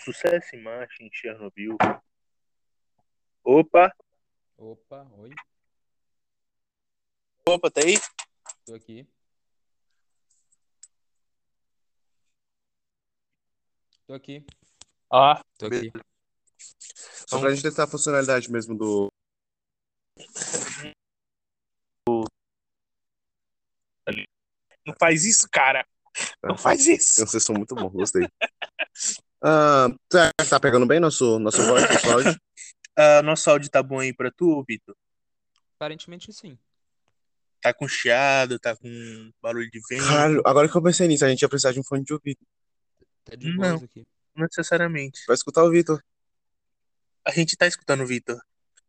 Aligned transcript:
sucesso 0.00 0.56
em 0.56 0.62
marcha 0.62 1.02
em 1.02 1.10
Chernobyl. 1.12 1.76
Opa! 3.44 3.94
Opa, 4.56 5.06
oi, 5.16 5.30
Opa, 7.48 7.70
tá 7.70 7.80
aí? 7.84 7.94
tô 8.64 8.74
aqui. 8.74 9.08
Tô 14.06 14.14
aqui, 14.14 14.44
Ah, 15.10 15.40
tô 15.56 15.66
aqui. 15.66 15.92
Só 16.58 17.40
pra 17.40 17.50
gente 17.50 17.62
testar 17.62 17.84
a 17.84 17.86
funcionalidade 17.86 18.50
mesmo 18.50 18.76
do. 18.76 19.08
não 24.86 24.94
faz 24.98 25.24
isso, 25.24 25.48
cara. 25.50 25.86
Não 26.42 26.56
faz 26.56 26.86
isso. 26.86 27.24
Vocês 27.26 27.42
são 27.44 27.54
muito 27.54 27.74
bons, 27.74 27.92
gostei. 27.92 28.28
Ah, 29.42 29.88
tá, 30.08 30.30
tá 30.48 30.60
pegando 30.60 30.86
bem 30.86 31.00
nosso, 31.00 31.38
nosso 31.38 31.62
voz, 31.62 31.82
nosso 31.88 32.10
áudio? 32.12 32.40
Ah, 32.96 33.22
nosso 33.22 33.48
áudio 33.50 33.70
tá 33.70 33.82
bom 33.82 33.98
aí 33.98 34.12
pra 34.12 34.30
tu, 34.30 34.62
Vitor? 34.68 34.94
Aparentemente 35.76 36.32
sim. 36.32 36.58
Tá 37.62 37.72
com 37.72 37.88
chiado, 37.88 38.58
tá 38.58 38.76
com 38.76 39.30
barulho 39.40 39.70
de 39.70 39.80
vento? 39.88 40.06
Caralho, 40.06 40.42
agora 40.46 40.68
que 40.68 40.76
eu 40.76 40.82
pensei 40.82 41.08
nisso, 41.08 41.24
a 41.24 41.28
gente 41.28 41.42
ia 41.42 41.48
precisar 41.48 41.72
de 41.72 41.80
um 41.80 41.84
fone 41.84 42.04
de 42.04 42.12
ouvido. 42.12 42.40
Tá 43.24 43.34
de 43.34 43.52
Não. 43.56 43.76
aqui. 43.76 44.06
Não 44.34 44.44
necessariamente. 44.44 45.24
Pra 45.26 45.34
escutar 45.34 45.64
o 45.64 45.70
Vitor. 45.70 46.02
A 47.24 47.30
gente 47.30 47.56
tá 47.56 47.66
escutando 47.66 48.02
o 48.02 48.06
Vitor. 48.06 48.40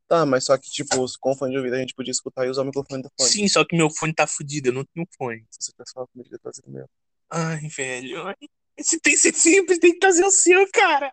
Tá, 0.07 0.25
mas 0.25 0.45
só 0.45 0.57
que, 0.57 0.69
tipo, 0.69 1.05
com 1.19 1.35
fone 1.35 1.51
de 1.51 1.57
ouvido 1.57 1.75
a 1.75 1.79
gente 1.79 1.93
podia 1.93 2.11
escutar 2.11 2.45
e 2.45 2.49
usar 2.49 2.63
o 2.63 2.65
microfone 2.65 3.01
do 3.01 3.09
fone. 3.17 3.29
Sim, 3.29 3.47
só 3.47 3.63
que 3.63 3.75
meu 3.75 3.89
fone 3.89 4.13
tá 4.13 4.27
fudido, 4.27 4.69
eu 4.69 4.73
não 4.73 4.83
tenho 4.83 5.07
fone. 5.17 5.45
Se 5.49 5.57
você 5.61 5.71
tivesse 5.71 5.93
falado 5.93 6.09
comigo, 6.09 6.29
eu 6.33 6.51
o 6.67 6.71
meu. 6.71 6.89
Ai, 7.29 7.67
velho. 7.69 8.27
ai, 8.27 8.35
Se 8.83 8.99
tem 8.99 9.15
ser 9.17 9.33
simples, 9.33 9.79
tem 9.79 9.93
que 9.93 9.99
trazer 9.99 10.23
o 10.25 10.31
seu, 10.31 10.67
cara. 10.71 11.11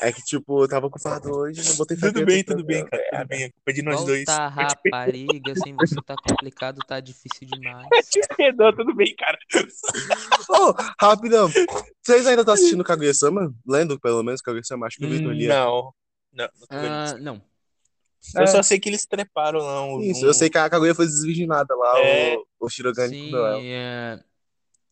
É 0.00 0.12
que, 0.12 0.22
tipo, 0.22 0.62
eu 0.64 0.68
tava 0.68 0.86
ocupado 0.86 1.30
hoje, 1.30 1.68
não 1.68 1.76
botei 1.76 1.96
Tudo 1.96 2.24
bem, 2.24 2.38
eu 2.38 2.44
tudo 2.44 2.64
bem, 2.64 2.84
trazer. 2.86 3.10
cara. 3.10 3.22
Tudo 3.24 3.28
bem. 3.28 3.44
A 3.44 3.50
culpa 3.52 3.70
é 3.70 3.72
de 3.72 3.82
nós 3.82 4.04
dois. 4.04 4.24
Volta, 4.26 4.42
Eu 4.62 4.66
te 4.68 4.76
perdoo, 4.82 4.90
rapariga, 4.90 5.54
sem 5.56 5.74
você 5.76 5.94
tá 6.06 6.14
complicado, 6.28 6.78
tá 6.86 7.00
difícil 7.00 7.48
demais. 7.48 7.86
eu 7.92 8.02
te 8.02 8.20
perdoo, 8.36 8.72
tudo 8.76 8.94
bem, 8.94 9.14
cara. 9.16 9.38
Ô, 10.48 10.74
rapidão. 11.00 11.48
Vocês 12.02 12.26
ainda 12.26 12.42
estão 12.42 12.54
assistindo 12.54 12.84
Kaguya-sama? 12.84 13.52
Lendo, 13.66 13.98
pelo 14.00 14.22
menos, 14.22 14.40
Kaguya-sama? 14.40 14.86
Acho 14.86 14.96
que 14.98 15.06
o 15.06 15.10
Vitor 15.10 15.32
lia. 15.32 15.48
Não. 15.48 15.92
Não, 16.32 16.48
não. 16.70 16.78
Ah, 16.78 17.16
não. 17.18 17.42
Eu 18.36 18.46
só 18.46 18.62
sei 18.62 18.78
que 18.78 18.88
eles 18.88 19.06
treparam 19.06 19.60
lá 19.60 19.84
um. 19.86 20.00
Isso, 20.00 20.24
um- 20.24 20.28
eu 20.28 20.34
sei 20.34 20.50
que 20.50 20.58
a 20.58 20.68
Kaguya 20.68 20.94
foi 20.94 21.06
desvirginada 21.06 21.74
lá, 21.74 21.98
É. 22.00 22.36
o, 22.36 22.44
o 22.60 22.68
Shirogane 22.68 23.14
Sim, 23.14 23.32
é, 23.64 24.18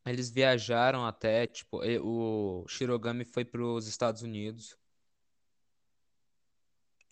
eles 0.06 0.30
viajaram 0.30 1.04
até, 1.06 1.46
tipo, 1.46 1.84
e- 1.84 1.98
o 1.98 2.64
Shirogami 2.68 3.24
foi 3.24 3.44
pros 3.44 3.86
Estados 3.88 4.22
Unidos. 4.22 4.76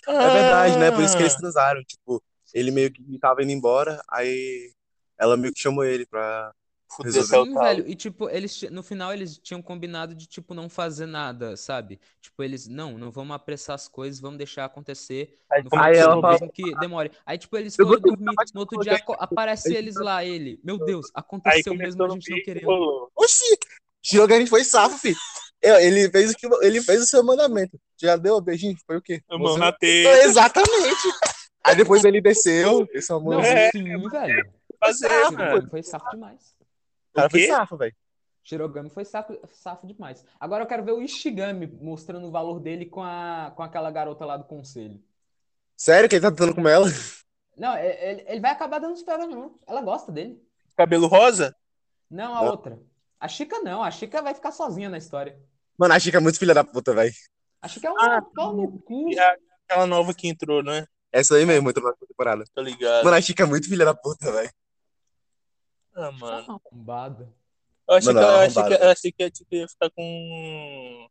É 0.07 0.13
verdade, 0.31 0.79
né? 0.79 0.91
Por 0.91 1.03
isso 1.03 1.15
que 1.17 1.23
Ah. 1.23 1.27
eles 1.27 1.35
transaram. 1.37 1.83
Tipo, 1.85 2.23
ele 2.53 2.71
meio 2.71 2.93
que 2.93 3.19
tava 3.19 3.43
indo 3.43 3.53
embora, 3.53 4.03
aí 4.09 4.73
ela 5.19 5.37
meio 5.37 5.53
que 5.53 5.61
chamou 5.61 5.85
ele 5.85 6.07
pra. 6.07 6.53
Fudeu, 6.97 7.23
Sim, 7.25 7.55
velho, 7.55 7.89
e 7.89 7.95
tipo, 7.95 8.29
eles 8.29 8.63
no 8.71 8.83
final 8.83 9.13
eles 9.13 9.39
tinham 9.39 9.61
combinado 9.61 10.15
de 10.15 10.27
tipo 10.27 10.55
não 10.55 10.69
fazer 10.69 11.07
nada, 11.07 11.57
sabe? 11.57 11.99
Tipo, 12.21 12.43
eles, 12.43 12.69
não, 12.69 12.97
não 12.97 13.11
vamos 13.11 13.35
apressar 13.35 13.75
as 13.75 13.89
coisas, 13.89 14.21
vamos 14.21 14.39
deixar 14.39 14.65
acontecer. 14.65 15.37
Aí 15.51 15.63
No 15.63 15.71
final, 15.71 15.85
Aí 15.85 15.93
que 15.95 15.99
ela 15.99 16.21
fala- 16.21 16.33
mesmo 16.33 16.53
que 16.53 16.79
demore. 16.79 17.11
Aí, 17.27 17.37
tipo, 17.39 17.57
eles 17.57 17.75
foram 17.75 18.01
dormir. 18.01 18.25
No 18.55 18.61
outro 18.61 18.81
dia 18.81 19.01
aparece 19.19 19.69
Aí 19.71 19.77
eles 19.77 19.97
lá, 19.97 20.25
ele. 20.25 20.61
Meu 20.63 20.79
Deus, 20.79 21.11
aconteceu 21.15 21.75
mesmo, 21.75 22.05
a 22.05 22.09
gente 22.11 22.31
não 22.31 22.43
querendo. 22.43 22.65
rolou. 22.67 23.11
Oxi! 23.17 23.59
Shirogane 24.03 24.47
foi 24.47 24.63
safo, 24.65 24.99
filho. 24.99 25.17
Ele 25.63 26.11
fez, 26.11 26.31
o 26.33 26.35
que, 26.35 26.47
ele 26.63 26.83
fez 26.83 27.03
o 27.03 27.07
seu 27.07 27.25
mandamento. 27.25 27.81
Já 27.99 28.17
deu 28.17 28.37
o 28.37 28.41
beijinho? 28.41 28.77
Foi 28.87 28.99
o 28.99 29.03
quê? 29.03 29.23
A 29.31 29.39
mão 29.39 29.55
Você- 29.55 29.59
na. 29.59 29.75
Exatamente! 30.25 31.09
Aí 31.65 31.75
depois 31.75 32.05
ele 32.05 32.21
desceu. 32.21 32.87
Esse 32.93 33.11
é 33.11 33.15
o 33.15 33.21
Não. 33.21 33.41
É. 33.41 33.71
sim, 33.71 33.83
velho. 34.09 34.53
Fazer, 34.79 35.09
foi 35.71 35.83
safo 35.83 36.11
demais. 36.11 36.54
O 37.15 37.17
cara 37.17 37.31
foi 37.31 37.47
safo, 37.47 37.77
velho. 37.77 37.95
Shirogami 38.43 38.91
foi 38.91 39.05
safo, 39.05 39.39
safo 39.53 39.87
demais. 39.87 40.25
Agora 40.39 40.65
eu 40.65 40.69
quero 40.69 40.85
ver 40.85 40.93
o 40.93 41.01
Ishigami 41.01 41.67
mostrando 41.81 42.27
o 42.27 42.31
valor 42.31 42.61
dele 42.61 42.85
com, 42.85 43.03
a, 43.03 43.53
com 43.57 43.63
aquela 43.63 43.91
garota 43.91 44.25
lá 44.27 44.37
do 44.37 44.45
conselho. 44.45 45.03
Sério 45.77 46.09
que 46.09 46.17
ele 46.17 46.23
tá 46.23 46.31
tentando 46.31 46.55
comer 46.55 46.73
ela? 46.73 46.87
Não, 47.57 47.75
e- 47.77 47.81
ele, 48.11 48.25
ele 48.27 48.41
vai 48.41 48.51
acabar 48.51 48.79
dando 48.81 48.95
os 48.95 49.03
pega, 49.03 49.27
não. 49.27 49.59
Ela 49.67 49.81
gosta 49.81 50.13
dele. 50.13 50.43
Cabelo 50.77 51.07
rosa? 51.07 51.55
Não, 52.11 52.35
a 52.35 52.43
Não. 52.43 52.51
outra. 52.51 52.79
A 53.19 53.29
Chica 53.29 53.61
não, 53.61 53.83
a 53.83 53.91
Chica 53.91 54.21
vai 54.21 54.35
ficar 54.35 54.53
sozinha 54.53 54.91
na 54.91 54.99
história. 54.99 55.41
Mano, 55.79 55.95
a 55.95 55.99
Chica 56.01 56.19
é 56.19 56.21
muito 56.21 56.39
filha 56.39 56.53
da 56.53 56.63
puta, 56.65 56.93
velho. 56.93 57.15
A 57.63 57.69
Chica 57.69 57.89
é 57.89 57.91
um 57.91 57.99
Ah, 57.99 58.21
pau 58.21 58.53
no 58.55 58.79
cu. 58.81 59.09
Aquela 59.69 59.87
nova 59.87 60.13
que 60.13 60.29
entrou, 60.29 60.63
né? 60.63 60.87
Essa 61.11 61.37
aí 61.37 61.47
mesmo, 61.47 61.71
entrou 61.71 61.89
na 61.89 61.97
temporada. 61.97 62.45
Tô 62.53 62.61
ligado. 62.61 63.05
Mano, 63.05 63.17
a 63.17 63.21
Chica 63.21 63.45
é 63.45 63.47
muito 63.47 63.69
filha 63.69 63.85
da 63.85 63.95
puta, 63.95 64.31
velho. 64.31 64.51
Ah, 65.95 66.13
mano. 66.13 66.61
Arrombada. 66.73 67.29
Eu 67.89 67.95
achei, 67.97 68.13
Mano, 68.13 68.27
que, 68.27 68.33
eu, 68.33 68.39
achei, 68.41 68.53
que, 68.53 68.59
arrombado. 68.61 68.85
eu 68.85 68.91
achei 68.91 69.13
que 69.13 69.33
ia 69.57 69.69
ficar 69.69 69.91
com. 69.91 71.09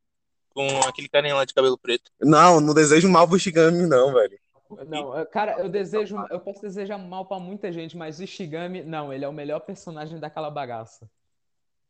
Com 0.53 0.67
aquele 0.88 1.09
carinha 1.09 1.35
lá 1.35 1.45
de 1.45 1.53
cabelo 1.53 1.77
preto. 1.77 2.11
Não, 2.21 2.59
não 2.61 2.73
desejo 2.75 3.09
mal 3.09 3.27
pro 3.27 3.39
Shigami, 3.39 3.88
não, 3.88 4.13
velho. 4.13 4.39
Não, 4.88 5.25
cara, 5.27 5.59
eu 5.59 5.69
desejo, 5.69 6.16
eu 6.31 6.39
posso 6.39 6.61
desejar 6.61 6.97
mal 6.97 7.25
pra 7.25 7.39
muita 7.39 7.71
gente, 7.71 7.95
mas 7.95 8.19
o 8.19 8.23
Ishigami, 8.23 8.83
não, 8.83 9.13
ele 9.13 9.23
é 9.23 9.27
o 9.27 9.33
melhor 9.33 9.59
personagem 9.59 10.19
daquela 10.19 10.49
bagaça. 10.49 11.07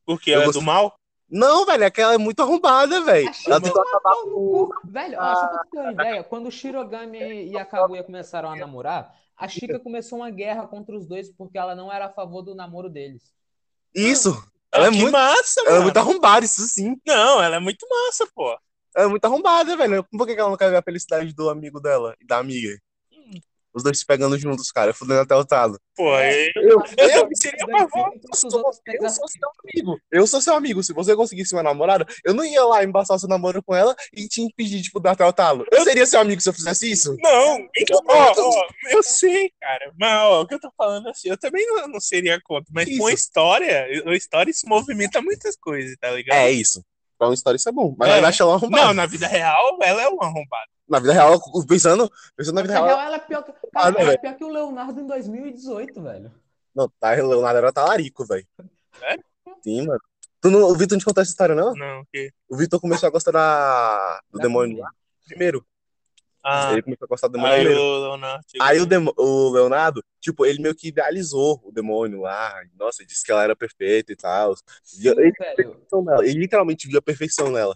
Porque 0.06 0.32
ela 0.32 0.44
é 0.44 0.46
gosto- 0.46 0.60
do 0.60 0.66
mal? 0.66 0.94
Não, 1.30 1.66
velho, 1.66 1.86
aquela 1.86 2.14
é 2.14 2.18
muito 2.18 2.42
arrombada, 2.42 3.02
velho. 3.02 3.30
Ela 3.48 3.56
é 3.56 3.60
tentou 3.62 3.82
acabar 3.82 4.16
com. 4.16 4.32
cu. 4.32 4.74
Velho, 4.84 5.18
ó, 5.20 5.36
só 5.36 5.48
pra 5.48 5.64
ter 5.72 5.80
uma 5.80 5.92
ideia, 5.94 6.24
quando 6.24 6.48
o 6.48 6.52
Shirogami 6.52 7.46
e 7.52 7.58
a 7.58 7.66
Kaguya 7.66 8.04
começaram 8.04 8.50
a 8.52 8.56
namorar, 8.56 9.16
a 9.44 9.48
Chica 9.50 9.78
começou 9.78 10.20
uma 10.20 10.30
guerra 10.30 10.66
contra 10.66 10.96
os 10.96 11.06
dois 11.06 11.30
porque 11.30 11.58
ela 11.58 11.76
não 11.76 11.92
era 11.92 12.06
a 12.06 12.10
favor 12.10 12.42
do 12.42 12.56
namoro 12.56 12.90
deles. 12.90 13.34
Isso. 13.94 14.32
Ela 14.72 14.88
é 14.88 14.90
que 14.90 14.98
muito. 14.98 15.12
massa, 15.12 15.62
Ela 15.66 15.80
é 15.80 15.82
muito 15.82 15.98
arrombada, 15.98 16.46
isso 16.46 16.62
sim. 16.62 16.96
Não, 17.06 17.44
ela 17.44 17.58
é 17.58 17.60
muito 17.60 17.86
massa, 17.90 18.26
pô. 18.34 18.58
Ela 18.96 19.06
é 19.06 19.08
muito 19.08 19.26
arrombada, 19.26 19.76
velho. 19.76 20.02
Por 20.06 20.26
que 20.26 20.34
que 20.34 20.40
ela 20.40 20.50
não 20.50 20.56
quer 20.56 20.70
ver 20.70 20.78
a 20.78 20.82
felicidade 20.82 21.34
do 21.34 21.50
amigo 21.50 21.82
dela 21.82 22.16
e 22.22 22.26
da 22.26 22.38
amiga? 22.38 22.80
Os 23.74 23.82
dois 23.84 23.98
se 24.00 24.06
pegando 24.06 24.38
juntos, 24.38 24.72
cara, 24.72 24.94
fudendo 24.94 25.22
até 25.22 25.36
o 25.36 25.44
talo. 25.44 25.80
Pô, 25.96 26.16
É. 26.18 26.52
eu, 26.56 26.80
Eu, 26.98 27.10
eu 27.10 27.30
seria 27.34 27.64
a 27.66 27.68
favor. 27.80 28.12
Enquanto 28.16 28.26
eu 28.46 28.50
sou, 28.52 28.72
eu 28.88 29.10
sou 29.10 29.28
seu 29.28 29.50
amigo. 29.64 30.00
Eu 30.12 30.28
sou 30.28 30.42
seu 30.42 30.56
amigo. 30.56 30.84
Se 30.84 30.94
você 30.94 31.16
conseguisse 31.16 31.54
uma 31.56 31.64
namorada, 31.64 32.06
eu 32.24 32.34
não 32.34 32.46
ia 32.46 32.64
lá 32.66 32.84
embaçar 32.84 33.18
seu 33.20 33.28
namoro 33.30 33.64
com 33.64 33.74
ela 33.76 33.96
e 34.16 34.28
te 34.28 34.42
impedir 34.42 34.82
de 34.82 34.92
dar 35.02 35.12
até 35.12 35.26
o 35.26 35.34
talo. 35.34 35.66
Eu 35.72 35.84
seria 35.84 36.06
seu 36.06 36.20
amigo 36.20 36.40
se 36.42 36.50
eu 36.50 36.54
fizesse 36.54 36.92
isso? 36.92 37.16
Não, 37.20 37.58
então, 37.76 38.00
ó, 38.08 38.34
ó, 38.38 38.68
eu 38.92 39.02
sei, 39.04 39.52
cara. 39.60 39.92
Mas 40.00 40.22
ó, 40.24 40.42
o 40.42 40.48
que 40.48 40.54
eu 40.56 40.60
tô 40.60 40.72
falando 40.78 41.10
assim, 41.10 41.30
eu 41.30 41.38
também 41.38 41.66
não, 41.68 41.88
não 41.88 42.00
seria 42.00 42.40
contra, 42.44 42.72
mas 42.74 42.86
com 42.98 43.08
a 43.08 43.12
Isso. 43.14 43.22
história, 43.24 43.88
a 44.06 44.16
história 44.16 44.54
se 44.54 44.68
movimenta 44.68 45.22
muitas 45.22 45.56
coisas, 45.56 45.96
tá 46.00 46.12
ligado? 46.12 46.38
É 46.38 46.52
isso. 46.52 46.84
Pra 47.18 47.28
uma 47.28 47.34
história 47.34 47.58
isso 47.58 47.70
é 47.70 47.72
bom. 47.72 47.96
Mas 47.98 48.10
É. 48.10 48.18
ela 48.18 48.28
acha 48.28 48.44
ela 48.44 48.54
arrombada. 48.56 48.86
Não, 48.88 48.94
na 48.94 49.06
vida 49.06 49.28
real, 49.28 49.78
ela 49.82 50.02
é 50.02 50.08
uma 50.08 50.26
arrombada. 50.26 50.68
Na 50.94 51.00
vida 51.00 51.14
real, 51.14 51.40
pensando, 51.68 52.12
pensando 52.36 52.56
na 52.56 52.62
vida 52.62 52.74
Na 52.76 52.80
real. 52.86 52.98
real, 52.98 53.08
ela 53.08 53.16
é 53.16 53.20
pior 53.20 53.44
que, 53.44 53.52
Ah, 53.52 53.56
cara, 53.74 53.92
não, 53.92 54.02
ela 54.02 54.12
é 54.14 54.18
pior 54.18 54.36
que 54.36 54.44
o 54.44 54.50
Leonardo 54.50 55.00
em 55.02 55.08
2018, 55.08 56.02
velho. 56.02 56.32
Não, 56.76 56.88
tá, 57.00 57.12
Leonardo 57.12 57.58
era 57.58 57.74
talarico, 57.74 58.26
velho. 58.26 58.46
Sério? 59.00 59.24
Sim, 59.64 59.88
mano. 59.88 60.00
Tu 60.40 60.52
não, 60.52 60.60
o 60.70 60.76
Vitor 60.76 60.96
não 60.96 61.00
te 61.00 61.06
contou 61.06 61.22
essa 61.22 61.32
história, 61.32 61.56
não? 61.56 61.74
Não, 61.74 62.06
que. 62.12 62.32
O 62.50 62.58
Vitor 62.58 62.80
começou 62.80 63.08
a 63.08 63.10
gostar 63.10 63.32
da, 63.32 64.22
do 64.30 64.38
Da 64.38 64.44
demônio 64.44 64.80
lá 64.80 64.92
primeiro. 65.26 65.66
Ah, 66.44 66.74
Ele 66.74 66.82
começou 66.82 67.06
a 67.06 67.08
gostar 67.08 67.28
do 67.30 67.34
demônio 67.34 67.56
aí 67.56 67.62
primeiro. 67.64 67.82
o 67.82 68.00
Leonardo. 68.10 68.46
Aí 68.62 68.80
o, 68.82 68.86
demo- 68.86 69.14
o 69.18 69.50
Leonardo, 69.52 70.04
tipo, 70.20 70.46
ele 70.46 70.62
meio 70.62 70.76
que 70.76 70.90
idealizou 70.90 71.62
o 71.64 71.72
demônio 71.72 72.20
lá. 72.22 72.62
Nossa, 72.78 73.06
disse 73.06 73.24
que 73.26 73.32
ela 73.32 73.44
era 73.44 73.56
perfeita 73.56 74.12
e 74.12 74.16
tal. 74.16 74.54
Sim, 74.84 75.08
Ele, 75.08 75.32
ele 76.24 76.40
literalmente 76.40 76.88
viu 76.88 77.00
a 77.00 77.02
perfeição 77.02 77.50
nela. 77.50 77.76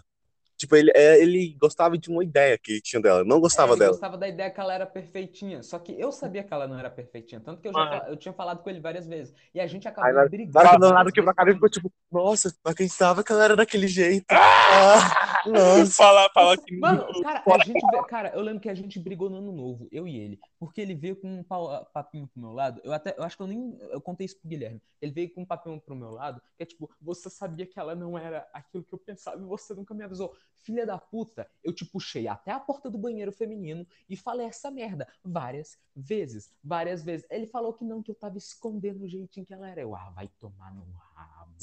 Tipo, 0.58 0.74
ele, 0.74 0.90
é, 0.94 1.22
ele 1.22 1.56
gostava 1.60 1.96
de 1.96 2.10
uma 2.10 2.22
ideia 2.24 2.58
que 2.58 2.80
tinha 2.80 3.00
dela, 3.00 3.22
não 3.22 3.38
gostava 3.40 3.70
É, 3.70 3.72
ele 3.74 3.78
dela. 3.78 3.92
gostava 3.92 4.18
da 4.18 4.26
ideia 4.26 4.50
que 4.50 4.58
ela 4.60 4.74
era 4.74 4.84
perfeitinha. 4.84 5.62
Só 5.62 5.78
que 5.78 5.92
eu 5.98 6.10
sabia 6.10 6.42
que 6.42 6.52
ela 6.52 6.66
não 6.66 6.76
era 6.76 6.90
perfeitinha. 6.90 7.40
Tanto 7.40 7.62
que 7.62 7.68
eu, 7.68 7.72
já, 7.72 7.80
Ah. 7.80 8.06
eu 8.08 8.16
tinha 8.16 8.32
falado 8.32 8.60
com 8.62 8.68
ele 8.68 8.80
várias 8.80 9.06
vezes. 9.06 9.32
E 9.54 9.60
a 9.60 9.66
gente 9.68 9.86
acabou 9.86 10.12
na- 10.12 10.26
brigando. 10.28 10.52
Na 10.52 10.60
hora 10.60 10.68
que 10.68 10.74
o 10.74 10.74
várias 10.74 10.80
Leonardo 10.82 11.12
quebrou 11.12 11.30
a 11.30 11.34
cara, 11.34 11.50
ele 11.50 11.58
vezes. 11.60 11.76
ficou 11.76 11.90
tipo, 11.90 11.92
nossa, 12.10 12.52
não 12.64 12.72
acreditava 12.72 13.22
que 13.22 13.30
ela 13.30 13.44
era 13.44 13.54
daquele 13.56 13.86
jeito. 13.86 14.26
Ah, 14.30 15.42
nossa. 15.46 15.92
Fala, 15.92 16.28
fala 16.34 16.56
que. 16.56 16.76
Mano, 16.76 17.06
cara, 17.22 17.42
a 17.46 17.58
gente 17.64 17.86
cara, 18.08 18.32
eu 18.34 18.40
lembro 18.42 18.60
que 18.60 18.68
a 18.68 18.74
gente 18.74 18.98
brigou 18.98 19.30
no 19.30 19.38
ano 19.38 19.52
novo, 19.52 19.88
eu 19.92 20.06
e 20.08 20.18
ele, 20.18 20.40
porque 20.58 20.80
ele 20.80 20.94
veio 20.94 21.16
com 21.16 21.28
um 21.38 21.42
pau- 21.42 21.84
papinho 21.92 22.26
pro 22.26 22.40
meu 22.40 22.52
lado. 22.52 22.80
Eu 22.84 22.92
até, 22.92 23.14
eu 23.16 23.22
acho 23.22 23.36
que 23.36 23.42
eu 23.42 23.46
nem, 23.46 23.76
eu 23.80 24.00
contei 24.00 24.24
isso 24.26 24.38
pro 24.38 24.48
Guilherme. 24.48 24.82
Ele 25.00 25.12
veio 25.12 25.32
com 25.32 25.42
um 25.42 25.46
papinho 25.46 25.80
pro 25.80 25.94
meu 25.94 26.10
lado, 26.10 26.42
que 26.56 26.62
é 26.62 26.66
tipo, 26.66 26.90
você 27.00 27.30
sabia 27.30 27.66
que 27.66 27.78
ela 27.78 27.94
não 27.94 28.18
era 28.18 28.48
aquilo 28.52 28.82
que 28.82 28.92
eu 28.92 28.98
pensava 28.98 29.40
e 29.40 29.46
você 29.46 29.72
nunca 29.74 29.94
me 29.94 30.02
avisou. 30.04 30.36
Filha 30.64 30.84
da 30.84 30.98
puta, 30.98 31.48
eu 31.62 31.72
te 31.72 31.84
puxei 31.84 32.26
até 32.26 32.50
a 32.50 32.58
porta 32.58 32.90
do 32.90 32.98
banheiro 32.98 33.32
feminino 33.32 33.86
e 34.08 34.16
falei 34.16 34.46
essa 34.46 34.70
merda 34.70 35.06
várias 35.24 35.78
vezes, 35.94 36.52
várias 36.62 37.02
vezes. 37.02 37.26
Ele 37.30 37.46
falou 37.46 37.72
que 37.72 37.84
não, 37.84 38.02
que 38.02 38.10
eu 38.10 38.14
tava 38.14 38.36
escondendo 38.36 39.04
o 39.04 39.08
jeitinho 39.08 39.46
que 39.46 39.54
ela 39.54 39.68
era. 39.68 39.80
Eu, 39.80 39.94
ah, 39.94 40.10
vai 40.10 40.28
tomar 40.38 40.74
no 40.74 40.84
rabo. 41.14 41.56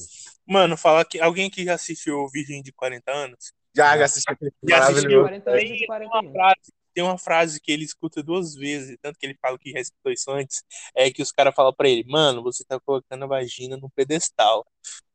Mano, 0.47 0.77
fala 0.77 1.03
que. 1.05 1.19
Alguém 1.19 1.49
que 1.49 1.63
já 1.63 1.73
assistiu 1.75 2.27
Virgem 2.29 2.61
de 2.61 2.71
40 2.71 3.11
anos? 3.11 3.53
Já, 3.75 3.97
já 3.97 4.05
assisti 4.05 4.31
aquele 4.31 4.51
filme 4.51 4.71
Já 4.71 4.77
assisti, 4.79 4.95
maravilhoso. 4.95 5.23
40 5.25 5.49
anos 5.49 5.61
de 5.63 5.67
Tem 5.67 5.87
uma 5.87 6.09
41. 6.09 6.31
frase, 6.31 6.73
tem 6.95 7.03
uma 7.03 7.17
frase 7.17 7.59
que 7.61 7.71
ele 7.71 7.83
escuta 7.83 8.23
duas 8.23 8.55
vezes, 8.55 8.97
tanto 9.01 9.19
que 9.19 9.25
ele 9.25 9.37
fala 9.41 9.59
que 9.59 9.69
já 9.71 9.79
escutou 9.81 10.11
isso 10.11 10.31
antes, 10.31 10.63
é 10.95 11.11
que 11.11 11.21
os 11.21 11.31
caras 11.31 11.53
falam 11.53 11.73
pra 11.73 11.89
ele, 11.89 12.05
mano, 12.07 12.41
você 12.41 12.63
tá 12.63 12.79
colocando 12.79 13.23
a 13.25 13.27
vagina 13.27 13.75
no 13.77 13.89
pedestal, 13.89 14.65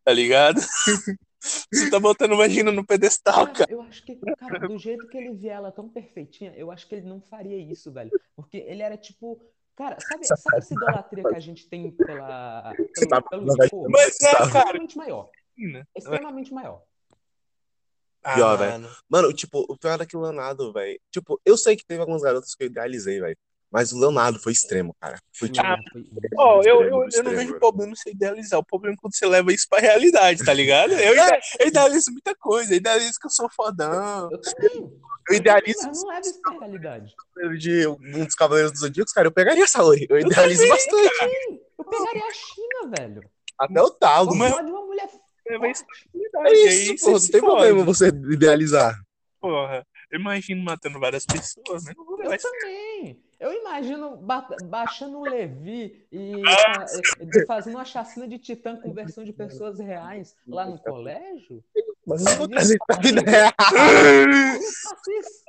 tá 0.05 0.13
ligado? 0.13 0.61
você 1.41 1.91
tá 1.91 1.99
botando 1.99 2.37
vagina 2.37 2.71
no 2.71 2.85
pedestal, 2.87 3.47
Cara, 3.47 3.59
cara. 3.61 3.73
eu 3.73 3.81
acho 3.81 4.05
que, 4.05 4.15
cara, 4.37 4.59
do 4.69 4.79
jeito 4.79 5.09
que 5.09 5.17
ele 5.17 5.35
via 5.35 5.55
ela 5.55 5.73
tão 5.73 5.89
perfeitinha, 5.89 6.53
eu 6.55 6.71
acho 6.71 6.87
que 6.87 6.95
ele 6.95 7.09
não 7.09 7.21
faria 7.23 7.57
isso, 7.57 7.91
velho. 7.91 8.11
Porque 8.37 8.59
ele 8.59 8.83
era 8.83 8.97
tipo. 8.99 9.41
Cara, 9.75 9.97
sabe, 9.99 10.27
sabe 10.27 10.59
essa 10.59 10.75
idolatria 10.75 11.25
que 11.25 11.35
a 11.35 11.41
gente 11.41 11.67
tem 11.67 11.91
pela, 11.93 12.75
Você 12.95 13.09
tá 13.09 13.23
pelo, 13.23 13.47
pelo? 13.57 13.89
Mas 13.89 14.21
é, 14.21 14.29
É 14.29 14.33
cara. 14.33 14.45
extremamente 14.45 14.97
maior. 14.99 15.31
Extremamente 15.97 16.53
maior. 16.53 16.83
Ah, 18.23 18.35
Pior, 18.35 18.57
velho. 18.59 18.73
mano. 18.73 18.89
Mano, 19.09 19.33
tipo, 19.33 19.65
o 19.69 19.77
pior 19.77 20.01
é 20.01 20.07
que 20.07 20.17
o 20.17 20.21
Leonardo, 20.21 20.73
velho. 20.73 20.99
Tipo, 21.11 21.41
eu 21.45 21.57
sei 21.57 21.77
que 21.77 21.85
teve 21.87 22.01
algumas 22.01 22.23
garotas 22.23 22.55
que 22.55 22.63
eu 22.65 22.67
idealizei, 22.67 23.19
velho. 23.21 23.37
Mas 23.73 23.93
o 23.93 23.99
Leonardo 24.01 24.41
foi 24.41 24.51
extremo, 24.53 24.93
cara. 25.01 25.17
Foi 25.33 25.49
tipo. 25.49 25.65
Ah, 25.65 25.77
Foi- 25.93 26.05
Ó, 26.37 26.55
eu, 26.55 26.59
Extremo, 26.61 26.81
eu, 26.83 26.85
eu 26.89 26.91
não 26.99 27.07
extremo, 27.09 27.31
vejo 27.31 27.59
problema 27.61 27.93
em 27.93 27.95
você 27.97 28.11
idealizar. 28.11 28.59
O 28.59 28.65
problema 28.65 28.95
é 28.95 28.99
quando 29.01 29.15
você 29.15 29.27
leva 29.27 29.53
isso 29.53 29.67
pra 29.71 29.79
realidade, 29.79 30.45
tá 30.45 30.53
ligado? 30.53 30.93
Eu, 30.93 31.13
ide- 31.15 31.41
eu 31.61 31.69
idealizo 31.69 32.11
muita 32.11 32.35
coisa. 32.35 32.73
Eu 32.73 32.79
idealizo 32.79 33.19
que 33.21 33.27
eu 33.27 33.31
sou 33.31 33.49
fodão. 33.49 34.29
Eu 34.33 34.41
também. 34.41 34.93
Eu 35.29 35.37
idealizo 35.37 35.87
Mas 35.87 36.03
não 36.03 36.09
leva 36.09 36.21
isso 36.21 36.41
pra 36.43 36.59
realidade. 36.59 37.15
de 37.59 37.87
um 37.87 38.25
dos 38.25 38.35
Cavaleiros 38.35 38.73
dos 38.73 38.81
Zodíacos, 38.81 39.13
cara. 39.13 39.29
Eu 39.29 39.33
pegaria 39.33 39.63
a 39.63 39.69
Saori. 39.69 40.05
Eu 40.11 40.19
idealizo 40.19 40.67
bastante. 40.67 41.11
Eu 41.79 41.85
pegaria 41.85 42.25
a 42.27 42.33
China, 42.33 42.93
velho. 42.99 43.31
Até 43.57 43.81
o 43.83 43.91
talo. 43.91 44.35
Mas- 44.35 44.53
de 44.53 44.71
uma 44.73 44.85
mulher 44.85 45.09
Leva 45.51 45.69
isso 45.69 45.85
forte. 45.85 46.31
pra 46.31 46.49
É 46.49 46.53
isso, 46.53 46.91
aí 46.93 46.99
pô. 46.99 47.19
você 47.19 47.27
Não 47.27 47.33
tem 47.33 47.41
fode. 47.41 47.53
problema 47.53 47.85
você 47.85 48.09
idealizar. 48.09 49.01
Porra, 49.41 49.87
eu 50.11 50.21
imagino 50.21 50.63
matando 50.63 51.01
várias 51.01 51.25
pessoas, 51.25 51.85
levar 51.87 52.25
Eu 52.25 52.35
isso. 52.35 52.51
também. 52.51 53.23
Eu 53.41 53.53
imagino 53.55 54.19
ba- 54.19 54.47
baixando 54.65 55.19
o 55.19 55.25
Levi 55.25 56.07
e 56.13 56.43
Ah, 56.47 56.87
fa- 56.87 56.87
e 57.41 57.47
fazendo 57.47 57.77
uma 57.77 57.87
chacina 57.87 58.29
de 58.29 58.39
titã 58.39 58.77
com 58.77 58.93
versão 58.93 59.25
de 59.25 59.33
pessoas 59.33 59.79
reais 59.79 60.37
lá 60.47 60.67
no 60.67 60.79
colégio. 60.79 61.65
Mas 62.07 62.23
não 62.23 62.37
vou 62.37 62.49
trazer 62.49 62.77
pra 62.87 62.99
vida 62.99 63.23
real. 63.23 63.53
Eu 64.05 64.61
isso. 65.21 65.45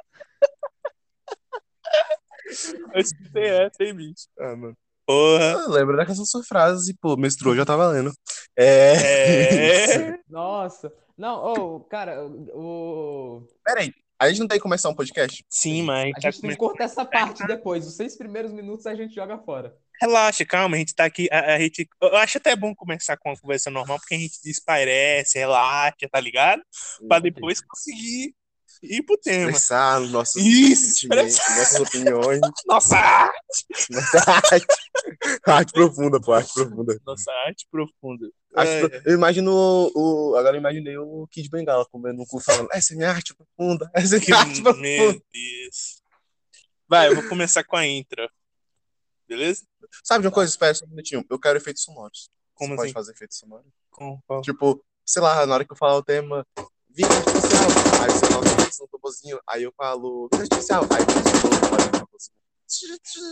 Escutei 2.96 3.44
essa, 3.46 3.84
hein, 3.84 3.94
bicho? 3.94 4.28
Ah, 4.40 4.56
mano. 4.56 4.78
Porra. 5.06 5.54
Ah, 5.66 5.68
Lembra 5.68 5.98
daquela 5.98 6.16
sua 6.26 6.44
frase, 6.44 6.96
pô, 7.02 7.18
mestrou, 7.18 7.56
já 7.56 7.66
tá 7.66 7.76
valendo. 7.76 8.12
É. 8.62 10.12
É. 10.14 10.20
Nossa. 10.30 10.94
Não, 11.18 11.54
ô, 11.54 11.80
cara, 11.82 12.24
o. 12.26 13.44
Peraí, 13.64 13.94
a 14.20 14.30
gente 14.30 14.40
não 14.40 14.48
tem 14.48 14.58
que 14.58 14.64
começar 14.64 14.90
um 14.90 14.96
podcast? 14.96 15.44
Sim, 15.50 15.84
mas 15.84 16.12
A 16.12 16.22
tá 16.22 16.32
gente 16.32 16.42
tem 16.42 16.50
que 16.52 16.56
cortar 16.56 16.84
essa 16.86 17.04
parte 17.04 17.46
depois. 17.48 17.88
Os 17.88 17.96
seis 17.96 18.16
primeiros 18.16 18.52
minutos 18.52 18.86
a 18.86 18.96
gente 18.96 19.16
joga 19.16 19.38
fora. 19.40 19.76
relaxa, 20.00 20.46
calma, 20.46 20.76
a 20.76 20.80
gente 20.80 20.96
tá 20.96 21.06
aqui. 21.06 21.28
A, 21.32 21.56
a 21.56 21.60
gente... 21.60 21.88
Eu 22.02 22.18
acho 22.18 22.38
até 22.38 22.56
bom 22.56 22.74
começar 22.74 23.18
com 23.18 23.30
uma 23.30 23.40
conversa 23.40 23.70
normal, 23.70 24.00
porque 24.00 24.16
a 24.16 24.20
gente 24.20 24.42
despairece, 24.44 25.40
relaxa, 25.40 26.08
tá 26.12 26.20
ligado? 26.20 26.62
Pra 27.08 27.20
depois 27.20 27.62
conseguir 27.62 28.36
ir 28.82 29.04
pro 29.04 29.18
tema. 29.18 29.46
Expressar 29.52 30.00
nossos 30.02 30.42
Isso, 30.42 30.96
sentimentos, 30.96 31.38
nossas 31.38 31.80
opiniões, 31.80 32.40
Nossa 32.68 32.98
arte! 32.98 33.66
nossa 33.90 34.32
arte. 34.32 34.66
arte 35.46 35.72
profunda, 35.74 36.20
pô, 36.22 36.34
arte 36.34 36.54
profunda. 36.54 37.00
Nossa 37.06 37.32
arte 37.46 37.68
profunda. 37.72 38.30
Arte 38.56 38.72
É, 38.74 38.88
pro- 38.90 39.02
Eu 39.12 39.16
imagino 39.16 39.52
o, 39.54 40.32
o- 40.32 40.36
Agora 40.36 40.56
eu 40.56 40.60
imaginei 40.60 40.98
o 40.98 41.28
Kid 41.32 41.50
Bengala 41.50 41.86
comendo 41.92 42.22
um 42.22 42.26
cu 42.26 42.40
falando, 42.40 42.70
essa 42.72 42.94
é 42.94 42.98
minha 42.98 43.10
arte 43.10 43.34
profunda, 43.36 43.90
essa 43.94 44.18
é 44.18 44.20
minha 44.20 44.38
arte 44.38 44.62
profunda. 44.62 44.82
Meu 44.82 45.12
Deus. 45.14 46.02
Vai, 46.88 47.08
eu 47.08 47.16
vou 47.16 47.24
começar 47.30 47.64
com 47.64 47.76
a 47.78 47.86
intro. 47.86 48.30
Beleza? 49.28 49.64
Sabe 50.04 50.22
de 50.24 50.28
uma 50.28 50.34
coisa? 50.34 50.52
Espera 50.52 50.74
só 50.74 50.86
um 50.86 50.90
minutinho. 50.90 51.24
Eu 51.30 51.40
quero 51.40 51.58
efeitos 51.58 51.84
sonoros. 51.84 52.30
Como 52.54 52.72
Você 52.72 52.76
pode 52.76 52.88
assim? 52.88 52.94
fazer 52.94 53.12
efeitos 53.14 53.38
sonoros? 53.38 53.66
Com 53.90 54.20
qual? 54.28 54.42
Tipo, 54.42 54.84
sei 55.06 55.22
lá, 55.22 55.46
na 55.46 55.54
hora 55.54 55.66
que 55.66 55.72
eu 55.72 55.78
falar 55.78 55.96
o 55.96 56.04
tema 56.04 56.46
vida 56.94 57.14
artificial, 57.16 57.68
aí 58.02 58.10
você 58.12 58.28
coloca 58.28 58.70
isso 58.70 58.82
no 58.84 58.88
tobozinho, 58.90 59.40
aí 59.48 59.64
eu 59.64 59.74
falo 59.76 60.28
vida 60.32 60.44
artificial, 60.44 60.84
aí 60.84 61.04
você 61.06 61.42
coloca 61.42 61.86
no 61.86 62.06
tobozinho. 62.06 62.42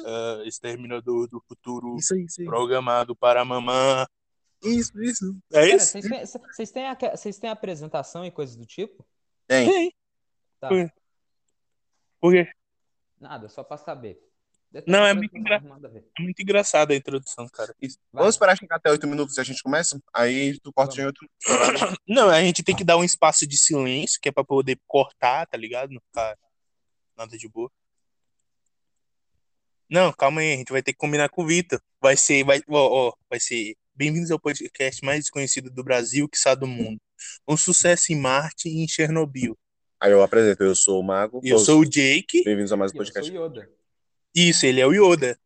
Ah, 0.06 0.44
Exterminador 0.45 1.27
do 1.27 1.41
futuro 1.47 1.95
Isso 1.97 2.13
aí, 2.13 2.23
isso 2.25 2.41
aí. 2.41 2.45
programado 2.47 3.15
para 3.15 3.44
mamã. 3.45 4.06
Isso, 4.61 4.91
isso. 5.01 5.38
É 5.51 5.61
Cara, 5.61 5.75
isso? 5.75 5.85
vocês 5.88 6.06
têm, 6.06 6.25
vocês 6.25 6.71
têm, 6.71 6.88
aque- 6.88 7.11
vocês 7.11 7.38
têm 7.39 7.50
apresentação 7.50 8.25
e 8.25 8.31
coisas 8.31 8.56
do 8.57 8.65
tipo? 8.65 9.06
Tem. 9.47 9.69
Tem. 9.69 9.94
Tá. 10.59 10.67
Por- 10.67 10.91
Por 12.19 12.33
quê? 12.33 12.51
Nada, 13.19 13.47
só 13.47 13.63
pra 13.63 13.77
saber. 13.77 14.21
Não, 14.86 15.06
é 15.06 15.13
muito 15.13 15.36
engra-. 15.36 15.62
É 16.18 16.21
muito 16.21 16.42
engraçada 16.42 16.94
a 16.94 16.98
introdução, 16.98 17.48
cara. 17.50 17.75
Vamos 18.13 18.36
esperar 18.36 18.57
chegar 18.57 18.75
até 18.75 18.92
8 18.92 19.07
minutos 19.07 19.38
e 19.38 19.42
a 19.42 19.44
gente 19.44 19.63
começa? 19.63 20.00
Aí 20.13 20.60
tu 20.60 20.71
corta 20.71 21.01
em 21.01 21.06
outro 21.06 21.27
horário. 21.50 21.98
Não, 22.07 22.30
a 22.30 22.42
gente 22.42 22.63
tem 22.63 22.75
que 22.75 22.83
dar 22.83 22.98
um 22.98 23.04
espaço 23.04 23.48
de 23.48 23.57
silêncio, 23.57 24.19
que 24.21 24.30
é 24.30 24.31
pra 24.31 24.44
poder 24.44 24.80
cortar, 24.86 25.48
tá 25.48 25.57
ligado? 25.57 25.92
Não 25.92 26.01
ficar 26.01 26.38
nada 27.18 27.38
de 27.38 27.50
boa. 27.50 27.71
Não, 29.89 30.13
calma 30.13 30.42
aí, 30.42 30.54
a 30.54 30.57
gente 30.57 30.72
vai 30.72 30.83
ter 30.83 30.94
que 30.94 31.00
combinar 31.00 31.30
com 31.30 31.44
o 31.44 31.48
Vitor. 31.48 31.81
Vai 32.00 32.15
ser, 32.15 32.44
vai, 32.44 32.62
ó, 32.69 33.07
ó, 33.10 33.13
vai 33.27 33.39
ser 33.39 33.75
Bem-vindos 34.00 34.31
ao 34.31 34.39
podcast 34.39 35.04
mais 35.04 35.19
desconhecido 35.19 35.69
do 35.69 35.83
Brasil, 35.83 36.25
que 36.30 36.56
do 36.56 36.65
mundo. 36.65 37.01
Um 37.45 37.57
sucesso 37.57 38.13
em 38.13 38.15
Marte 38.15 38.69
e 38.69 38.81
em 38.81 38.88
Chernobyl. 38.88 39.57
Aí 40.00 40.10
eu 40.10 40.24
apresento, 40.24 40.63
eu 40.63 40.74
sou 40.74 41.01
o 41.01 41.04
Mago. 41.04 41.42
E 41.44 41.50
eu 41.50 41.60
sou 41.60 41.81
o 41.81 41.86
Jake. 41.86 42.45
Bem-vindos 42.45 42.72
a 42.72 42.77
mais 42.77 42.94
um 42.94 42.95
E 42.95 43.00
eu 43.00 43.06
sou 43.06 43.13
podcast. 43.13 43.38
Yoda. 43.38 43.69
Isso, 44.35 44.65
ele 44.65 44.79
é 44.79 44.87
o 44.87 44.91
Yoda. 44.91 45.39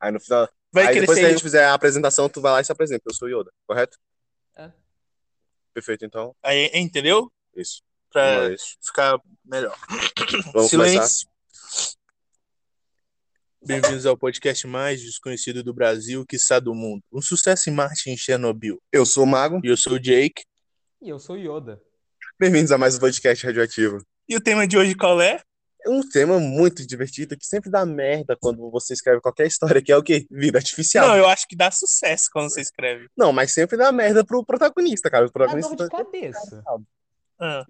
Aí 0.00 0.10
no 0.10 0.20
final. 0.20 0.48
Vai 0.72 0.86
aí 0.86 0.88
querer 0.88 1.00
depois 1.00 1.18
que 1.18 1.24
a 1.24 1.30
gente 1.30 1.42
fizer 1.42 1.64
a 1.64 1.74
apresentação, 1.74 2.28
tu 2.28 2.40
vai 2.40 2.52
lá 2.52 2.60
e 2.60 2.64
se 2.64 2.72
apresenta. 2.72 3.02
Eu 3.06 3.14
sou 3.14 3.28
o 3.28 3.30
Yoda, 3.30 3.52
correto? 3.66 3.98
É. 4.56 4.70
Perfeito, 5.72 6.04
então. 6.04 6.34
aí, 6.42 6.70
entendeu? 6.74 7.30
Isso. 7.54 7.82
Pra 8.10 8.52
isso. 8.52 8.76
ficar 8.82 9.20
melhor. 9.44 9.76
Vamos 10.52 10.70
Silêncio. 10.70 11.28
Bem-vindos 13.66 14.06
ao 14.06 14.16
podcast 14.16 14.64
mais 14.66 15.02
desconhecido 15.02 15.62
do 15.62 15.74
Brasil, 15.74 16.24
que 16.24 16.36
do 16.60 16.74
mundo. 16.74 17.02
Um 17.12 17.20
sucesso 17.20 17.68
em 17.68 17.72
Marte 17.72 18.08
em 18.08 18.16
Chernobyl. 18.16 18.80
Eu 18.92 19.04
sou 19.04 19.24
o 19.24 19.26
Mago. 19.26 19.60
E 19.64 19.68
eu 19.68 19.76
sou 19.76 19.94
o 19.94 19.98
Jake. 19.98 20.44
E 21.02 21.08
eu 21.08 21.18
sou 21.18 21.36
Yoda. 21.36 21.82
Bem-vindos 22.38 22.70
a 22.70 22.78
mais 22.78 22.96
um 22.96 23.00
podcast 23.00 23.44
radioativo. 23.44 23.98
E 24.28 24.36
o 24.36 24.40
tema 24.40 24.68
de 24.68 24.78
hoje 24.78 24.94
qual 24.94 25.20
é? 25.20 25.42
É 25.86 25.90
um 25.90 26.00
tema 26.08 26.40
muito 26.40 26.84
divertido 26.86 27.36
que 27.38 27.46
sempre 27.46 27.70
dá 27.70 27.86
merda 27.86 28.36
quando 28.40 28.68
você 28.70 28.92
escreve 28.92 29.20
qualquer 29.20 29.46
história, 29.46 29.80
que 29.80 29.92
é 29.92 29.96
o 29.96 30.02
quê? 30.02 30.26
Vida 30.30 30.58
artificial. 30.58 31.06
Não, 31.06 31.14
Não, 31.14 31.20
eu 31.22 31.28
acho 31.28 31.46
que 31.46 31.54
dá 31.56 31.70
sucesso 31.70 32.28
quando 32.32 32.50
você 32.50 32.60
escreve. 32.60 33.08
mas 33.32 33.52
sempre 33.52 33.76
dá 33.76 33.92
merda 33.92 34.24
pro 34.24 34.44
protagonista, 34.44 35.08
cara. 35.08 35.24
O 35.24 35.28
Dá 35.28 35.32
protagonista 35.32 35.76
dor 35.76 35.84
de 35.84 35.90
tá- 35.90 36.04
cabeça. 36.04 36.62
Ah, 37.38 37.64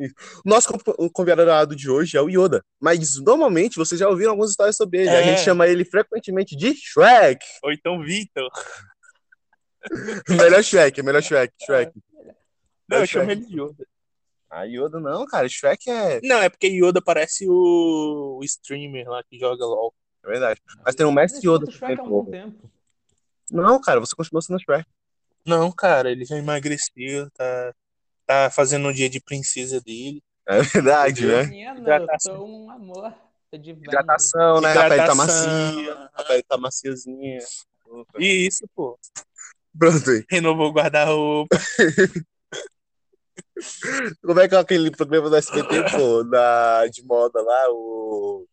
O 0.45 0.49
Nosso 0.49 0.69
convidado 1.13 1.75
de 1.77 1.91
hoje 1.91 2.17
é 2.17 2.21
o 2.21 2.29
Yoda, 2.31 2.65
mas 2.81 3.17
normalmente 3.21 3.77
vocês 3.77 3.99
já 3.99 4.09
ouviram 4.09 4.31
algumas 4.31 4.51
histórias 4.53 4.77
sobre 4.77 5.01
ele. 5.01 5.11
A 5.11 5.21
É. 5.21 5.25
gente 5.25 5.41
chama 5.41 5.67
ele 5.67 5.85
frequentemente 5.85 6.57
de 6.57 6.73
Shrek. 6.75 7.45
ou 7.65 7.73
então 7.73 8.01
Vitor. 8.01 8.49
melhor 10.29 10.63
Shrek, 10.63 11.03
melhor 11.03 11.23
Shrek, 11.23 11.53
Shrek. 11.65 11.93
Não, 12.89 12.99
eu 12.99 13.03
É 13.03 13.07
chamo 13.07 13.31
ele 13.31 13.45
de 13.45 13.61
Yoda. 13.61 13.87
Ah, 14.51 14.65
Yoda 14.65 15.01
não, 15.01 15.27
cara. 15.27 15.49
Shrek 15.49 15.91
é. 15.91 16.21
Não, 16.23 16.41
é 16.41 16.49
porque 16.49 16.69
Yoda 16.69 17.03
parece 17.03 17.47
o, 17.49 18.39
o 18.41 18.45
streamer 18.45 19.09
lá 19.09 19.23
que 19.25 19.39
joga 19.39 19.65
LOL. 19.65 19.93
É 20.25 20.29
verdade. 20.29 20.61
Mas 20.85 20.95
tem 20.95 21.05
um 21.07 21.13
mestre 21.13 21.45
Eu 21.45 21.55
Yoda. 21.55 21.71
Shrek 21.71 22.01
há 22.01 22.03
um 22.03 22.09
bom 22.09 22.25
tempo. 22.25 22.71
Não, 23.51 23.81
cara, 23.81 24.01
você 24.01 24.15
continua 24.15 24.43
sendo 24.43 24.61
Shrek. 24.61 24.87
Não, 25.45 25.71
cara, 25.71 26.11
ele 26.11 26.25
já 26.25 26.37
emagreceu, 26.37 27.31
tá, 27.31 27.75
tá 28.27 28.51
fazendo 28.51 28.89
o 28.89 28.93
dia 28.93 29.09
de 29.09 29.21
princesa 29.21 29.81
dele. 29.81 30.23
É 30.49 30.61
verdade, 30.63 31.27
né? 31.27 31.43
Menino, 31.45 31.81
Hidratação. 31.81 32.37
tô 32.37 32.45
um 32.47 32.71
amor. 32.71 33.15
Hidratação, 33.53 34.61
né? 34.61 34.71
A 34.71 34.75
pele 34.75 34.89
tá 34.89 34.95
Hidratação. 35.13 35.17
macia. 35.17 36.11
A 36.15 36.25
pele 36.25 36.43
tá 36.43 36.57
maciazinha. 36.59 37.39
E 38.19 38.47
isso, 38.47 38.65
pô. 38.75 38.99
Pronto 39.79 40.11
aí. 40.11 40.25
Renovou 40.31 40.69
o 40.69 40.73
guarda-roupa. 40.73 41.57
Como 44.23 44.41
é 44.41 44.49
que 44.49 44.55
é 44.55 44.59
aquele 44.59 44.91
programa 44.91 45.31
do 45.31 45.37
SBT, 45.37 45.91
pô, 45.91 46.25
da, 46.25 46.87
de 46.87 47.03
moda 47.05 47.41
lá, 47.43 47.71
o... 47.71 48.47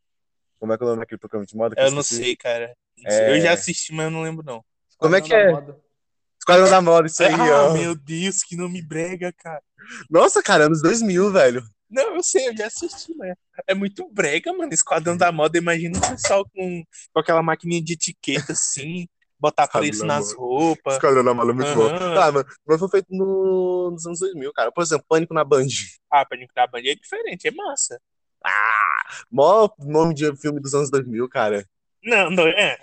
Como 0.59 0.73
é 0.73 0.77
que 0.77 0.83
é 0.83 0.85
o 0.85 0.89
nome 0.89 1.01
daquele 1.01 1.19
programa 1.19 1.45
de 1.45 1.55
moda? 1.55 1.75
que 1.75 1.81
Eu 1.81 1.91
não 1.91 2.03
sei, 2.03 2.35
cara. 2.35 2.73
É. 3.05 3.35
Eu 3.35 3.41
já 3.41 3.53
assisti, 3.53 3.93
mas 3.93 4.05
eu 4.05 4.11
não 4.11 4.23
lembro, 4.23 4.45
não. 4.45 4.63
Como 4.97 5.15
é 5.15 5.19
Esquadrão 5.19 5.27
que 5.27 5.33
é? 5.33 5.45
da 5.45 5.51
Moda. 5.51 5.83
Esquadrão 6.39 6.69
da 6.69 6.81
Moda, 6.81 7.07
isso 7.07 7.23
aí, 7.23 7.33
ah, 7.33 7.67
ó. 7.67 7.73
meu 7.73 7.95
Deus, 7.95 8.43
que 8.43 8.55
nome 8.55 8.81
brega, 8.81 9.33
cara. 9.33 9.61
Nossa, 10.09 10.41
cara, 10.41 10.65
anos 10.65 10.81
2000, 10.81 11.31
velho. 11.31 11.63
Não, 11.89 12.15
eu 12.15 12.23
sei, 12.23 12.49
eu 12.49 12.57
já 12.57 12.67
assisti, 12.67 13.15
né? 13.17 13.35
É 13.67 13.75
muito 13.75 14.09
brega, 14.11 14.51
mano. 14.51 14.73
Esquadrão 14.73 15.15
da 15.15 15.31
moda, 15.31 15.57
imagina 15.57 15.97
o 15.97 16.01
pessoal 16.01 16.43
com, 16.53 16.83
com 17.13 17.19
aquela 17.19 17.43
maquininha 17.43 17.83
de 17.83 17.93
etiqueta 17.93 18.53
assim, 18.53 19.07
botar 19.43 19.67
preço 19.67 20.05
nas 20.05 20.33
roupas. 20.33 20.93
Esquadrão 20.93 21.35
Moda 21.35 21.51
é 21.51 21.53
muito 21.53 21.75
bom. 21.75 21.88
Aham. 21.88 22.17
Ah, 22.17 22.31
mano, 22.31 22.45
mas 22.65 22.79
foi 22.79 22.89
feito 22.89 23.07
no- 23.09 23.91
nos 23.91 24.05
anos 24.05 24.19
2000, 24.19 24.53
cara. 24.53 24.71
Por 24.71 24.81
exemplo, 24.81 25.05
Pânico 25.07 25.33
na 25.33 25.43
Band. 25.43 25.67
Ah, 26.09 26.25
Pânico 26.25 26.53
na 26.55 26.65
Band 26.65 26.79
é 26.85 26.95
diferente, 26.95 27.47
é 27.47 27.51
massa. 27.51 28.00
Mó 29.29 29.69
nome 29.79 30.13
de 30.13 30.33
filme 30.38 30.62
dos 30.62 30.73
anos 30.73 30.89
2000, 30.89 31.27
cara. 31.27 31.67
Não, 32.03 32.29
não, 32.31 32.47
é. 32.47 32.77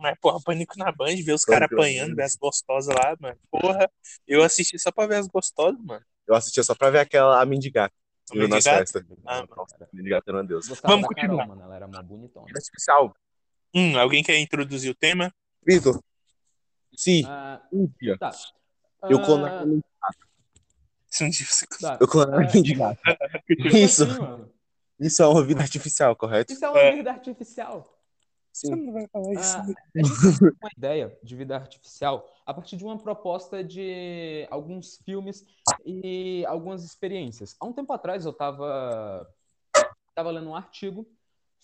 Mas, 0.00 0.18
porra, 0.20 0.40
Pânico 0.44 0.76
na 0.76 0.90
Band, 0.90 1.14
ver 1.24 1.32
os 1.34 1.44
caras 1.44 1.68
apanhando, 1.70 2.16
ver 2.16 2.24
as 2.24 2.34
gostosas 2.34 2.92
lá, 2.94 3.16
mano. 3.20 3.38
Porra, 3.48 3.88
eu 4.26 4.42
assisti 4.42 4.76
só 4.78 4.90
pra 4.90 5.06
ver 5.06 5.16
as 5.16 5.28
gostosas, 5.28 5.78
mano. 5.84 6.04
Eu 6.26 6.34
assistia 6.34 6.64
só 6.64 6.74
pra 6.74 6.90
ver 6.90 6.98
aquela 6.98 7.40
a 7.40 7.46
Mendigata. 7.46 7.94
A 8.32 8.36
indo 8.36 8.48
nas 8.48 8.64
festas. 8.64 9.04
Ah. 9.24 9.44
Nossa, 9.56 9.88
Mendigata 9.92 10.30
era 10.30 10.40
um 10.42 10.46
Vamos 10.46 10.70
da 10.72 10.82
Carol, 10.82 11.06
continuar. 11.08 11.46
mano. 11.46 11.62
Ela 11.62 11.76
era 11.76 11.86
uma 11.86 12.02
bonitona. 12.02 12.46
Vida 12.46 12.58
especial. 12.58 13.14
Hum, 13.74 13.96
alguém 13.98 14.22
quer 14.22 14.38
introduzir 14.38 14.90
o 14.90 14.94
tema? 14.94 15.32
Vitor. 15.66 16.02
Sim. 16.96 17.24
Ah, 17.26 17.62
dia. 18.00 18.18
tá. 18.18 18.30
Eu 19.08 19.18
Ah, 19.18 19.24
clonar 19.24 19.64
Se 21.08 21.24
um 21.24 21.30
você 21.32 21.66
tá. 21.80 21.98
eu 22.00 22.08
clonar 22.08 22.40
É. 22.42 22.48
a 22.48 22.52
Mendigata. 22.52 23.00
Tipo 23.46 23.68
Isso. 23.76 24.04
assim. 24.04 24.52
Isso 25.00 25.22
é 25.22 25.26
uma 25.26 25.44
vida 25.44 25.60
artificial, 25.62 26.14
correto? 26.14 26.52
Isso 26.52 26.64
é 26.64 26.70
uma 26.70 26.78
É. 26.78 26.92
vida 26.94 27.10
artificial. 27.10 27.98
Você 28.52 28.66
Sim. 28.66 28.76
não 28.86 28.92
vai 28.92 29.08
falar 29.08 29.32
isso. 29.32 29.56
Ah, 29.56 29.62
a 29.62 29.66
gente 29.66 29.80
teve 29.92 30.56
uma 30.60 30.70
ideia 30.76 31.18
de 31.22 31.36
vida 31.36 31.56
artificial 31.56 32.30
a 32.44 32.52
partir 32.52 32.76
de 32.76 32.84
uma 32.84 32.98
proposta 32.98 33.64
de 33.64 34.46
alguns 34.50 34.98
filmes 35.04 35.44
e 35.86 36.44
algumas 36.46 36.84
experiências. 36.84 37.56
Há 37.58 37.64
um 37.66 37.72
tempo 37.72 37.92
atrás 37.92 38.24
eu 38.26 38.30
estava 38.32 39.26
tava 40.14 40.30
lendo 40.30 40.50
um 40.50 40.54
artigo 40.54 41.06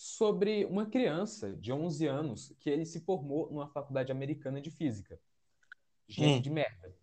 sobre 0.00 0.64
uma 0.66 0.86
criança 0.86 1.52
de 1.56 1.72
11 1.72 2.06
anos 2.06 2.54
que 2.60 2.70
ele 2.70 2.86
se 2.86 3.00
formou 3.00 3.50
numa 3.50 3.66
faculdade 3.68 4.12
americana 4.12 4.60
de 4.60 4.70
física. 4.70 5.18
Gente 6.08 6.38
Hum. 6.38 6.40
de 6.40 6.50
merda. 6.50 6.94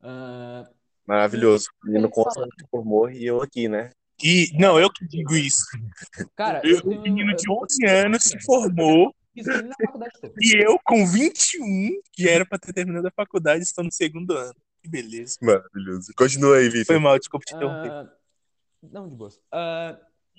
Ah, 0.00 0.70
Maravilhoso. 1.04 1.68
O 1.82 1.86
menino 1.88 2.08
falam. 2.14 2.48
se 2.58 2.66
formou 2.70 3.10
e 3.10 3.26
eu 3.26 3.42
aqui, 3.42 3.68
né? 3.68 3.90
E, 4.22 4.52
não, 4.56 4.78
eu 4.78 4.88
que 4.92 5.04
digo 5.04 5.34
isso. 5.34 5.64
cara, 6.36 6.60
Eu, 6.64 6.78
eu 6.78 6.90
um 6.90 7.02
menino 7.02 7.34
de 7.34 7.42
tenho 7.42 7.58
11 7.60 7.86
anos 7.86 8.22
se 8.22 8.38
formou 8.44 9.12
toda. 9.34 10.08
e 10.40 10.62
eu, 10.64 10.78
com 10.84 11.04
21, 11.04 12.00
que 12.12 12.28
era 12.28 12.46
pra 12.46 12.56
ter 12.56 12.72
terminado 12.72 13.08
a 13.08 13.10
faculdade, 13.10 13.64
estou 13.64 13.82
no 13.82 13.90
segundo 13.90 14.32
ano. 14.36 14.54
Que 14.80 14.88
beleza. 14.88 15.38
Maravilhoso. 15.42 16.12
Continua 16.16 16.58
aí, 16.58 16.70
Foi 16.70 16.78
Vitor. 16.80 17.00
mal, 17.00 17.18
desculpa 17.18 17.44
te 17.46 17.54
interromper. 17.56 17.90
Ah, 17.90 18.16
não, 18.80 19.08
de 19.08 19.16
boas. 19.16 19.40
Ah, 19.50 19.98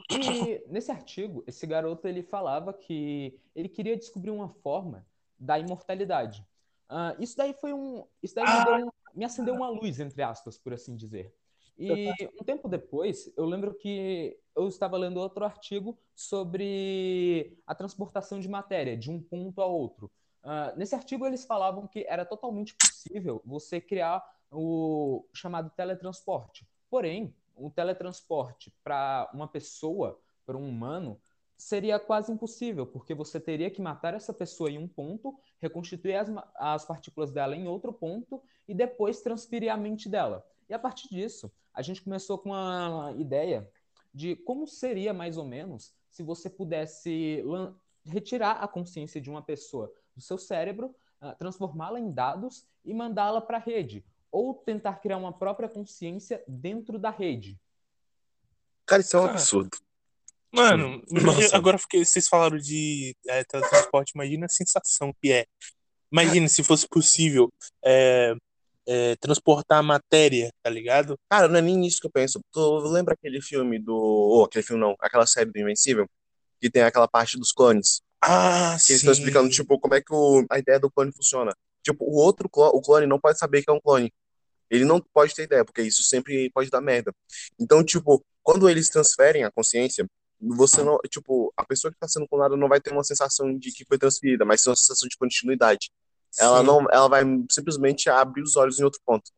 e 0.10 0.64
nesse 0.68 0.92
artigo, 0.92 1.44
esse 1.48 1.66
garoto 1.66 2.08
ele 2.08 2.24
falava 2.24 2.74
que 2.74 3.40
ele 3.56 3.70
queria 3.70 3.98
descobrir 3.98 4.32
uma 4.32 4.50
forma 4.50 5.06
da 5.40 5.58
imortalidade. 5.60 6.46
Ah, 6.90 7.16
isso 7.20 7.36
daí 7.38 7.54
foi 7.54 7.74
um, 7.74 8.06
isso 8.22 8.36
daí 8.36 8.46
me, 8.46 8.66
deu 8.66 8.94
me 9.16 9.26
acendeu 9.26 9.56
uma 9.56 9.70
luz 9.70 10.00
entre 10.00 10.22
aspas, 10.22 10.58
por 10.58 10.74
assim 10.74 10.96
dizer. 10.96 11.34
E 11.78 12.14
um 12.40 12.44
tempo 12.44 12.68
depois, 12.68 13.32
eu 13.36 13.46
lembro 13.46 13.74
que 13.74 14.38
eu 14.56 14.68
estava 14.68 14.96
lendo 14.96 15.20
outro 15.20 15.44
artigo 15.44 15.98
sobre 16.14 17.58
a 17.66 17.74
transportação 17.74 18.40
de 18.40 18.48
matéria 18.48 18.96
de 18.96 19.10
um 19.10 19.20
ponto 19.20 19.60
a 19.62 19.66
outro. 19.66 20.12
Ah, 20.44 20.74
nesse 20.76 20.94
artigo 20.94 21.26
eles 21.26 21.46
falavam 21.46 21.88
que 21.88 22.06
era 22.08 22.26
totalmente 22.26 22.76
possível 22.76 23.42
você 23.46 23.82
criar 23.82 24.24
o 24.52 25.26
chamado 25.34 25.72
teletransporte. 25.72 26.68
Porém, 26.90 27.34
o 27.56 27.70
teletransporte 27.70 28.74
para 28.84 29.30
uma 29.34 29.48
pessoa, 29.48 30.20
para 30.46 30.58
um 30.58 30.68
humano, 30.68 31.20
seria 31.58 32.00
quase 32.00 32.32
impossível, 32.32 32.86
porque 32.86 33.14
você 33.14 33.40
teria 33.40 33.70
que 33.70 33.82
matar 33.82 34.14
essa 34.14 34.34
pessoa 34.34 34.70
em 34.70 34.78
um 34.78 34.88
ponto, 34.88 35.38
reconstituir 35.60 36.16
as, 36.16 36.30
as 36.56 36.86
partículas 36.86 37.32
dela 37.32 37.56
em 37.56 37.68
outro 37.68 37.94
ponto 37.94 38.42
e 38.68 38.74
depois 38.74 39.22
transferir 39.22 39.72
a 39.72 39.78
mente 39.78 40.10
dela. 40.10 40.46
E 40.70 40.74
a 40.74 40.80
partir 40.80 41.08
disso, 41.10 41.52
a 41.74 41.82
gente 41.82 42.02
começou 42.02 42.38
com 42.38 42.50
uma 42.50 43.14
ideia 43.18 43.70
de 44.14 44.36
como 44.36 44.68
seria 44.68 45.14
mais 45.14 45.38
ou 45.38 45.46
menos 45.46 45.94
se 46.10 46.22
você 46.22 46.50
pudesse 46.50 47.44
retirar 48.06 48.54
a 48.54 48.68
consciência 48.68 49.20
de 49.20 49.30
uma 49.30 49.42
pessoa 49.42 49.92
do 50.16 50.22
seu 50.22 50.38
cérebro, 50.38 50.94
ah, 51.20 51.34
transformá-la 51.34 52.00
em 52.00 52.12
dados 52.12 52.68
e 52.86 52.94
mandá-la 52.94 53.42
para 53.42 53.58
a 53.58 53.62
rede, 53.62 54.06
ou 54.34 54.56
tentar 54.56 54.96
criar 54.96 55.18
uma 55.18 55.32
própria 55.32 55.70
consciência 55.70 56.44
dentro 56.48 56.98
da 56.98 57.12
rede. 57.12 57.56
Cara, 58.86 59.02
isso 59.02 59.16
é 59.16 59.20
um 59.20 59.24
Cara. 59.28 59.34
absurdo. 59.38 59.78
Mano, 60.52 61.04
agora 61.54 61.78
porque 61.78 62.04
vocês 62.04 62.28
falaram 62.28 62.58
de 62.58 63.16
é, 63.28 63.44
teletransporte, 63.44 64.12
imagina 64.16 64.48
a 64.48 64.50
sensação 64.50 65.14
que 65.22 65.32
é. 65.32 65.46
Imagina 66.12 66.48
se 66.48 66.64
fosse 66.64 66.88
possível 66.88 67.52
é, 67.84 68.36
é, 68.88 69.16
transportar 69.18 69.80
a 69.80 69.84
matéria, 69.84 70.52
tá 70.62 70.70
ligado? 70.70 71.16
Cara, 71.30 71.48
não 71.48 71.58
é 71.58 71.62
nem 71.62 71.86
isso 71.86 72.02
que 72.02 72.08
eu 72.08 72.12
penso. 72.12 72.40
Tu 72.52 72.78
lembra 72.88 73.14
aquele 73.14 73.42
filme 73.42 73.80
do. 73.80 73.96
Ou 73.96 74.46
aquele 74.46 74.64
filme 74.64 74.82
não, 74.82 74.96
aquela 75.00 75.26
série 75.26 75.52
do 75.52 75.60
Invencível? 75.60 76.08
Que 76.60 76.70
tem 76.70 76.84
aquela 76.84 77.08
parte 77.08 77.38
dos 77.38 77.52
clones. 77.52 78.02
Ah, 78.22 78.78
Que 78.84 78.94
eles 78.94 79.02
estão 79.02 79.14
sim. 79.14 79.20
explicando, 79.22 79.50
tipo, 79.50 79.80
como 79.80 79.96
é 79.96 80.02
que 80.02 80.14
o- 80.14 80.46
a 80.50 80.58
ideia 80.60 80.80
do 80.80 80.90
clone 80.92 81.12
funciona. 81.12 81.54
Tipo, 81.84 82.06
o 82.06 82.16
outro 82.16 82.48
clone, 82.48 82.72
o 82.76 82.82
clone 82.82 83.06
não 83.08 83.20
pode 83.20 83.38
saber 83.40 83.64
que 83.64 83.70
é 83.70 83.74
um 83.74 83.82
clone. 83.82 84.14
Ele 84.74 84.86
não 84.86 85.00
pode 85.00 85.36
ter 85.36 85.44
ideia, 85.44 85.64
porque 85.64 85.82
isso 85.84 86.04
sempre 86.04 86.50
pode 86.52 86.70
dar 86.70 86.82
merda. 86.82 87.14
Então, 87.60 87.84
tipo, 87.84 88.24
quando 88.42 88.68
eles 88.70 88.90
transferem 88.90 89.44
a 89.44 89.52
consciência, 89.52 90.06
você 90.42 90.84
não, 90.84 90.98
tipo, 91.10 91.54
a 91.56 91.64
pessoa 91.66 91.92
que 91.92 91.96
está 91.98 92.08
sendo 92.08 92.28
clonada 92.28 92.58
não 92.58 92.68
vai 92.68 92.82
ter 92.82 92.92
uma 92.92 93.04
sensação 93.04 93.58
de 93.58 93.72
que 93.72 93.86
foi 93.86 93.98
transferida, 93.98 94.44
mas 94.44 94.62
sim 94.62 94.70
uma 94.70 94.76
sensação 94.76 95.08
de 95.08 95.16
continuidade. 95.18 95.92
Ela 96.40 96.60
Sim. 96.62 96.66
não, 96.66 96.88
ela 96.92 97.08
vai 97.08 97.24
simplesmente 97.52 98.10
abrir 98.10 98.42
os 98.42 98.56
olhos 98.56 98.80
em 98.80 98.84
outro 98.84 99.00
ponto. 99.06 99.32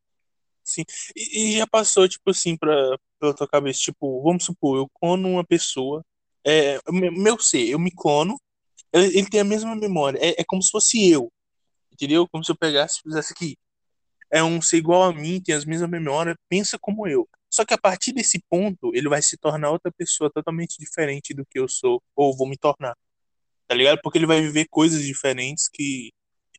E, 1.16 1.52
e 1.54 1.58
já 1.58 1.68
passou, 1.68 2.08
tipo 2.08 2.30
assim, 2.32 2.58
pra, 2.58 2.98
pela 3.20 3.34
tua 3.34 3.48
cabeça, 3.48 3.80
tipo, 3.82 4.24
vamos 4.24 4.46
supor, 4.46 4.78
eu 4.78 4.90
clono 5.00 5.30
uma 5.30 5.44
pessoa, 5.46 6.04
é, 6.46 6.80
me- 6.90 7.12
meu 7.12 7.38
ser, 7.40 7.68
eu 7.70 7.78
me 7.78 7.92
clono, 7.92 8.40
ele, 8.92 9.18
ele 9.20 9.30
tem 9.30 9.42
a 9.42 9.44
mesma 9.44 9.76
memória, 9.76 10.18
é, 10.20 10.42
é 10.42 10.44
como 10.48 10.62
se 10.64 10.72
fosse 10.72 11.10
eu, 11.10 11.32
entendeu? 11.92 12.28
Como 12.28 12.44
se 12.44 12.52
eu 12.52 12.58
pegasse 12.58 13.00
e 13.00 13.04
fizesse 13.04 13.34
aqui. 13.34 13.58
É 14.36 14.44
um 14.44 14.62
ser 14.62 14.78
igual 14.78 15.04
a 15.04 15.14
mim, 15.14 15.42
tem 15.42 15.56
as 15.56 15.64
mesmas 15.64 15.90
memórias, 15.90 16.36
pensa 16.50 16.78
como 16.78 17.08
eu. 17.08 17.26
Só 17.50 17.64
que 17.64 17.74
a 17.74 17.78
partir 17.78 18.12
desse 18.12 18.44
ponto, 18.50 18.92
ele 18.94 19.08
vai 19.08 19.22
se 19.22 19.38
tornar 19.38 19.72
outra 19.72 19.90
pessoa 19.98 20.30
totalmente 20.30 20.76
diferente 20.78 21.34
do 21.34 21.46
que 21.46 21.58
eu 21.58 21.70
sou, 21.70 22.04
ou 22.14 22.36
vou 22.36 22.46
me 22.46 22.58
tornar, 22.58 22.98
tá 23.66 23.74
ligado? 23.74 24.02
Porque 24.04 24.18
ele 24.18 24.26
vai 24.26 24.42
viver 24.42 24.68
coisas 24.70 25.02
diferentes 25.06 25.70
que 25.72 26.12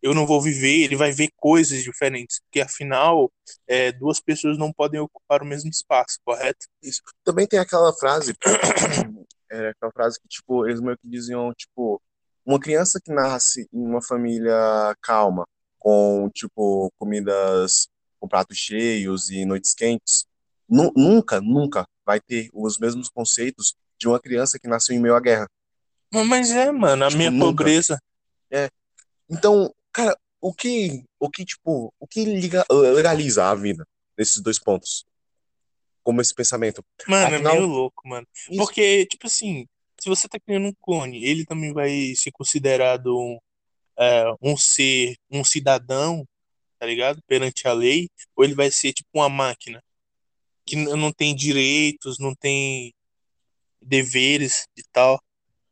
eu 0.03 0.15
não 0.15 0.27
vou 0.27 0.41
viver, 0.41 0.85
ele 0.85 0.97
vai 0.97 1.13
ver 1.13 1.29
coisas 1.37 1.83
diferentes, 1.83 2.41
porque 2.41 2.63
afinal 2.63 3.31
é, 3.69 3.93
duas 3.93 4.21
pessoas 4.21 4.57
não 4.57 4.73
podem 4.73 4.99
ocupar 4.99 5.43
o 5.43 5.47
mesmo 5.47 5.69
espaço, 5.69 6.19
correto? 6.25 6.67
Isso. 6.83 7.03
Também 7.25 7.47
tem 7.47 7.59
aquela 7.59 7.93
frase, 7.93 8.35
é, 9.53 9.69
aquela 9.69 9.93
frase 9.93 10.19
que, 10.19 10.29
tipo, 10.29 10.67
eles 10.67 10.81
meio 10.81 10.97
que 10.97 11.07
diziam, 11.07 11.53
tipo, 11.53 12.01
uma 12.43 12.59
criança 12.59 12.99
que 13.05 13.13
nasce 13.13 13.69
em 13.71 13.85
uma 13.85 14.01
família 14.01 14.97
calma, 15.03 15.47
com, 15.91 16.29
tipo, 16.35 16.91
comidas 16.99 17.87
com 18.19 18.27
pratos 18.27 18.59
cheios 18.59 19.31
e 19.31 19.45
noites 19.45 19.73
quentes, 19.73 20.27
nu- 20.69 20.93
nunca, 20.97 21.41
nunca 21.41 21.87
vai 22.05 22.21
ter 22.21 22.51
os 22.53 22.77
mesmos 22.77 23.09
conceitos 23.09 23.77
de 23.97 24.09
uma 24.09 24.19
criança 24.19 24.59
que 24.59 24.67
nasceu 24.67 24.97
em 24.97 24.99
meio 24.99 25.15
à 25.15 25.21
guerra. 25.21 25.47
Mas 26.13 26.51
é, 26.51 26.73
mano, 26.73 27.05
a 27.05 27.07
Tipo, 27.07 27.19
minha 27.19 27.31
nunca. 27.31 27.59
pobreza. 27.59 28.01
Então, 29.31 29.73
cara, 29.93 30.19
o 30.41 30.53
que, 30.53 31.05
o 31.21 31.31
que, 31.31 31.45
tipo, 31.45 31.95
o 32.01 32.07
que 32.09 32.25
liga- 32.25 32.65
legaliza 32.69 33.45
a 33.49 33.55
vida 33.55 33.87
nesses 34.19 34.43
dois 34.43 34.59
pontos? 34.59 35.05
Como 36.03 36.21
esse 36.21 36.35
pensamento. 36.35 36.85
Mano, 37.07 37.37
Afinal- 37.37 37.53
é 37.55 37.59
meio 37.59 37.69
louco, 37.71 38.09
mano. 38.09 38.27
Isso. 38.51 38.57
Porque, 38.57 39.07
tipo 39.07 39.29
assim, 39.29 39.69
se 40.01 40.09
você 40.09 40.29
tá 40.29 40.37
criando 40.41 40.67
um 40.67 40.75
clone, 40.83 41.25
ele 41.25 41.45
também 41.47 41.73
vai 41.73 42.13
ser 42.17 42.33
considerado 42.33 43.17
um, 43.17 43.39
é, 43.99 44.25
um 44.43 44.57
ser, 44.57 45.17
um 45.31 45.45
cidadão, 45.45 46.27
tá 46.79 46.87
ligado? 46.87 47.21
Perante 47.27 47.67
a 47.67 47.73
lei, 47.73 48.09
ou 48.35 48.45
ele 48.45 48.55
vai 48.55 48.71
ser 48.71 48.93
tipo 48.93 49.09
uma 49.15 49.29
máquina 49.29 49.83
que 50.65 50.77
não 50.77 51.13
tem 51.13 51.35
direitos, 51.35 52.19
não 52.19 52.35
tem 52.35 52.93
deveres 53.81 54.67
e 54.77 54.83
tal. 54.93 55.21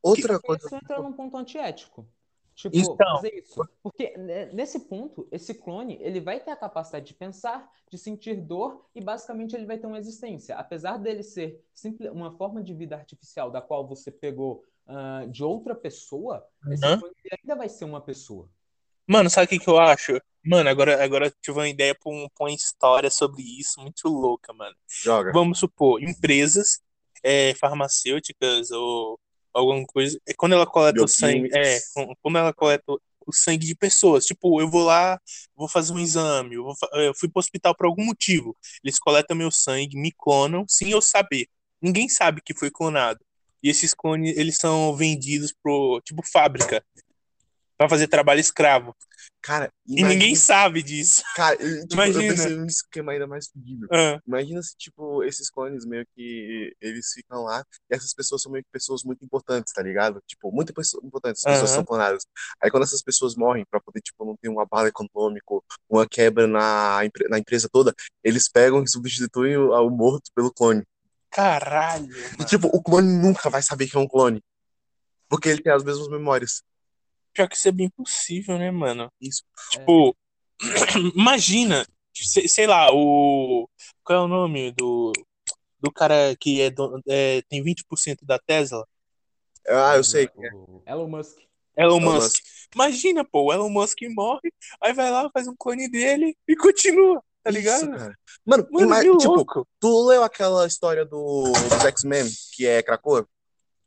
Outra 0.01 0.39
coisa. 0.39 0.67
Isso 0.67 0.77
entra 0.77 1.03
num 1.03 1.13
ponto 1.13 1.37
antiético. 1.37 2.07
Tipo, 2.55 2.77
Então. 2.77 3.17
fazer 3.17 3.35
isso. 3.35 3.69
Porque 3.83 4.17
né, 4.17 4.47
nesse 4.53 4.81
ponto, 4.81 5.27
esse 5.33 5.55
clone, 5.55 5.99
ele 6.01 6.21
vai 6.21 6.39
ter 6.39 6.53
a 6.53 6.57
capacidade 6.57 7.07
de 7.07 7.15
pensar, 7.15 7.69
de 7.91 7.99
sentir 7.99 8.41
dor 8.41 8.87
e 8.95 9.01
basicamente 9.01 9.57
ele 9.57 9.67
vai 9.67 9.77
ter 9.77 9.89
uma 9.89 9.99
existência. 9.99 10.55
Apesar 10.57 10.97
dele 10.99 11.25
ser 11.25 11.61
simple, 11.75 12.09
uma 12.11 12.31
forma 12.37 12.63
de 12.63 12.73
vida 12.73 12.95
artificial 12.95 13.51
da 13.51 13.61
qual 13.61 13.85
você 13.87 14.11
pegou 14.13 14.65
ah, 14.87 15.25
de 15.31 15.43
outra 15.43 15.75
pessoa, 15.75 16.47
esse 16.71 16.85
ele 16.85 17.39
ainda 17.43 17.57
vai 17.57 17.69
ser 17.69 17.85
uma 17.85 18.01
pessoa. 18.01 18.49
Mano, 19.07 19.29
sabe 19.29 19.47
o 19.47 19.49
que 19.49 19.59
que 19.59 19.69
eu 19.69 19.79
acho? 19.79 20.19
Mano, 20.45 20.69
agora, 20.69 21.03
agora 21.03 21.27
eu 21.27 21.33
tive 21.43 21.59
uma 21.59 21.69
ideia 21.69 21.95
pra, 21.95 22.11
um- 22.13 22.29
pra 22.35 22.45
uma 22.47 22.53
história 22.55 23.11
sobre 23.11 23.43
isso 23.43 23.81
muito 23.81 24.09
louca, 24.09 24.53
mano. 24.53 24.75
Joga. 25.03 25.33
Vamos 25.33 25.59
supor, 25.59 26.03
empresas 26.03 26.81
é, 27.23 27.55
farmacêuticas 27.55 28.71
ou 28.71 29.19
alguma 29.53 29.85
coisa, 29.87 30.19
é, 30.27 30.35
quando 30.35 30.53
ela 30.53 30.67
coleta 30.67 31.03
o 31.03 31.09
sangue, 31.09 31.49
Bioquímicas. 31.49 31.67
é, 31.67 31.81
com- 31.95 32.15
quando 32.23 32.39
ela 32.39 32.53
coleta 32.53 32.85
o 33.27 33.33
sangue 33.33 33.65
de 33.67 33.75
pessoas. 33.75 34.27
Tipo, 34.27 34.61
eu 34.61 34.69
vou 34.71 34.85
lá, 34.85 35.19
vou 35.57 35.67
fazer 35.69 35.93
um 35.95 35.99
exame, 35.99 36.57
eu, 36.57 36.65
vou 36.65 36.75
eu 37.01 37.15
fui 37.15 37.29
pro 37.31 37.39
hospital 37.41 37.75
por 37.75 37.87
algum 37.87 38.05
motivo. 38.05 38.55
Eles 38.83 38.99
coletam 38.99 39.35
meu 39.37 39.51
sangue, 39.51 39.97
me 39.97 40.13
clonam, 40.13 40.67
sem 40.69 40.91
eu 40.91 41.01
saber. 41.01 41.47
Ninguém 41.81 42.09
sabe 42.09 42.43
que 42.43 42.53
foi 42.55 42.71
clonado. 42.71 43.21
E 43.65 43.71
esses 43.71 43.95
clones, 43.95 44.37
eles 44.37 44.59
são 44.59 44.95
vendidos 44.95 45.53
pro, 45.63 46.01
tipo, 46.05 46.23
fábrica, 46.31 46.85
Pra 47.77 47.89
fazer 47.89 48.07
trabalho 48.07 48.39
escravo. 48.39 48.95
Cara, 49.43 49.69
E 49.85 49.97
ninguém 49.97 50.13
imagina- 50.29 50.37
sabe 50.37 50.81
disso. 50.81 51.25
Cara, 51.35 51.61
eu, 51.61 51.81
tipo, 51.83 51.95
Imagina. 51.95 52.23
eu 52.25 52.29
pensei 52.37 52.57
num 52.57 52.67
esquema 52.67 53.11
ainda 53.13 53.27
mais 53.27 53.49
fodido. 53.49 53.89
Ah, 53.93 54.21
Imagina 54.25 54.63
se, 54.63 54.77
tipo, 54.79 55.25
esses 55.25 55.51
clones 55.51 55.85
meio 55.85 56.07
que 56.15 56.73
eles 56.81 57.11
ficam 57.13 57.43
lá 57.43 57.65
e 57.91 57.95
essas 57.97 58.15
pessoas 58.15 58.43
são 58.43 58.53
meio 58.53 58.63
que 58.63 58.71
pessoas 58.73 59.03
muito 59.03 59.25
importantes, 59.25 59.73
tá 59.73 59.83
ligado? 59.83 60.23
Tipo, 60.25 60.53
muito 60.53 60.71
importantes, 61.03 61.45
as 61.45 61.53
pessoas 61.53 61.71
são 61.71 61.85
clonadas. 61.85 62.23
Aí 62.63 62.71
quando 62.71 62.85
essas 62.85 63.03
pessoas 63.03 63.35
morrem 63.35 63.65
pra 63.69 63.81
poder, 63.81 64.01
tipo, 64.03 64.25
não 64.25 64.37
ter 64.41 64.49
um 64.49 64.61
abalo 64.61 64.87
econômico, 64.87 65.65
uma 65.91 66.07
quebra 66.09 66.47
na, 66.47 67.01
na 67.29 67.39
empresa 67.41 67.69
toda, 67.71 67.93
eles 68.23 68.49
pegam 68.49 68.85
e 68.85 68.89
substituem 68.89 69.57
o, 69.57 69.73
o 69.73 69.91
morto 69.91 70.31
pelo 70.33 70.53
clone. 70.55 70.85
Caralho, 71.35 72.07
E, 72.17 72.21
mano. 72.39 72.45
tipo, 72.47 72.69
o 72.69 72.83
clone 72.83 73.09
nunca 73.19 73.51
vai 73.51 73.61
saber 73.61 73.89
que 73.89 73.97
é 73.97 74.01
um 74.01 74.07
clone. 74.09 74.43
Porque 75.29 75.49
ele 75.49 75.61
tem 75.63 75.73
as 75.73 75.83
mesmas 75.83 76.09
memórias. 76.09 76.63
Pior 77.33 77.49
que 77.49 77.57
isso 77.57 77.69
é 77.69 77.73
bem 77.73 77.91
possível, 77.91 78.57
né, 78.57 78.71
mano? 78.71 79.11
Isso. 79.21 79.43
Tipo, 79.71 80.17
imagina, 81.17 81.85
sei, 82.15 82.47
sei 82.47 82.67
lá, 82.67 82.91
o. 82.93 83.69
Qual 84.05 84.21
é 84.21 84.23
o 84.23 84.29
nome 84.29 84.71
do, 84.73 85.13
do 85.81 85.91
cara 85.91 86.37
que 86.39 86.61
é, 86.61 86.71
dono- 86.71 87.03
é, 87.09 87.43
tem 87.49 87.63
20% 87.63 88.25
da 88.25 88.39
Tesla? 88.39 88.87
Ah, 89.67 89.97
eu 89.97 90.05
sei. 90.05 90.29
O 90.37 90.83
Elon 90.87 91.09
Musk. 91.09 91.39
Elon 91.77 92.01
Elon 92.01 92.01
Musk. 92.01 92.45
Imagina, 92.75 93.25
pô, 93.25 93.47
o 93.47 93.53
Elon 93.53 93.71
Musk 93.71 93.99
morre, 94.11 94.53
aí 94.81 94.93
vai 94.93 95.11
lá, 95.11 95.29
faz 95.33 95.49
um 95.49 95.57
clone 95.57 95.89
dele 95.89 96.37
e 96.47 96.55
continua, 96.55 97.23
tá 97.45 97.51
Isso, 97.51 97.59
ligado? 97.59 97.91
cara. 97.91 98.19
Mano, 98.45 98.67
Mano, 98.73 98.87
ima- 98.87 99.01
tipo, 99.01 99.35
louco. 99.35 99.69
tu 99.79 100.07
leu 100.09 100.25
aquela 100.25 100.67
história 100.67 101.05
do, 101.05 101.53
dos 101.53 101.85
X-Men, 101.85 102.29
que 102.53 102.67
é 102.67 102.83
Krakoa? 102.83 103.29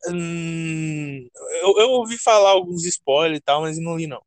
Hum, 0.07 1.27
eu, 1.61 1.79
eu 1.79 1.89
ouvi 1.89 2.17
falar 2.17 2.51
alguns 2.51 2.85
spoilers 2.85 3.39
e 3.39 3.41
tal, 3.41 3.61
mas 3.61 3.77
não 3.77 3.97
li, 3.97 4.07
não. 4.07 4.21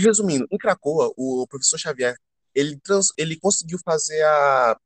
Resumindo, 0.00 0.46
em 0.52 0.56
Krakoa, 0.56 1.12
o 1.16 1.44
professor 1.48 1.76
Xavier, 1.76 2.16
ele, 2.54 2.78
trans, 2.78 3.08
ele 3.18 3.36
conseguiu 3.36 3.80
fazer 3.84 4.22
a... 4.22 4.78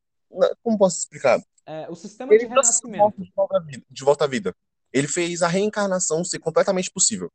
Como 0.63 0.79
posso 0.79 1.01
explicar? 1.01 1.39
É, 1.67 1.87
o 1.91 1.95
sistema 1.95 2.31
de 2.31 2.37
Ele 2.37 2.45
os 2.45 2.51
renascimento. 2.51 3.21
de 3.21 3.31
volta 3.37 3.59
à 3.59 3.61
vida. 3.61 3.83
De 3.91 4.05
volta 4.05 4.25
à 4.25 4.27
vida. 4.27 4.57
Ele 4.91 5.07
fez 5.07 5.43
a 5.43 5.49
reencarnação 5.49 6.25
ser 6.25 6.39
completamente 6.39 6.91
possível. 6.91 7.31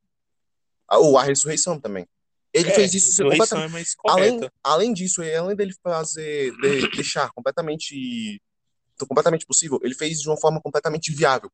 Ou 0.89 1.19
a 1.19 1.23
ressurreição 1.23 1.79
também. 1.79 2.07
Ele 2.53 2.69
É, 2.69 2.73
fez 2.73 2.93
isso 2.93 3.23
completamente... 3.23 3.91
é 3.93 4.11
Além, 4.11 4.39
além 4.63 4.93
disso, 4.93 5.21
além 5.21 5.55
dele 5.55 5.73
fazer, 5.83 6.51
de- 6.57 6.89
deixar 6.91 7.29
completamente, 7.31 8.41
completamente 9.07 9.45
possível, 9.45 9.79
ele 9.83 9.93
fez 9.93 10.21
de 10.21 10.29
uma 10.29 10.37
forma 10.37 10.61
completamente 10.61 11.13
viável. 11.13 11.51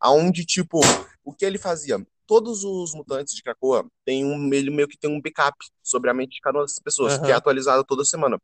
Aonde, 0.00 0.44
tipo, 0.44 0.80
o 1.24 1.32
que 1.32 1.44
ele 1.44 1.58
fazia? 1.58 2.04
Todos 2.26 2.62
os 2.62 2.94
mutantes 2.94 3.34
de 3.34 3.42
Krakoa 3.42 3.86
têm 4.04 4.24
um, 4.24 4.52
ele 4.52 4.70
meio 4.70 4.86
que 4.86 4.98
tem 4.98 5.10
um 5.10 5.20
backup 5.20 5.56
sobre 5.82 6.08
a 6.10 6.14
mente 6.14 6.36
de 6.36 6.40
cada 6.40 6.58
uma 6.58 6.64
dessas 6.64 6.78
pessoas, 6.78 7.14
que 7.18 7.32
é 7.32 7.34
atualizado 7.34 7.82
toda 7.84 8.04
semana. 8.04 8.40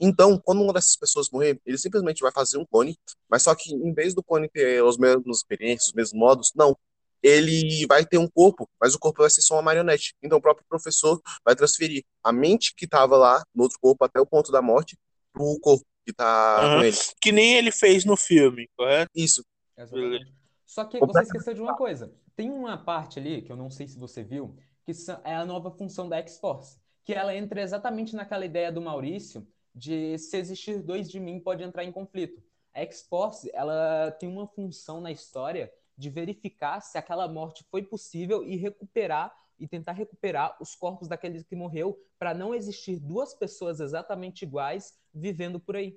Então, 0.00 0.36
quando 0.36 0.62
uma 0.62 0.72
dessas 0.72 0.96
pessoas 0.96 1.30
morrer, 1.30 1.60
ele 1.64 1.78
simplesmente 1.78 2.20
vai 2.20 2.32
fazer 2.32 2.58
um 2.58 2.66
clone, 2.66 2.98
mas 3.28 3.44
só 3.44 3.54
que 3.54 3.72
em 3.72 3.92
vez 3.94 4.14
do 4.14 4.22
clone 4.22 4.48
ter 4.48 4.82
as 4.84 4.96
mesmas 4.96 5.36
experiências, 5.36 5.88
os 5.88 5.92
mesmos 5.92 6.18
modos, 6.18 6.52
não. 6.56 6.76
Ele 7.22 7.86
vai 7.86 8.04
ter 8.04 8.18
um 8.18 8.28
corpo, 8.28 8.68
mas 8.80 8.94
o 8.94 8.98
corpo 8.98 9.22
vai 9.22 9.30
ser 9.30 9.42
só 9.42 9.54
uma 9.54 9.62
marionete. 9.62 10.14
Então, 10.22 10.38
o 10.38 10.42
próprio 10.42 10.66
professor 10.68 11.20
vai 11.44 11.54
transferir 11.54 12.04
a 12.22 12.32
mente 12.32 12.74
que 12.74 12.84
estava 12.84 13.16
lá 13.16 13.42
no 13.54 13.62
outro 13.62 13.78
corpo 13.80 14.04
até 14.04 14.20
o 14.20 14.26
ponto 14.26 14.50
da 14.50 14.60
morte 14.60 14.96
pro 15.32 15.58
corpo 15.60 15.84
que 16.04 16.12
tá 16.12 16.58
Aham. 16.60 16.78
com 16.78 16.84
ele. 16.84 16.96
Que 17.20 17.32
nem 17.32 17.54
ele 17.54 17.70
fez 17.70 18.04
no 18.04 18.16
filme, 18.16 18.68
correto? 18.76 19.10
Isso. 19.14 19.44
Exatamente. 19.76 20.34
Só 20.66 20.84
que 20.84 20.98
você 20.98 21.22
esqueceu 21.22 21.54
de 21.54 21.60
uma 21.60 21.76
coisa. 21.76 22.12
Tem 22.34 22.50
uma 22.50 22.76
parte 22.76 23.18
ali, 23.18 23.42
que 23.42 23.52
eu 23.52 23.56
não 23.56 23.70
sei 23.70 23.86
se 23.86 23.98
você 23.98 24.22
viu, 24.22 24.56
que 24.84 24.92
é 25.24 25.34
a 25.34 25.44
nova 25.44 25.70
função 25.70 26.08
da 26.08 26.16
X-Force. 26.18 26.78
Que 27.04 27.12
ela 27.12 27.34
entra 27.34 27.60
exatamente 27.60 28.16
naquela 28.16 28.44
ideia 28.44 28.72
do 28.72 28.80
Maurício 28.80 29.46
de 29.74 30.18
se 30.18 30.36
existir 30.36 30.82
dois 30.82 31.10
de 31.10 31.18
mim 31.18 31.40
pode 31.40 31.62
entrar 31.62 31.84
em 31.84 31.92
conflito. 31.92 32.42
A 32.74 32.80
X-Force, 32.80 33.50
ela 33.52 34.10
tem 34.12 34.28
uma 34.28 34.46
função 34.46 35.00
na 35.00 35.10
história 35.12 35.72
de 35.96 36.10
verificar 36.10 36.80
se 36.80 36.98
aquela 36.98 37.28
morte 37.28 37.64
foi 37.70 37.82
possível 37.82 38.44
e 38.44 38.56
recuperar 38.56 39.34
e 39.58 39.68
tentar 39.68 39.92
recuperar 39.92 40.56
os 40.60 40.74
corpos 40.74 41.06
daqueles 41.06 41.44
que 41.44 41.54
morreu 41.54 41.98
para 42.18 42.34
não 42.34 42.54
existir 42.54 42.98
duas 42.98 43.34
pessoas 43.34 43.78
exatamente 43.78 44.42
iguais 44.42 44.98
vivendo 45.14 45.60
por 45.60 45.76
aí. 45.76 45.96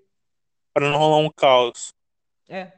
Pra 0.74 0.90
não 0.90 0.98
rolar 1.00 1.18
um 1.18 1.32
caos. 1.32 1.94
É, 2.48 2.72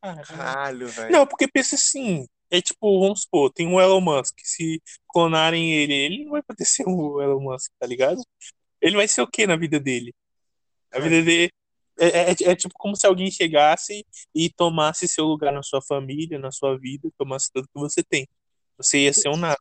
Caralho, 0.00 0.88
velho. 0.88 1.10
Não, 1.10 1.26
porque 1.26 1.48
pensa 1.48 1.74
assim, 1.74 2.26
é 2.50 2.60
tipo, 2.60 3.00
vamos 3.00 3.22
supor, 3.22 3.52
tem 3.52 3.66
o 3.66 3.80
Elon 3.80 4.00
Musk, 4.00 4.38
se 4.42 4.80
clonarem 5.08 5.72
ele, 5.72 5.92
ele 5.92 6.24
não 6.24 6.32
vai 6.32 6.42
poder 6.42 6.64
ser 6.64 6.84
o 6.86 7.20
Elon 7.20 7.40
Musk, 7.40 7.72
tá 7.78 7.86
ligado? 7.86 8.22
Ele 8.80 8.96
vai 8.96 9.08
ser 9.08 9.22
o 9.22 9.26
quê 9.26 9.46
na 9.46 9.56
vida 9.56 9.80
dele? 9.80 10.14
A 10.92 11.00
vida 11.00 11.22
dele 11.22 11.52
é, 11.98 12.30
é- 12.30 12.52
é 12.52 12.56
tipo 12.56 12.74
como 12.78 12.96
se 12.96 13.06
alguém 13.06 13.30
chegasse 13.30 14.06
e 14.34 14.50
tomasse 14.50 15.08
seu 15.08 15.24
lugar 15.24 15.52
na 15.52 15.62
sua 15.62 15.82
família, 15.82 16.38
na 16.38 16.50
sua 16.50 16.78
vida, 16.78 17.10
tomasse 17.16 17.50
tudo 17.52 17.68
que 17.68 17.78
você 17.78 18.02
tem. 18.02 18.26
Você 18.76 19.04
ia 19.04 19.12
ser 19.12 19.28
um 19.28 19.36
nada. 19.36 19.58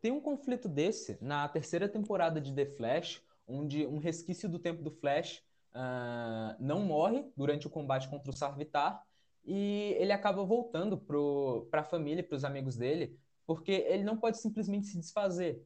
Tem 0.00 0.12
um 0.12 0.20
conflito 0.20 0.68
desse 0.68 1.18
na 1.20 1.46
terceira 1.48 1.88
temporada 1.88 2.40
de 2.40 2.54
The 2.54 2.66
Flash, 2.76 3.22
onde 3.46 3.86
um 3.86 3.98
resquício 3.98 4.48
do 4.48 4.58
tempo 4.58 4.82
do 4.82 4.90
Flash 4.90 5.42
ah, 5.74 6.56
não 6.58 6.80
morre 6.80 7.24
durante 7.36 7.66
o 7.66 7.70
combate 7.70 8.08
contra 8.08 8.30
o 8.30 8.36
Sarvitar 8.36 9.02
e 9.44 9.94
ele 9.98 10.12
acaba 10.12 10.44
voltando 10.44 10.96
para 10.96 11.80
a 11.80 11.84
família, 11.84 12.22
para 12.22 12.36
os 12.36 12.44
amigos 12.44 12.76
dele, 12.76 13.18
porque 13.46 13.72
ele 13.72 14.04
não 14.04 14.16
pode 14.16 14.38
simplesmente 14.38 14.86
se 14.86 14.98
desfazer, 14.98 15.62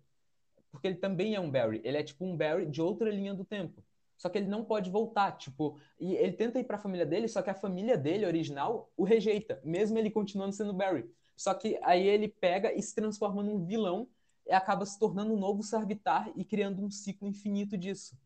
porque 0.70 0.87
ele 0.87 0.96
também 0.96 1.34
é 1.34 1.40
um 1.40 1.50
Barry. 1.50 1.80
Ele 1.84 1.96
é 1.98 2.02
tipo 2.02 2.24
um 2.24 2.37
Barry 2.37 2.66
de 2.66 2.80
outra 2.80 3.10
linha 3.10 3.34
do 3.34 3.44
tempo. 3.44 3.84
Só 4.24 4.30
que 4.30 4.38
ele 4.38 4.48
não 4.48 4.64
pode 4.64 4.88
voltar, 4.88 5.32
tipo, 5.32 5.78
e 6.00 6.14
ele 6.14 6.32
tenta 6.32 6.58
ir 6.58 6.64
para 6.64 6.76
a 6.76 6.80
família 6.80 7.04
dele, 7.04 7.28
só 7.28 7.42
que 7.42 7.50
a 7.50 7.54
família 7.54 7.94
dele 7.94 8.24
original 8.24 8.90
o 8.96 9.04
rejeita, 9.04 9.60
mesmo 9.62 9.98
ele 9.98 10.10
continuando 10.10 10.54
sendo 10.54 10.72
Barry. 10.72 11.04
Só 11.37 11.52
que 11.52 11.78
aí 11.82 12.08
ele 12.08 12.26
pega 12.28 12.72
e 12.72 12.80
se 12.80 12.94
transforma 12.94 13.42
num 13.42 13.66
vilão 13.66 14.08
e 14.46 14.52
acaba 14.54 14.87
se 14.87 14.98
tornando 14.98 15.34
um 15.34 15.38
novo 15.38 15.62
Sarvitar 15.62 16.32
e 16.34 16.42
criando 16.42 16.82
um 16.82 16.90
ciclo 16.90 17.28
infinito 17.28 17.76
disso. 17.76 18.16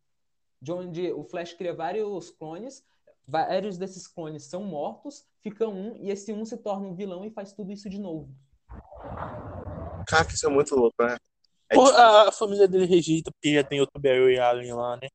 De 0.62 0.70
onde 0.70 1.10
o 1.10 1.24
Flash 1.24 1.54
cria 1.54 1.74
vários 1.74 2.30
clones, 2.30 2.84
vários 3.26 3.76
desses 3.76 4.06
clones 4.06 4.44
são 4.44 4.62
mortos, 4.62 5.26
fica 5.40 5.66
um, 5.66 5.96
e 5.96 6.12
esse 6.12 6.32
um 6.32 6.44
se 6.44 6.58
torna 6.58 6.86
um 6.86 6.94
vilão 6.94 7.24
e 7.24 7.30
faz 7.32 7.52
tudo 7.52 7.72
isso 7.72 7.90
de 7.90 7.98
novo. 7.98 8.32
Cara, 10.06 10.24
que 10.24 10.34
isso 10.34 10.46
é 10.46 10.48
muito 10.48 10.76
louco, 10.76 11.02
né? 11.02 11.16
É 11.68 11.74
Pô, 11.74 11.86
tipo- 11.86 11.98
a, 11.98 12.28
a 12.28 12.32
família 12.32 12.68
dele 12.68 12.86
rejeita 12.86 13.32
porque 13.32 13.52
já 13.52 13.64
tem 13.64 13.80
outro 13.80 14.00
Barry 14.00 14.38
Allen 14.38 14.72
lá, 14.74 14.96
né? 14.96 15.08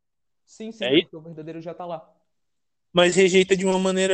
Sim, 0.53 0.71
sim, 0.71 0.85
É 0.85 0.93
isso? 0.99 1.09
porque 1.09 1.15
o 1.15 1.21
verdadeiro 1.21 1.59
já 1.61 1.73
tá 1.73 1.83
lá. 1.85 2.07
Mas 2.93 3.15
rejeita 3.15 3.55
de 3.57 3.65
uma 3.65 3.79
maneira. 3.79 4.13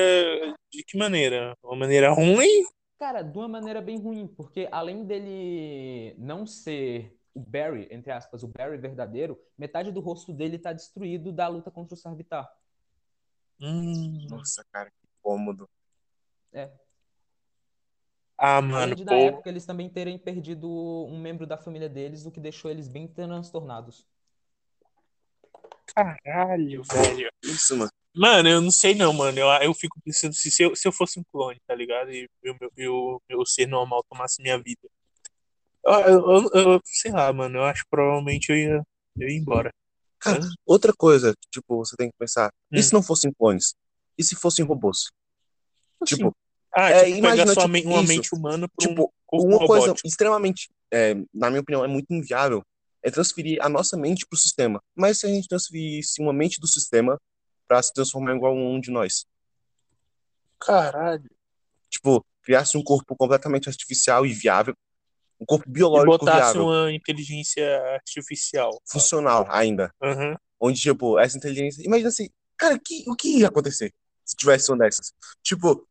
De 0.72 0.84
que 0.84 0.98
maneira? 0.98 1.54
Uma 1.64 1.76
maneira 1.76 2.12
ruim? 2.12 2.64
Cara, 2.98 3.22
de 3.22 3.38
uma 3.38 3.48
maneira 3.48 3.82
bem 3.82 3.98
ruim, 4.00 4.28
porque 4.28 4.68
além 4.72 5.06
dele 5.06 6.16
não 6.18 6.46
ser 6.46 7.18
o 7.34 7.40
Barry, 7.40 7.88
entre 7.92 8.12
aspas, 8.12 8.44
o 8.44 8.48
Barry 8.48 8.78
verdadeiro, 8.78 9.40
metade 9.58 9.92
do 9.92 10.00
rosto 10.02 10.34
dele 10.34 10.60
tá 10.60 10.74
destruído 10.74 11.32
da 11.32 11.48
luta 11.48 11.72
contra 11.72 11.94
o 11.96 11.98
Sarvitar. 11.98 12.50
Hum. 13.62 14.28
Nossa, 14.30 14.64
cara, 14.72 14.90
que 14.92 15.08
cômodo. 15.22 15.70
É. 16.54 16.70
Ah, 18.38 18.62
mano, 18.62 18.96
Além 18.96 18.96
de, 18.96 19.06
na 19.06 19.12
pô. 19.12 19.16
época, 19.18 19.50
eles 19.50 19.66
também 19.66 19.90
terem 19.90 20.18
perdido 20.18 20.68
um 20.70 21.20
membro 21.20 21.46
da 21.46 21.58
família 21.58 21.90
deles, 21.90 22.26
o 22.26 22.32
que 22.32 22.40
deixou 22.40 22.72
eles 22.72 22.88
bem 22.88 23.08
transtornados. 23.08 24.08
Caralho, 25.96 26.84
velho. 26.84 27.30
Isso, 27.44 27.76
mano. 27.78 27.92
Mano, 28.16 28.50
eu 28.50 28.62
não 28.62 28.72
sei 28.72 28.96
não, 28.96 29.14
mano. 29.14 29.38
Eu, 29.40 29.48
eu 29.62 29.74
fico 29.74 30.00
pensando 30.04 30.34
se, 30.34 30.50
se, 30.52 30.64
eu, 30.64 30.76
se 30.76 30.88
eu 30.88 30.92
fosse 30.92 31.20
um 31.20 31.24
clone, 31.32 31.60
tá 31.68 31.76
ligado? 31.76 32.12
E 32.12 32.26
o 32.46 32.56
meu, 32.60 32.72
meu, 32.76 33.22
meu 33.30 33.46
ser 33.46 33.68
normal 33.68 34.04
tomasse 34.10 34.42
minha 34.42 34.58
vida. 34.58 34.90
Eu, 35.86 35.94
eu, 35.94 36.50
eu- 36.54 36.82
sei 36.84 37.12
lá, 37.12 37.32
mano. 37.32 37.60
Eu 37.60 37.64
acho 37.66 37.84
que 37.84 37.90
provavelmente 37.90 38.50
eu 38.52 38.58
ia, 38.58 38.84
eu 39.18 39.30
ia 39.30 39.38
embora. 39.38 39.72
Cara, 40.20 40.40
outra 40.66 40.92
coisa 40.98 41.34
que, 41.34 41.48
tipo, 41.60 41.78
você 41.78 41.96
tem 41.96 42.10
que 42.10 42.16
pensar. 42.20 42.52
E 42.72 42.80
Hum. 42.80 42.84
se 42.84 42.94
não 42.94 43.02
fossem 43.04 43.32
clones? 43.34 43.74
E 44.18 44.24
se 44.24 44.36
fossem 44.36 44.66
robôs? 44.66 45.12
Tipo, 46.06 46.36
Ah, 46.74 46.92
É, 46.92 47.06
tipo, 47.06 47.18
imagina, 47.18 47.56
tipo, 47.56 47.66
uma 47.88 48.02
isso. 48.02 48.08
mente 48.08 48.36
humana 48.36 48.68
pra 48.76 48.86
um 48.86 48.90
tipo, 48.90 49.14
corpo 49.26 49.48
uma 49.48 49.58
coisa 49.60 49.88
robótico. 49.88 50.08
extremamente, 50.08 50.70
é, 50.92 51.16
na 51.34 51.50
minha 51.50 51.62
opinião, 51.62 51.84
é 51.84 51.88
muito 51.88 52.14
inviável 52.14 52.62
é 53.04 53.10
transferir 53.12 53.58
a 53.62 53.70
nossa 53.70 53.96
mente 53.98 54.26
pro 54.28 54.38
sistema. 54.38 54.82
Mas 54.96 55.20
se 55.20 55.26
a 55.26 55.30
gente 55.30 55.48
transferisse 55.48 56.22
uma 56.22 56.34
mente 56.34 56.60
do 56.60 56.68
sistema 56.68 57.20
pra 57.68 57.82
se 57.82 57.94
transformar 57.94 58.36
igual 58.36 58.56
um 58.56 58.80
de 58.80 58.92
nós? 58.92 59.26
Caralho. 60.60 61.30
Tipo, 61.90 62.26
criasse 62.44 62.78
um 62.78 62.84
corpo 62.84 63.16
completamente 63.16 63.70
artificial 63.70 64.26
e 64.26 64.34
viável, 64.34 64.76
um 65.40 65.46
corpo 65.46 65.68
E 65.68 65.72
biológico 65.72 66.18
botasse 66.18 66.54
viável, 66.54 66.66
uma 66.66 66.92
inteligência 66.92 67.82
artificial. 67.94 68.82
funcional 68.88 69.48
ainda. 69.50 69.94
Aham. 70.02 70.36
Onde, 70.60 70.82
tipo, 70.82 71.18
essa 71.18 71.38
inteligência. 71.38 71.82
Imagina 71.86 72.10
assim, 72.10 72.30
cara, 72.58 72.78
que, 72.78 73.06
o 73.08 73.16
que 73.16 73.40
ia 73.40 73.48
acontecer 73.48 73.94
se 74.26 74.36
tivesse 74.36 74.70
uma 74.70 74.80
dessas? 74.80 75.14
Tipo, 75.42 75.88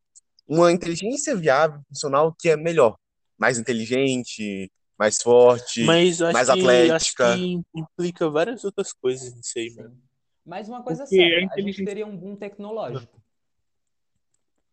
uma 0.46 0.70
inteligência 0.70 1.34
viável, 1.34 1.80
funcional, 1.88 2.34
que 2.38 2.50
é 2.50 2.56
melhor. 2.56 2.96
Mais 3.38 3.58
inteligente, 3.58 4.70
mais 4.98 5.22
forte, 5.22 5.84
mais 5.84 6.18
que, 6.18 6.24
acho 6.24 6.50
atlética. 6.50 7.36
que 7.36 7.60
implica 7.74 8.28
várias 8.28 8.64
outras 8.64 8.92
coisas 8.92 9.32
nisso 9.34 9.52
aí, 9.56 9.72
mano. 9.76 9.96
Mas 10.44 10.68
uma 10.68 10.82
coisa 10.82 11.02
é 11.02 11.06
Porque 11.06 11.22
a 11.22 11.40
certa, 11.40 11.54
a 11.54 11.60
gente 11.60 11.84
teria 11.84 12.06
um 12.06 12.16
boom 12.16 12.34
tecnológico. 12.34 13.22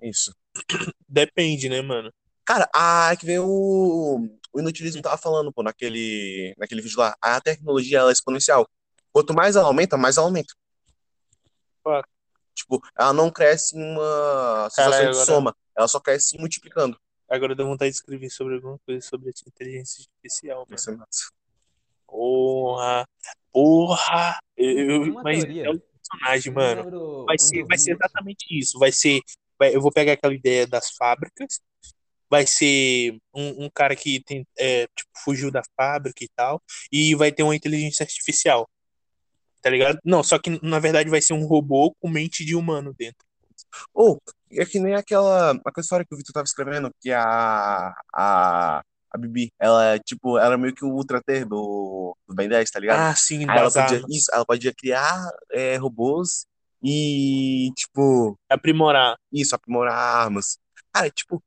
Isso. 0.02 0.34
Depende, 1.08 1.70
né, 1.70 1.82
mano? 1.82 2.12
Cara, 2.44 2.70
ah, 2.74 3.10
é 3.12 3.16
que 3.16 3.26
vem 3.26 3.40
o, 3.40 4.28
o 4.54 4.60
inutilismo 4.60 5.02
tava 5.02 5.18
falando, 5.18 5.52
pô, 5.52 5.62
naquele, 5.62 6.56
naquele 6.58 6.82
vídeo 6.82 6.98
lá. 7.00 7.16
A 7.22 7.40
tecnologia, 7.42 8.00
ela 8.00 8.12
é 8.12 8.14
exponencial. 8.14 8.68
Quanto 9.12 9.34
mais 9.34 9.56
ela 9.56 9.68
aumenta, 9.68 9.98
mais 9.98 10.18
ela 10.18 10.28
aumenta. 10.28 10.54
Claro. 11.84 12.08
Tipo, 12.54 12.82
ela 12.98 13.14
não 13.14 13.30
cresce 13.30 13.78
em 13.78 13.82
uma 13.82 14.70
sensação 14.70 14.92
Caralho, 14.92 15.12
de 15.12 15.18
agora- 15.18 15.26
soma. 15.26 15.56
Ela 15.78 15.88
só 15.88 16.00
cresce 16.00 16.38
multiplicando. 16.38 16.98
Agora 17.30 17.56
dá 17.56 17.64
vontade 17.64 17.92
de 17.92 17.98
escrever 17.98 18.30
sobre 18.30 18.56
alguma 18.56 18.78
coisa 18.86 19.06
sobre 19.06 19.30
essa 19.30 19.44
inteligência 19.48 20.04
artificial. 20.04 20.66
Isso 20.72 20.92
é 20.92 20.96
massa. 20.96 21.32
Porra! 22.08 23.08
Porra! 23.52 24.40
Eu, 24.56 25.04
Uma 25.04 25.24
mas 25.24 25.40
teoria. 25.44 25.66
é 25.66 25.70
o 25.70 25.80
personagem, 25.80 26.54
mano. 26.54 26.84
lembro 26.84 27.26
Vai 27.26 27.38
ser, 27.40 27.64
vai 27.66 27.78
ser 27.78 27.92
exatamente 27.94 28.46
isso. 28.52 28.78
Vai 28.78 28.92
ser. 28.92 29.20
vai- 29.58 29.76
eu 29.76 29.82
vou 29.82 29.92
pegar 29.92 30.14
aquela 30.14 30.34
ideia 30.34 30.68
das 30.68 30.92
fábricas. 30.92 31.60
Vai 32.30 32.46
ser 32.48 33.18
um, 33.34 33.66
um 33.66 33.70
cara 33.70 33.96
que 33.96 34.22
tem, 34.24 34.46
é, 34.58 34.88
tipo, 34.96 35.10
fugiu 35.24 35.52
da 35.52 35.62
fábrica 35.76 36.24
e 36.24 36.28
tal. 36.36 36.62
E 36.92 37.16
vai 37.16 37.32
ter 37.32 37.44
uma 37.44 37.56
inteligência 37.56 38.04
artificial. 38.04 38.68
Tá 39.62 39.70
ligado? 39.70 39.98
Não, 40.06 40.24
só 40.24 40.38
que 40.38 40.60
na 40.64 40.78
verdade 40.80 41.10
vai 41.10 41.22
ser 41.22 41.34
um 41.34 41.46
robô 41.48 41.92
com 42.00 42.08
mente 42.08 42.46
de 42.46 42.56
humano 42.56 42.94
dentro. 42.96 43.25
Ou, 43.94 44.22
é 44.52 44.66
que 44.66 44.80
nem 44.80 44.96
aquela, 44.96 45.52
aquela 45.52 45.82
história 45.82 46.06
que 46.06 46.14
o 46.14 46.18
Vitor 46.18 46.34
tava 46.34 46.46
escrevendo, 46.46 46.92
que 47.02 47.12
a, 47.12 47.94
a, 48.14 48.84
a 49.12 49.18
Bibi, 49.18 49.52
ela 49.60 49.86
é 49.86 50.00
tipo, 50.00 50.38
ela 50.38 50.58
meio 50.58 50.74
que 50.74 50.86
o 50.86 50.90
Ultra 50.90 51.22
T 51.22 51.46
do, 51.46 52.16
do 52.28 52.36
Ben 52.36 52.48
10, 52.50 52.70
tá 52.70 52.80
ligado? 52.80 53.00
Ah, 53.00 53.16
sim, 53.16 53.46
Aí 53.50 53.58
ela 53.58 53.72
podia, 53.72 53.98
armas. 53.98 54.16
isso, 54.16 54.32
ela 54.34 54.46
podia 54.46 54.74
criar 54.74 55.30
é, 55.52 55.78
robôs 55.78 56.46
e, 56.84 57.72
tipo, 57.76 58.38
Aprimorar. 58.50 59.18
isso, 59.32 59.56
aprimorar 59.56 59.98
armas. 59.98 60.60
Cara, 60.94 61.10
tipo, 61.10 61.44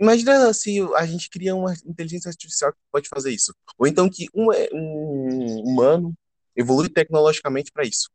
imagina 0.00 0.52
se 0.54 0.80
a 0.96 1.04
gente 1.06 1.28
cria 1.28 1.54
uma 1.54 1.74
inteligência 1.84 2.28
artificial 2.30 2.72
que 2.72 2.78
pode 2.90 3.08
fazer 3.08 3.30
isso. 3.30 3.54
Ou 3.78 3.86
então 3.86 4.08
que 4.08 4.28
um, 4.34 4.48
um 4.72 5.62
humano 5.66 6.14
evolui 6.56 6.88
tecnologicamente 6.88 7.70
pra 7.70 7.84
isso. 7.84 8.08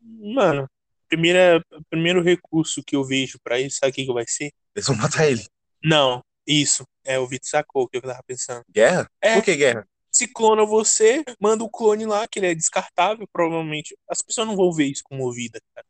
Mano, 0.00 0.68
primeira, 1.12 1.62
primeiro 1.90 2.22
recurso 2.22 2.82
que 2.82 2.96
eu 2.96 3.04
vejo 3.04 3.38
pra 3.44 3.60
isso, 3.60 3.76
sabe 3.78 3.90
o 3.90 3.94
que 3.94 4.06
que 4.06 4.12
vai 4.14 4.24
ser? 4.26 4.50
Eles 4.74 4.86
vão 4.86 4.96
matar 4.96 5.30
ele. 5.30 5.46
Não, 5.84 6.24
isso. 6.46 6.86
É, 7.04 7.18
o 7.18 7.26
Vitor 7.26 7.50
sacou 7.50 7.82
o 7.82 7.88
que 7.88 7.98
eu 7.98 8.02
tava 8.02 8.22
pensando. 8.26 8.64
Guerra? 8.70 9.06
É. 9.20 9.34
Por 9.34 9.44
que 9.44 9.56
guerra? 9.56 9.86
Se 10.10 10.26
clona 10.26 10.64
você, 10.64 11.22
manda 11.38 11.64
o 11.64 11.70
clone 11.70 12.06
lá, 12.06 12.26
que 12.26 12.38
ele 12.38 12.46
é 12.46 12.54
descartável, 12.54 13.28
provavelmente. 13.30 13.94
As 14.08 14.22
pessoas 14.22 14.46
não 14.46 14.56
vão 14.56 14.72
ver 14.72 14.86
isso 14.86 15.02
como 15.04 15.30
vida, 15.32 15.60
cara. 15.74 15.86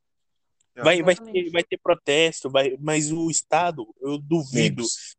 Vai, 0.74 1.02
vai, 1.02 1.14
ter, 1.14 1.50
vai 1.50 1.62
ter 1.62 1.78
protesto, 1.78 2.50
vai, 2.50 2.76
mas 2.80 3.12
o 3.12 3.30
Estado, 3.30 3.87
eu 4.00 4.18
duvido. 4.18 4.82
Negros. 4.82 5.16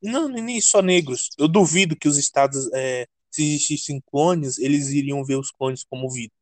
Não, 0.00 0.28
nem 0.28 0.60
só 0.60 0.80
negros. 0.80 1.28
Eu 1.36 1.48
duvido 1.48 1.96
que 1.96 2.08
os 2.08 2.16
estados, 2.16 2.70
é, 2.72 3.06
se 3.30 3.42
existissem 3.42 4.00
clones, 4.06 4.58
eles 4.58 4.90
iriam 4.90 5.24
ver 5.24 5.36
os 5.36 5.50
clones 5.50 5.84
como 5.84 6.10
vida. 6.10 6.32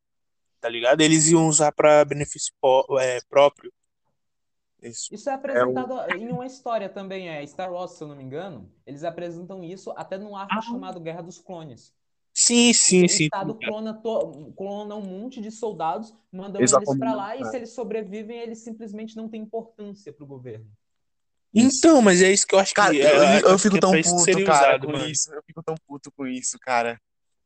Tá 0.61 0.69
ligado? 0.69 1.01
Eles 1.01 1.29
iam 1.29 1.49
usar 1.49 1.73
pra 1.73 2.05
benefício 2.05 2.53
é, 3.01 3.21
próprio. 3.29 3.73
Isso. 4.83 5.13
Isso 5.13 5.29
é 5.29 5.35
apresentado 5.35 5.95
em 6.17 6.29
uma 6.31 6.47
história 6.47 6.89
também, 6.89 7.29
é 7.29 7.47
Star 7.47 7.73
Wars, 7.73 7.93
se 7.93 8.03
eu 8.03 8.09
não 8.09 8.17
me 8.17 8.25
engano. 8.25 8.71
Eles 8.87 9.05
apresentam 9.05 9.63
isso 9.63 9.93
até 9.97 10.17
num 10.17 10.37
arco 10.37 10.55
Ah. 10.57 10.63
chamado 10.63 11.01
Guerra 11.01 11.23
dos 11.23 11.39
Clones. 11.39 11.95
Sim, 12.33 12.73
sim, 12.73 13.05
o 13.05 13.09
sim. 13.09 13.25
Estado 13.25 13.55
clona, 13.55 13.93
to- 13.93 14.53
clona 14.57 14.95
um 14.95 15.03
monte 15.03 15.41
de 15.41 15.51
soldados, 15.51 16.15
mandam 16.33 16.61
Eles 16.61 16.73
eles 16.73 16.85
pra 16.85 16.93
acomodam, 16.93 17.17
lá 17.17 17.37
e 17.37 17.41
cara. 17.41 17.51
se 17.51 17.57
eles 17.57 17.71
sobrevivem, 17.71 18.39
eles 18.39 18.59
simplesmente 18.59 19.17
não 19.17 19.29
têm 19.29 19.43
importância 19.43 20.13
pro 20.13 20.25
governo. 20.27 20.71
Então, 21.53 22.01
mas 22.01 22.23
é 22.23 22.31
isso 22.31 22.47
que 22.47 22.55
eu 22.55 22.61
acho 22.61 22.71
que 22.71 22.81
Cara, 22.81 22.97
é, 22.97 23.01
eu, 23.03 23.07
eu 23.41 23.55
acho 23.55 23.57
que 23.57 23.59
fico 23.59 23.77
é 23.77 23.81
tão 23.81 23.91
que 23.91 24.03
puto, 24.09 24.45
cara, 24.45 24.69
usado, 24.77 24.87
com 24.87 24.93
mano. 24.93 25.09
isso. 25.09 25.35
Eu 25.35 25.43
fico 25.43 25.63
tão 25.63 25.75
puto 25.87 26.13
com 26.13 26.27
isso, 26.27 26.59
cara. 26.61 27.01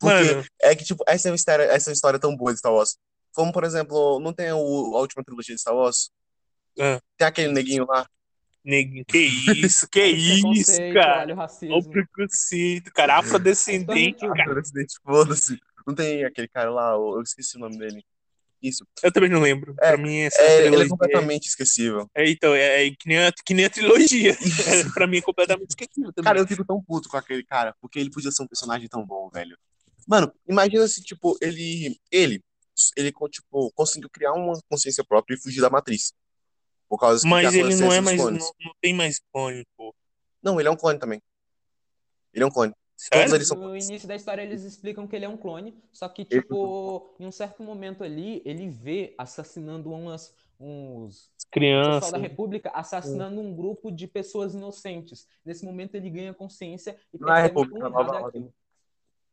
Porque 0.05 0.35
Mano, 0.35 0.45
é 0.63 0.75
que, 0.75 0.85
tipo, 0.85 1.03
essa 1.07 1.29
é 1.29 1.31
uma 1.31 1.37
história, 1.37 1.65
essa 1.65 1.89
é 1.89 1.91
uma 1.91 1.95
história 1.95 2.19
tão 2.19 2.37
boa 2.37 2.53
de 2.53 2.59
Star 2.59 2.73
Wars. 2.73 2.97
Como, 3.33 3.53
por 3.53 3.65
exemplo, 3.65 4.21
não 4.21 4.33
tem 4.33 4.53
o, 4.53 4.97
a 4.97 5.01
última 5.01 5.25
trilogia 5.25 5.55
de 5.55 5.61
Star 5.61 5.75
Wars? 5.75 6.11
Ah. 6.79 7.01
Tem 7.17 7.27
aquele 7.27 7.53
neguinho 7.53 7.87
lá. 7.87 8.07
neguinho, 8.65 9.05
que 9.05 9.19
isso, 9.19 9.89
que 9.89 10.01
o 10.01 10.53
isso, 10.55 10.77
cara. 10.93 11.23
Olha 11.23 11.35
o 11.35 11.37
racismo. 11.37 11.91
preconceito, 11.91 12.93
cara. 12.93 13.19
Afrodescendente, 13.19 14.21
cara. 14.21 14.55
Presidente, 14.55 14.95
foda-se. 15.05 15.59
Não 15.87 15.95
tem 15.95 16.25
aquele 16.25 16.49
cara 16.49 16.71
lá, 16.71 16.93
eu 16.93 17.21
esqueci 17.23 17.57
o 17.57 17.61
nome 17.61 17.77
dele. 17.79 18.03
Isso. 18.63 18.87
Eu 19.03 19.13
também 19.13 19.29
não 19.29 19.41
lembro. 19.43 19.75
É, 19.79 19.89
pra 19.89 19.99
mim, 19.99 20.21
essa 20.21 20.41
É, 20.41 20.45
ele 20.45 20.61
é 20.61 20.63
trilogia. 20.69 20.89
completamente 20.89 21.47
esquecível. 21.49 22.09
É, 22.15 22.31
então, 22.31 22.55
é, 22.55 22.87
é 22.87 22.91
que, 22.91 23.07
nem 23.07 23.19
a, 23.19 23.31
que 23.45 23.53
nem 23.53 23.67
a 23.67 23.71
trilogia. 23.71 24.35
É, 24.67 24.85
pra 24.95 25.07
mim 25.07 25.19
é 25.19 25.21
completamente 25.21 25.69
esquecível 25.71 26.11
também. 26.15 26.25
Cara, 26.25 26.39
eu 26.39 26.47
fico 26.47 26.65
tão 26.65 26.83
puto 26.83 27.11
com 27.11 27.19
aquele 27.19 27.45
cara, 27.45 27.75
porque 27.79 27.99
ele 27.99 28.11
podia 28.11 28.31
ser 28.31 28.43
um 28.43 28.47
personagem 28.47 28.89
tão 28.89 29.05
bom, 29.05 29.29
velho. 29.29 29.59
Mano, 30.07 30.33
imagina 30.49 30.87
se, 30.87 31.03
tipo, 31.03 31.37
ele, 31.41 31.99
ele, 32.11 32.43
ele, 32.97 33.13
tipo, 33.31 33.73
conseguiu 33.73 34.11
criar 34.11 34.33
uma 34.33 34.59
consciência 34.69 35.05
própria 35.05 35.35
e 35.35 35.41
fugir 35.41 35.61
da 35.61 35.71
matriz. 35.71 36.13
Por 36.89 36.99
causa 36.99 37.23
que 37.23 37.29
Mas 37.29 37.55
ele 37.55 37.75
não 37.77 37.93
é 37.93 37.97
dos 38.01 38.05
mais. 38.05 38.21
Não, 38.21 38.33
não 38.33 38.75
tem 38.81 38.95
mais 38.95 39.21
clone, 39.33 39.65
pô. 39.77 39.95
Não, 40.43 40.61
ele 40.61 40.69
é 40.69 40.71
um 40.71 40.77
clone 40.77 40.99
também. 40.99 41.23
Ele 42.33 42.45
é 42.45 42.47
um 42.47 42.51
clone. 42.51 42.75
Sério? 42.97 43.25
Todos 43.25 43.35
eles 43.35 43.49
são 43.49 43.57
No 43.59 43.77
início 43.77 44.07
da 44.07 44.15
história 44.15 44.43
eles 44.43 44.63
explicam 44.63 45.07
que 45.07 45.17
ele 45.17 45.25
é 45.25 45.29
um 45.29 45.37
clone, 45.37 45.75
só 45.93 46.09
que, 46.09 46.23
Ele- 46.23 46.43
tipo, 46.43 47.15
em 47.19 47.27
um 47.27 47.33
certo 47.33 47.63
momento 47.63 48.05
ali, 48.05 48.41
ele 48.45 48.69
vê 48.69 49.15
assassinando 49.19 49.91
umas, 49.91 50.33
uns 50.61 51.33
pessoal 51.35 51.51
Criança. 51.51 52.13
da 52.13 52.19
República 52.19 52.71
assassinando 52.71 53.41
um 53.41 53.55
grupo 53.55 53.91
de 53.91 54.07
pessoas 54.07 54.55
inocentes. 54.55 55.27
Nesse 55.45 55.65
momento 55.65 55.95
ele 55.95 56.11
ganha 56.11 56.33
consciência 56.35 56.97
e 57.13 57.19
Não 57.19 57.35
é 57.35 57.43
República, 57.43 57.79
é 57.79 57.83
Nova 57.83 58.01
errado 58.01 58.15
é 58.15 58.23
Ordem. 58.23 58.55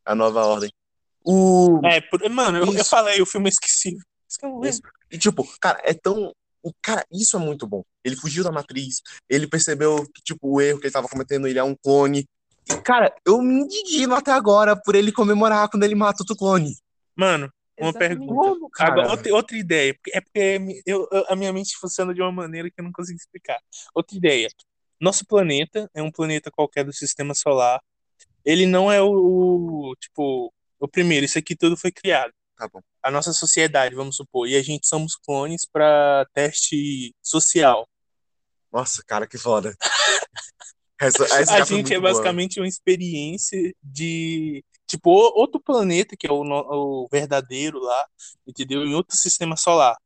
A 0.06 0.16
nova 0.16 0.46
ordem. 0.46 0.72
O... 1.24 1.80
É, 1.86 2.02
por- 2.02 2.28
mano, 2.30 2.58
eu, 2.58 2.74
eu 2.74 2.86
falei, 2.86 3.22
o 3.22 3.26
filme 3.26 3.48
é 3.48 3.52
esquecível. 3.52 4.00
Isso 4.28 4.40
que 4.40 4.46
eu 4.46 4.50
não 4.50 4.64
Isso. 4.64 4.80
lembro. 4.82 4.92
E, 5.12 5.18
tipo, 5.18 5.48
cara, 5.60 5.80
é 5.84 5.94
tão. 5.94 6.34
O 6.64 6.72
cara, 6.82 7.04
isso 7.12 7.36
é 7.36 7.40
muito 7.40 7.66
bom. 7.68 7.84
Ele 8.04 8.16
fugiu 8.16 8.44
da 8.44 8.52
matriz, 8.52 9.02
ele 9.30 9.48
percebeu 9.48 10.06
que, 10.14 10.22
tipo, 10.24 10.48
o 10.48 10.62
erro 10.62 10.80
que 10.80 10.86
ele 10.88 10.94
tava 10.94 11.08
cometendo, 11.08 11.48
ele 11.48 11.58
é 11.60 11.64
um 11.64 11.76
clone. 11.76 12.26
E, 12.70 12.76
cara, 12.82 13.14
eu 13.26 13.42
me 13.42 13.62
indigno 13.62 14.14
até 14.16 14.32
agora 14.32 14.76
por 14.80 14.94
ele 14.96 15.12
comemorar 15.12 15.68
quando 15.70 15.84
ele 15.84 15.96
mata 15.96 16.22
outro 16.22 16.36
clone. 16.36 16.76
Mano, 17.16 17.52
uma 17.80 17.90
Exatamente. 17.90 18.18
pergunta. 18.20 18.34
Como, 18.50 18.70
cara? 18.70 18.92
Agora, 18.92 19.10
outra, 19.12 19.34
outra 19.34 19.58
ideia. 19.58 19.96
É 20.14 20.22
porque 20.22 20.82
eu, 20.86 21.08
eu- 21.12 21.26
a 21.30 21.36
minha 21.36 21.52
mente 21.52 21.76
funciona 21.78 22.14
de 22.14 22.22
uma 22.22 22.32
maneira 22.32 22.70
que 22.70 22.80
eu 22.80 22.84
não 22.86 22.92
consigo 22.92 23.18
explicar. 23.18 23.60
Outra 23.94 24.16
ideia. 24.16 24.48
Nosso 25.00 25.26
planeta 25.26 25.90
é 25.96 26.02
um 26.04 26.12
planeta 26.12 26.52
qualquer 26.52 26.86
do 26.86 26.94
sistema 26.94 27.34
solar. 27.34 27.82
Ele 28.46 28.66
não 28.66 28.92
é 28.92 29.02
o, 29.02 29.12
o, 29.12 29.96
tipo, 29.96 30.54
o 30.80 30.88
primeiro. 30.88 31.26
Isso 31.26 31.38
aqui 31.38 31.56
tudo 31.56 31.78
foi 31.78 31.92
criado. 31.92 32.34
Tá 32.58 32.68
bom. 32.68 32.82
A 33.02 33.10
nossa 33.10 33.34
sociedade, 33.34 33.96
vamos 33.96 34.16
supor. 34.16 34.48
E 34.48 34.56
a 34.56 34.62
gente 34.62 34.88
somos 34.88 35.16
clones 35.16 35.66
para 35.66 36.28
teste 36.34 37.14
social. 37.22 37.88
Nossa, 38.72 39.04
cara, 39.06 39.28
que 39.28 39.38
foda. 39.38 39.76
Essa, 41.02 41.24
essa 41.24 41.64
A 41.64 41.66
foi 41.66 41.78
gente 41.78 41.92
é 41.96 42.00
boa. 42.00 42.12
basicamente 42.12 42.60
uma 42.60 42.68
experiência 42.68 43.74
de, 43.82 44.64
tipo, 44.86 45.10
outro 45.10 45.60
planeta, 45.60 46.16
que 46.16 46.28
é 46.28 46.32
o, 46.32 46.44
o 46.44 47.08
verdadeiro 47.12 47.80
lá, 47.80 48.06
entendeu? 48.46 48.86
Em 48.86 48.94
outro 48.94 49.18
sistema 49.18 49.58
solar. 49.58 49.98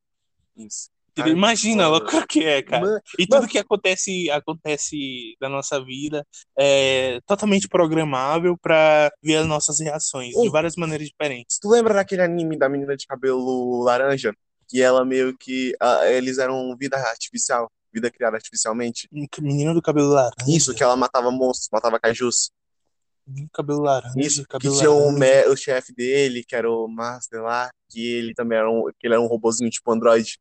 Isso. 0.56 0.90
Cara, 1.16 1.30
Imagina 1.30 1.84
a 1.84 1.88
foda. 1.88 2.00
loucura 2.00 2.28
que 2.28 2.44
é, 2.44 2.62
cara. 2.62 2.86
Mano, 2.86 3.02
E 3.18 3.26
tudo 3.26 3.48
que 3.48 3.58
acontece 3.58 4.30
acontece 4.30 5.36
da 5.40 5.48
nossa 5.50 5.84
vida 5.84 6.26
é 6.58 7.20
totalmente 7.26 7.68
programável 7.68 8.58
para 8.58 9.12
ver 9.24 9.38
as 9.38 9.48
nossas 9.48 9.80
reações 9.80 10.34
de 10.34 10.50
várias 10.50 10.76
maneiras 10.76 11.08
diferentes. 11.08 11.58
tu 11.60 11.70
lembra 11.70 11.94
daquele 11.94 12.22
anime 12.22 12.58
da 12.58 12.68
menina 12.70 12.96
de 12.98 13.06
cabelo 13.06 13.82
laranja? 13.84 14.34
Que 14.68 14.82
ela 14.82 15.06
meio 15.06 15.38
que. 15.38 15.74
eles 16.10 16.38
eram 16.40 16.76
vida 16.78 16.98
artificial, 16.98 17.70
vida 17.94 18.10
criada 18.12 18.36
artificialmente. 18.38 19.08
Menina 19.40 19.74
do 19.74 19.82
cabelo 19.82 20.10
laranja. 20.10 20.34
Isso, 20.48 20.74
que 20.74 20.82
ela 20.84 20.96
matava 20.96 21.30
monstros, 21.32 21.70
matava 21.72 22.00
cajus. 22.00 22.50
Cabelo 23.54 23.82
laranja. 23.82 24.14
Isso, 24.18 24.42
que 24.44 24.48
cabelo 24.50 24.78
tinha 24.78 24.92
o, 24.92 25.12
laranja. 25.12 25.20
me- 25.20 25.48
o 25.48 25.56
chefe 25.56 25.94
dele, 25.94 26.44
que 26.44 26.56
era 26.56 26.70
o 26.70 26.88
Master 26.88 27.42
lá, 27.42 27.70
que 27.90 28.00
ele 28.16 28.34
também 28.34 28.58
era 28.58 28.70
um, 28.70 28.84
que 29.00 29.08
ele 29.08 29.14
era 29.16 29.22
um 29.22 29.28
robozinho 29.28 29.70
tipo 29.70 29.92
Android. 29.92 30.38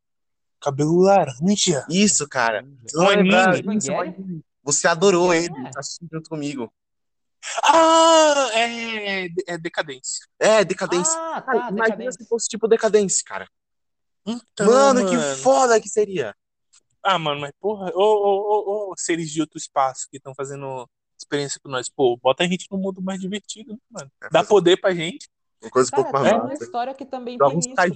Cabelo 0.64 1.02
laranja. 1.02 1.84
Isso, 1.90 2.26
cara. 2.26 2.64
Você 2.82 2.96
Um 2.96 3.00
não 3.00 3.06
vai 3.06 3.16
lembrar? 3.16 3.48
anime. 3.50 4.42
Você 4.62 4.88
adorou 4.88 5.34
ele, 5.34 5.54
é. 5.66 5.70
tá 5.70 5.80
assistindo 5.80 6.08
junto 6.10 6.30
comigo. 6.30 6.72
Ah, 7.62 8.48
é, 8.54 9.26
é 9.46 9.58
decadência. 9.58 10.26
É, 10.38 10.64
decadência. 10.64 11.12
Ah, 11.18 11.42
Cara, 11.42 11.58
tá, 11.58 11.68
imagina 11.68 11.84
decadência. 11.84 12.22
se 12.22 12.28
fosse 12.28 12.48
tipo 12.48 12.66
decadência, 12.66 13.22
cara. 13.26 13.46
Então, 14.26 14.66
mano, 14.66 15.06
que 15.06 15.14
mano. 15.14 15.36
foda 15.36 15.78
que 15.78 15.88
seria. 15.88 16.34
Ah, 17.02 17.18
mano, 17.18 17.42
mas 17.42 17.52
porra, 17.60 17.92
ô, 17.94 18.00
ô, 18.00 18.88
ô, 18.88 18.92
ô, 18.92 18.94
seres 18.96 19.30
de 19.30 19.42
outro 19.42 19.58
espaço 19.58 20.08
que 20.10 20.16
estão 20.16 20.34
fazendo 20.34 20.88
experiência 21.18 21.60
com 21.62 21.68
nós. 21.68 21.90
Pô, 21.90 22.16
bota 22.16 22.42
a 22.42 22.46
gente 22.48 22.66
num 22.70 22.78
mundo 22.78 23.02
mais 23.02 23.20
divertido, 23.20 23.74
né, 23.74 23.78
mano. 23.90 24.10
Dá 24.32 24.42
poder 24.42 24.80
pra 24.80 24.94
gente. 24.94 25.28
Uma 25.64 25.70
coisa 25.70 25.88
um 25.88 25.90
Cara, 25.90 26.02
pouco 26.02 26.18
mais 26.18 26.30
tem 26.32 26.40
uma 26.40 26.52
história 26.54 26.94
que 26.94 27.04
também 27.06 27.38
tem 27.38 27.58
isso, 27.58 27.68
que 27.74 27.80
é 27.80 27.82
aí. 27.82 27.90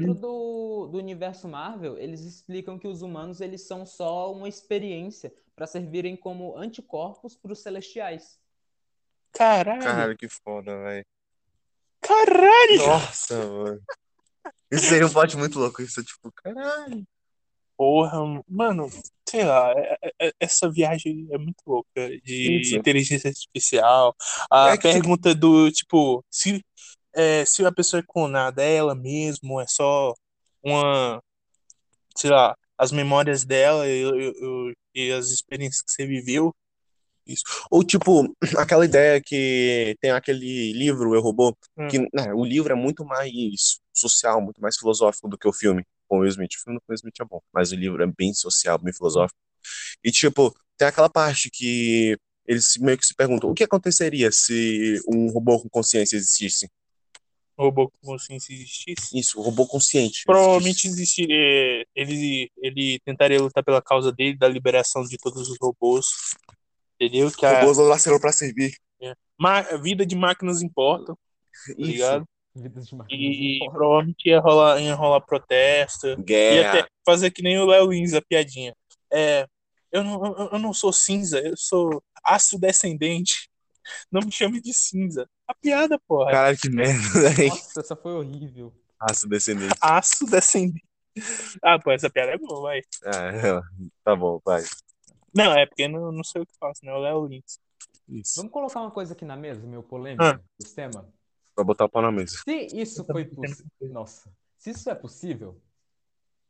dentro 0.00 0.14
do, 0.14 0.88
do 0.90 0.98
universo 0.98 1.48
Marvel, 1.48 1.96
eles 1.98 2.20
explicam 2.20 2.78
que 2.78 2.88
os 2.88 3.00
humanos 3.02 3.40
eles 3.40 3.62
são 3.66 3.86
só 3.86 4.32
uma 4.32 4.48
experiência 4.48 5.32
para 5.54 5.66
servirem 5.66 6.16
como 6.16 6.56
anticorpos 6.56 7.36
para 7.36 7.52
os 7.52 7.60
celestiais. 7.62 8.38
Caralho. 9.32 9.82
Caralho, 9.82 10.16
que 10.16 10.28
foda, 10.28 10.76
velho. 10.82 11.06
Caralho. 12.00 12.86
Nossa, 12.86 13.36
mano. 13.46 13.80
Isso 14.70 14.86
seria 14.86 15.06
um 15.06 15.10
plot 15.12 15.36
muito 15.36 15.58
louco. 15.58 15.82
Isso 15.82 16.00
é 16.00 16.02
tipo, 16.02 16.32
caralho. 16.32 17.06
Porra, 17.76 18.18
mano, 18.48 18.88
sei 19.28 19.44
lá, 19.44 19.72
é- 19.72 19.98
é- 20.02 20.28
é- 20.28 20.32
essa 20.40 20.70
viagem 20.70 21.26
é 21.32 21.38
muito 21.38 21.62
louca 21.66 22.08
de 22.22 22.60
Isso. 22.60 22.76
inteligência 22.76 23.28
artificial. 23.28 24.14
A 24.50 24.70
É 24.70 24.76
que, 24.76 24.88
tipo- 24.88 24.92
pergunta 24.92 25.34
do 25.34 25.70
tipo, 25.70 26.24
se, 26.30 26.62
é, 27.14 27.44
se 27.44 27.64
a 27.64 27.72
pessoa 27.72 28.00
é 28.00 28.04
clonada, 28.06 28.62
é 28.62 28.74
ela 28.76 28.94
mesmo, 28.94 29.60
é 29.60 29.66
só 29.66 30.14
uma, 30.62 31.22
sei 32.16 32.30
lá, 32.30 32.56
as 32.78 32.92
memórias 32.92 33.44
dela 33.44 33.86
e, 33.88 34.02
e- 34.04 34.74
e 34.94 35.12
as 35.12 35.28
experiências 35.30 35.82
que 35.82 35.90
você 35.92 36.06
viveu. 36.06 36.54
Isso. 37.26 37.44
Ou 37.70 37.84
tipo, 37.84 38.34
aquela 38.58 38.84
ideia 38.84 39.20
que 39.24 39.96
tem 40.00 40.10
aquele 40.10 40.72
livro, 40.72 41.14
Eu 41.14 41.20
Robô, 41.20 41.56
Hum. 41.78 41.88
que 41.88 41.98
né, 41.98 42.32
o 42.34 42.44
livro 42.44 42.72
é 42.72 42.76
muito 42.76 43.04
mais 43.04 43.78
social, 43.94 44.40
muito 44.42 44.60
mais 44.60 44.76
filosófico 44.76 45.28
do 45.28 45.38
que 45.38 45.48
o 45.48 45.52
filme 45.52 45.84
com 46.08 46.16
o 46.18 46.20
Will 46.20 46.28
Smith. 46.30 46.52
O 46.56 46.62
filme 46.64 46.80
com 46.80 46.92
Will 46.92 46.96
Smith 46.96 47.14
é 47.20 47.24
bom, 47.24 47.40
mas 47.52 47.72
o 47.72 47.76
livro 47.76 48.02
é 48.02 48.06
bem 48.06 48.34
social, 48.34 48.76
bem 48.78 48.92
filosófico. 48.92 49.38
E 50.04 50.10
tipo, 50.10 50.52
tem 50.76 50.88
aquela 50.88 51.08
parte 51.08 51.48
que 51.50 52.16
eles 52.46 52.76
meio 52.78 52.98
que 52.98 53.06
se 53.06 53.14
perguntam, 53.14 53.48
o 53.50 53.54
que 53.54 53.62
aconteceria 53.64 54.30
se 54.32 55.00
um 55.08 55.30
robô 55.30 55.60
com 55.62 55.68
consciência 55.68 56.16
existisse? 56.16 56.68
Robô 57.62 57.88
com 57.90 57.98
consciência 58.12 58.52
existisse. 58.52 59.18
Isso, 59.18 59.38
o 59.38 59.42
robô 59.42 59.66
consciente. 59.66 60.22
Provavelmente 60.24 60.86
existiria, 60.86 61.86
ele, 61.94 62.50
ele 62.58 63.00
tentaria 63.04 63.40
lutar 63.40 63.64
pela 63.64 63.80
causa 63.82 64.12
dele, 64.12 64.36
da 64.36 64.48
liberação 64.48 65.02
de 65.04 65.16
todos 65.18 65.48
os 65.48 65.56
robôs. 65.60 66.06
Entendeu? 67.00 67.30
Que 67.32 67.44
a 67.44 67.60
Robôs 67.60 67.78
nasceram 67.78 68.20
pra 68.20 68.32
servir. 68.32 68.76
ma- 69.38 69.58
a 69.60 69.76
vida 69.76 70.06
de 70.06 70.14
máquinas 70.14 70.62
importa, 70.62 71.14
tá 71.14 71.18
Isso. 71.78 71.80
ligado? 71.90 72.24
De 72.54 72.62
máquinas 72.62 73.06
E, 73.10 73.56
importam. 73.56 73.74
provavelmente 73.78 74.28
ia 74.28 74.40
rolar, 74.40 74.80
ia 74.80 74.94
rolar 74.94 75.20
protesto. 75.22 76.06
Ia 76.06 76.16
Guerra. 76.16 76.78
até 76.80 76.88
fazer 77.04 77.30
que 77.32 77.42
nem 77.42 77.58
o 77.58 77.66
Léo 77.66 77.90
Lins, 77.90 78.12
a 78.14 78.22
piadinha. 78.22 78.72
É, 79.12 79.46
eu, 79.90 80.04
não, 80.04 80.24
eu, 80.24 80.48
eu 80.52 80.58
não 80.58 80.72
sou 80.72 80.92
cinza, 80.92 81.40
eu 81.40 81.56
sou 81.56 82.02
aço 82.24 82.58
descendente. 82.58 83.48
Não 84.12 84.20
me 84.22 84.30
chame 84.30 84.60
de 84.60 84.72
cinza. 84.72 85.28
A 85.52 85.54
piada, 85.60 85.98
porra. 86.08 86.30
Caralho, 86.30 86.58
que 86.58 86.70
merda, 86.70 86.98
velho. 87.36 87.48
Nossa, 87.50 87.80
essa 87.80 87.94
foi 87.96 88.12
horrível. 88.14 88.72
Raça 89.00 89.28
descendente. 89.28 89.74
Aço 89.80 90.24
descendente. 90.26 90.82
Ah, 91.62 91.78
pô, 91.78 91.90
essa 91.90 92.08
piada 92.08 92.32
é 92.32 92.38
boa, 92.38 92.62
vai. 92.62 92.80
Ah, 93.04 93.60
tá 94.02 94.16
bom, 94.16 94.40
vai. 94.44 94.62
Não, 95.34 95.52
é 95.52 95.66
porque 95.66 95.86
não, 95.88 96.10
não 96.10 96.24
sei 96.24 96.42
o 96.42 96.46
que 96.46 96.54
faço, 96.58 96.80
né? 96.84 96.92
O 96.92 96.98
Léo 96.98 97.26
Lins. 97.26 97.58
Isso. 98.08 98.34
Vamos 98.36 98.52
colocar 98.52 98.80
uma 98.80 98.90
coisa 98.90 99.12
aqui 99.12 99.24
na 99.24 99.36
mesa, 99.36 99.66
meu 99.66 99.82
polêmico, 99.82 100.22
Ah. 100.24 100.40
desse 100.58 100.74
tema? 100.74 101.06
Vai 101.54 101.64
botar 101.64 101.84
o 101.84 101.88
pau 101.88 102.00
na 102.02 102.10
mesa. 102.10 102.38
Se 102.44 102.66
isso 102.72 103.04
foi 103.04 103.24
possível. 103.26 103.66
Nossa. 103.90 104.32
Se 104.58 104.70
isso 104.70 104.88
é 104.88 104.94
possível, 104.94 105.60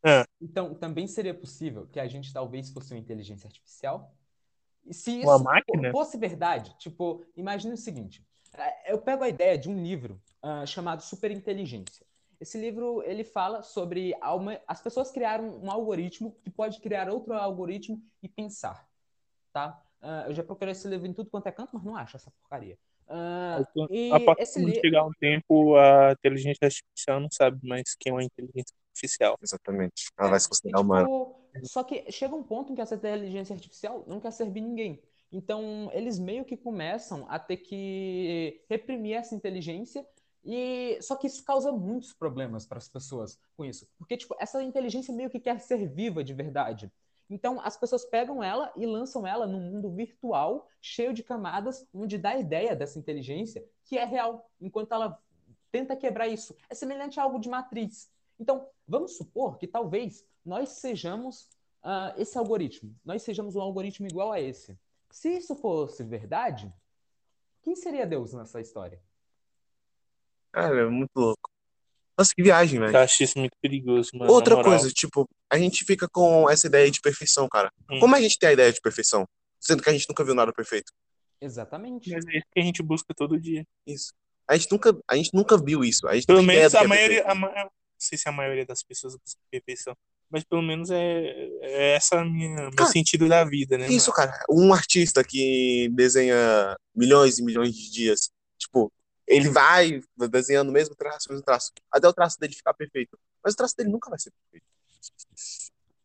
Ah. 0.05 0.25
então 0.41 0.75
também 0.75 1.07
seria 1.09 1.35
possível 1.35 1.87
que 1.91 1.99
a 1.99 2.07
gente 2.07 2.33
talvez 2.33 2.71
fosse 2.71 2.93
uma 2.95 3.01
inteligência 3.01 3.47
artificial? 3.49 4.15
E 4.85 4.93
se 4.95 5.19
isso 5.21 5.29
Uma 5.29 5.39
máquina? 5.39 5.91
fosse 5.93 6.17
verdade, 6.19 6.77
tipo, 6.79 7.25
imagine 7.37 7.75
o 7.75 7.77
seguinte: 7.77 8.25
eu 8.87 8.99
pego 8.99 9.25
a 9.25 9.29
ideia 9.29 9.57
de 9.59 9.69
um 9.69 9.83
livro 9.83 10.21
ah, 10.43 10.65
chamado 10.67 11.01
Superinteligência. 11.03 12.07
Esse 12.41 12.59
livro 12.59 13.03
ele 13.05 13.23
fala 13.25 13.63
sobre 13.63 14.15
alma- 14.21 14.61
as 14.67 14.81
pessoas 14.83 15.11
criaram 15.11 15.59
um 15.63 15.71
algoritmo 15.71 16.37
que 16.43 16.51
pode 16.51 16.81
criar 16.81 17.09
outro 17.09 17.33
algoritmo 17.35 18.03
e 18.23 18.29
pensar, 18.29 18.89
tá? 19.53 19.81
Ah, 20.01 20.25
eu 20.27 20.35
já 20.35 20.43
procurei 20.43 20.73
esse 20.73 20.89
livro 20.89 21.07
em 21.07 21.13
tudo 21.13 21.31
quanto 21.31 21.47
é 21.47 21.53
canto, 21.53 21.71
mas 21.73 21.85
não 21.85 21.95
acho 21.97 22.17
essa 22.17 22.31
porcaria. 22.31 22.77
E 23.91 24.09
a 24.11 24.21
partir 24.21 24.43
esse 24.43 24.61
de 24.61 24.67
li- 24.67 24.81
chegar 24.81 25.05
um 25.05 25.13
tempo, 25.21 25.77
a 25.77 26.13
inteligência 26.13 26.67
artificial 26.67 27.21
não 27.21 27.31
sabe 27.31 27.67
mais 27.67 27.95
quem 27.99 28.11
é 28.11 28.15
uma 28.15 28.25
inteligência 28.25 28.75
artificial. 28.91 29.39
Exatamente. 29.43 30.11
Ela 30.19 30.31
vai 30.31 30.41
se 30.41 30.49
considerar 30.49 30.81
humana. 30.81 31.05
tipo, 31.07 31.41
só 31.65 31.85
que 31.85 32.11
chega 32.11 32.35
um 32.35 32.43
ponto 32.43 32.73
em 32.73 32.75
que 32.75 32.81
essa 32.81 32.95
inteligência 32.95 33.55
artificial 33.55 34.05
não 34.07 34.21
quer 34.21 34.33
servir 34.33 34.61
ninguém. 34.63 35.03
Então, 35.33 35.91
eles 35.95 36.19
meio 36.19 36.45
que 36.45 36.57
começam 36.57 37.25
a 37.29 37.39
ter 37.39 37.57
que 37.57 38.63
reprimir 38.69 39.17
essa 39.17 39.35
inteligência 39.35 40.07
e 40.45 40.99
só 41.01 41.17
que 41.17 41.27
isso 41.27 41.43
causa 41.45 41.73
muitos 41.73 42.13
problemas 42.13 42.67
para 42.67 42.79
as 42.79 42.89
pessoas 42.89 43.39
com 43.57 43.65
isso, 43.65 43.89
porque 43.97 44.17
tipo, 44.17 44.35
essa 44.39 44.63
inteligência 44.63 45.15
meio 45.15 45.31
que 45.31 45.41
quer 45.41 45.59
ser 45.61 45.89
viva 45.89 46.23
de 46.23 46.35
verdade. 46.35 46.93
Então, 47.31 47.61
as 47.63 47.79
pessoas 47.79 48.05
pegam 48.05 48.43
ela 48.43 48.71
e 48.77 48.85
lançam 48.85 49.27
ela 49.27 49.47
num 49.47 49.61
mundo 49.61 49.91
virtual, 49.91 50.69
cheio 50.83 51.15
de 51.15 51.23
camadas, 51.23 51.87
onde 51.95 52.19
dá 52.19 52.31
a 52.31 52.39
ideia 52.39 52.77
dessa 52.77 52.99
inteligência 52.99 53.65
que 53.87 53.97
é 53.97 54.05
real, 54.05 54.51
enquanto 54.61 54.93
ela 54.93 55.19
tenta 55.71 55.97
quebrar 55.97 56.29
isso. 56.29 56.55
É 56.69 56.75
semelhante 56.75 57.19
a 57.19 57.23
algo 57.23 57.39
de 57.39 57.49
matriz. 57.49 58.11
Então, 58.39 58.69
vamos 58.87 59.17
supor 59.17 59.57
que 59.57 59.67
talvez 59.67 60.27
nós 60.45 60.71
sejamos 60.71 61.49
ah, 61.83 62.13
esse 62.19 62.37
algoritmo, 62.37 62.95
nós 63.03 63.23
sejamos 63.23 63.57
um 63.57 63.61
algoritmo 63.61 64.07
igual 64.07 64.31
a 64.31 64.41
esse. 64.41 64.79
Se 65.13 65.29
isso 65.29 65.55
fosse 65.55 66.03
verdade, 66.03 66.73
quem 67.63 67.77
seria 67.77 68.07
Deus 68.07 68.33
nessa 68.33 68.61
história? 68.63 68.99
Cara, 70.51 70.81
é 70.81 70.87
muito 70.87 71.11
louco. 71.15 71.51
Nossa, 72.19 72.33
que 72.35 72.43
viagem, 72.43 72.81
velho. 72.81 72.95
Eu 72.97 73.01
acho 73.01 73.23
isso 73.23 73.39
muito 73.39 73.57
perigoso, 73.61 74.11
mano. 74.15 74.33
Outra 74.33 74.63
coisa, 74.63 74.91
tipo, 74.91 75.29
a 75.51 75.59
gente 75.59 75.85
fica 75.85 76.09
com 76.11 76.49
essa 76.49 76.67
ideia 76.67 76.91
de 76.91 77.01
perfeição, 77.01 77.47
cara. 77.49 77.71
Hum. 77.91 78.01
Como 78.01 78.15
a 78.17 78.21
gente 78.21 78.39
tem 78.39 78.49
a 78.49 78.53
ideia 78.53 78.73
de 78.73 78.81
perfeição? 78.81 79.27
Sendo 79.61 79.83
que 79.83 79.91
a 79.91 79.93
gente 79.93 80.09
nunca 80.09 80.25
viu 80.25 80.35
nada 80.35 80.53
perfeito. 80.53 80.91
Exatamente. 81.41 82.11
Mas 82.11 82.25
é 82.27 82.39
isso 82.39 82.47
que 82.51 82.61
a 82.61 82.63
gente 82.65 82.83
busca 82.83 83.15
todo 83.15 83.39
dia. 83.41 83.67
Isso. 83.87 84.13
A 84.49 84.57
gente 84.57 84.73
nunca, 84.73 84.99
a 85.09 85.17
gente 85.17 85.31
nunca 85.35 85.57
viu 85.57 85.85
isso. 85.85 86.07
A 86.09 86.15
gente 86.15 86.27
Pelo 86.27 86.43
menos 86.43 86.75
a 86.75 86.83
é 86.83 86.87
maioria, 86.87 87.23
perfeito. 87.25 87.31
a 87.31 87.35
ma- 87.35 87.55
não 87.65 87.71
sei 87.99 88.19
se 88.19 88.29
a 88.29 88.33
maioria 88.33 88.65
das 88.67 88.83
pessoas 88.83 89.15
busca 89.17 89.41
perfeição, 89.51 89.95
mas 90.33 90.43
pelo 90.45 90.63
menos 90.63 90.91
é, 90.91 90.99
é 91.61 91.95
essa 91.95 92.25
minha, 92.25 92.63
meu 92.63 92.71
Cara, 92.73 92.91
sentido 92.91 93.29
da 93.29 93.45
vida, 93.45 93.77
né? 93.77 93.87
Isso, 93.89 94.11
mano? 94.11 94.33
cara. 94.33 94.45
Um 94.51 94.73
artista 94.73 95.23
que 95.23 95.91
desenha 95.93 96.75
milhões 96.95 97.39
e 97.39 97.45
milhões 97.45 97.75
de 97.75 97.91
dias, 97.93 98.31
tipo, 98.59 98.91
ele 99.27 99.51
vai 99.51 100.01
desenhando 100.31 100.71
o 100.71 100.73
mesmo 100.73 100.95
traço, 100.95 101.29
o 101.29 101.33
mesmo 101.33 101.45
traço, 101.45 101.71
até 101.91 102.09
o 102.09 102.13
traço 102.13 102.39
dele 102.41 102.55
ficar 102.55 102.73
perfeito. 102.73 103.19
Mas 103.45 103.53
o 103.53 103.57
traço 103.57 103.77
dele 103.77 103.91
nunca 103.91 104.09
vai 104.09 104.19
ser 104.19 104.33
perfeito. 104.33 104.67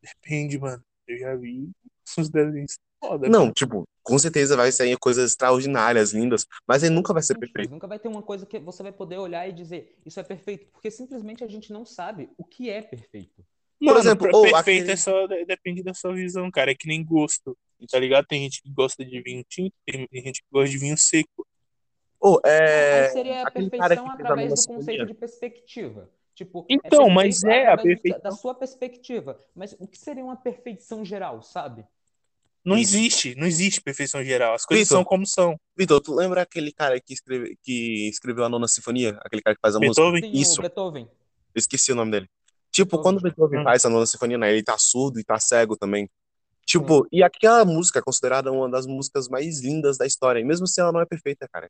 Depende, 0.02 0.60
mano. 0.60 0.84
Eu 1.08 1.18
já 1.18 1.36
vi 1.36 1.70
uns 2.18 2.30
desenhos 2.30 2.78
foda, 3.00 3.30
Não, 3.30 3.44
cara. 3.44 3.54
tipo, 3.54 3.88
com 4.04 4.20
certeza 4.20 4.56
vai 4.56 4.72
sair 4.72 4.98
coisas 4.98 5.32
extraordinárias, 5.32 6.12
lindas, 6.12 6.46
mas 6.68 6.84
ele 6.84 6.96
nunca 6.96 7.13
vai 7.13 7.22
ser 7.24 7.38
perfeito. 7.38 7.70
nunca 7.70 7.88
vai 7.88 8.00
ter 8.00 8.08
uma 8.08 8.22
coisa 8.22 8.46
que 8.46 8.60
você 8.60 8.84
vai 8.84 8.92
poder 8.92 9.18
olhar 9.18 9.48
e 9.48 9.54
dizer 9.54 9.98
isso 10.06 10.20
é 10.20 10.24
perfeito, 10.24 10.68
porque 10.72 10.92
simplesmente 10.92 11.44
a 11.44 11.48
gente 11.48 11.72
não 11.72 11.86
sabe 11.86 12.30
o 12.38 12.44
que 12.44 12.70
é 12.70 12.82
perfeito. 12.82 13.46
Mano, 13.80 14.00
exemplo, 14.00 14.28
ou 14.34 14.42
perfeito 14.44 14.56
aquele- 14.82 14.92
é 14.92 14.96
só, 14.96 15.28
depende 15.28 15.84
da 15.84 15.94
sua 15.94 16.13
visão, 16.13 16.50
cara. 16.50 16.72
É 16.72 16.76
que 16.76 16.88
nem 16.88 17.04
gosto, 17.04 17.56
tá 17.90 18.00
ligado? 18.00 18.26
Tem 18.26 18.42
gente 18.44 18.62
que 18.62 18.70
gosta 18.72 19.06
de 19.06 19.22
vinho 19.22 19.44
tinto, 19.48 19.74
tem 19.86 20.08
gente 20.13 20.42
que 20.42 20.48
gosta 20.52 20.70
de 20.70 20.78
vinho 20.78 20.98
seco. 20.98 21.46
Ou, 22.20 22.42
Aí 22.44 22.52
é. 22.52 23.10
seria 23.10 23.44
a 23.44 23.52
perfeição 23.52 24.10
através 24.12 24.66
do 24.66 24.74
conceito 24.74 25.06
de 25.06 25.13
perspectiva. 25.13 26.10
Tipo, 26.34 26.66
Então, 26.70 27.10
mas 27.10 27.42
perfeito 27.42 27.68
é 27.68 27.72
a 27.72 27.78
perfeição. 27.78 28.22
da 28.22 28.32
sua 28.32 28.54
perspectiva. 28.56 29.38
Mas 29.56 29.76
o 29.80 29.88
que 29.88 29.98
seria 29.98 30.24
uma 30.24 30.36
perfeição 30.36 31.04
geral, 31.06 31.42
sabe? 31.44 31.84
Não 32.66 32.78
existe, 32.78 33.34
não 33.36 33.48
existe 33.48 33.80
perfeição 33.82 34.24
geral. 34.24 34.54
As 34.54 34.66
coisas 34.66 34.88
Vitor. 34.88 34.98
são 34.98 35.06
como 35.06 35.26
são. 35.26 35.58
Vitor, 35.76 36.02
tu 36.02 36.13
lembra 36.13 36.42
aquele 36.42 36.72
cara 36.72 37.00
que, 37.00 37.13
escreve, 37.13 37.58
que 37.63 38.10
escreveu 38.10 38.44
a 38.44 38.50
Nona 38.50 38.68
Sinfonia? 38.68 39.18
Aquele 39.24 39.42
cara 39.42 39.56
que 39.56 39.62
faz 39.62 39.76
a 39.76 39.80
música? 39.80 40.02
Beethoven? 40.02 40.22
Sim, 40.34 40.42
Isso. 40.42 40.62
Beethoven. 40.62 41.04
Eu 41.56 41.60
esqueci 41.60 41.92
o 41.92 41.96
nome 41.96 42.12
dele. 42.12 42.30
Tipo, 42.78 42.98
Beethoven. 42.98 43.04
quando 43.04 43.18
o 43.18 43.22
Beethoven 43.22 43.60
Hum. 43.60 43.63
faz 43.63 43.86
a 43.86 43.90
Nona 43.90 44.06
Sinfonia, 44.06 44.38
né, 44.38 44.52
ele 44.52 44.63
tá 44.63 44.78
surdo 44.78 45.20
e 45.20 45.24
tá 45.24 45.40
cego 45.40 45.76
também. 45.76 46.08
Tipo, 46.66 47.08
e 47.12 47.24
aquela 47.24 47.66
música 47.66 48.00
é 48.00 48.02
considerada 48.02 48.52
uma 48.52 48.70
das 48.70 48.86
músicas 48.86 49.28
mais 49.28 49.62
lindas 49.62 49.98
da 49.98 50.06
história, 50.06 50.44
mesmo 50.46 50.66
assim 50.66 50.82
ela 50.82 50.92
não 50.92 51.00
é 51.02 51.06
perfeita, 51.06 51.48
cara. 51.52 51.70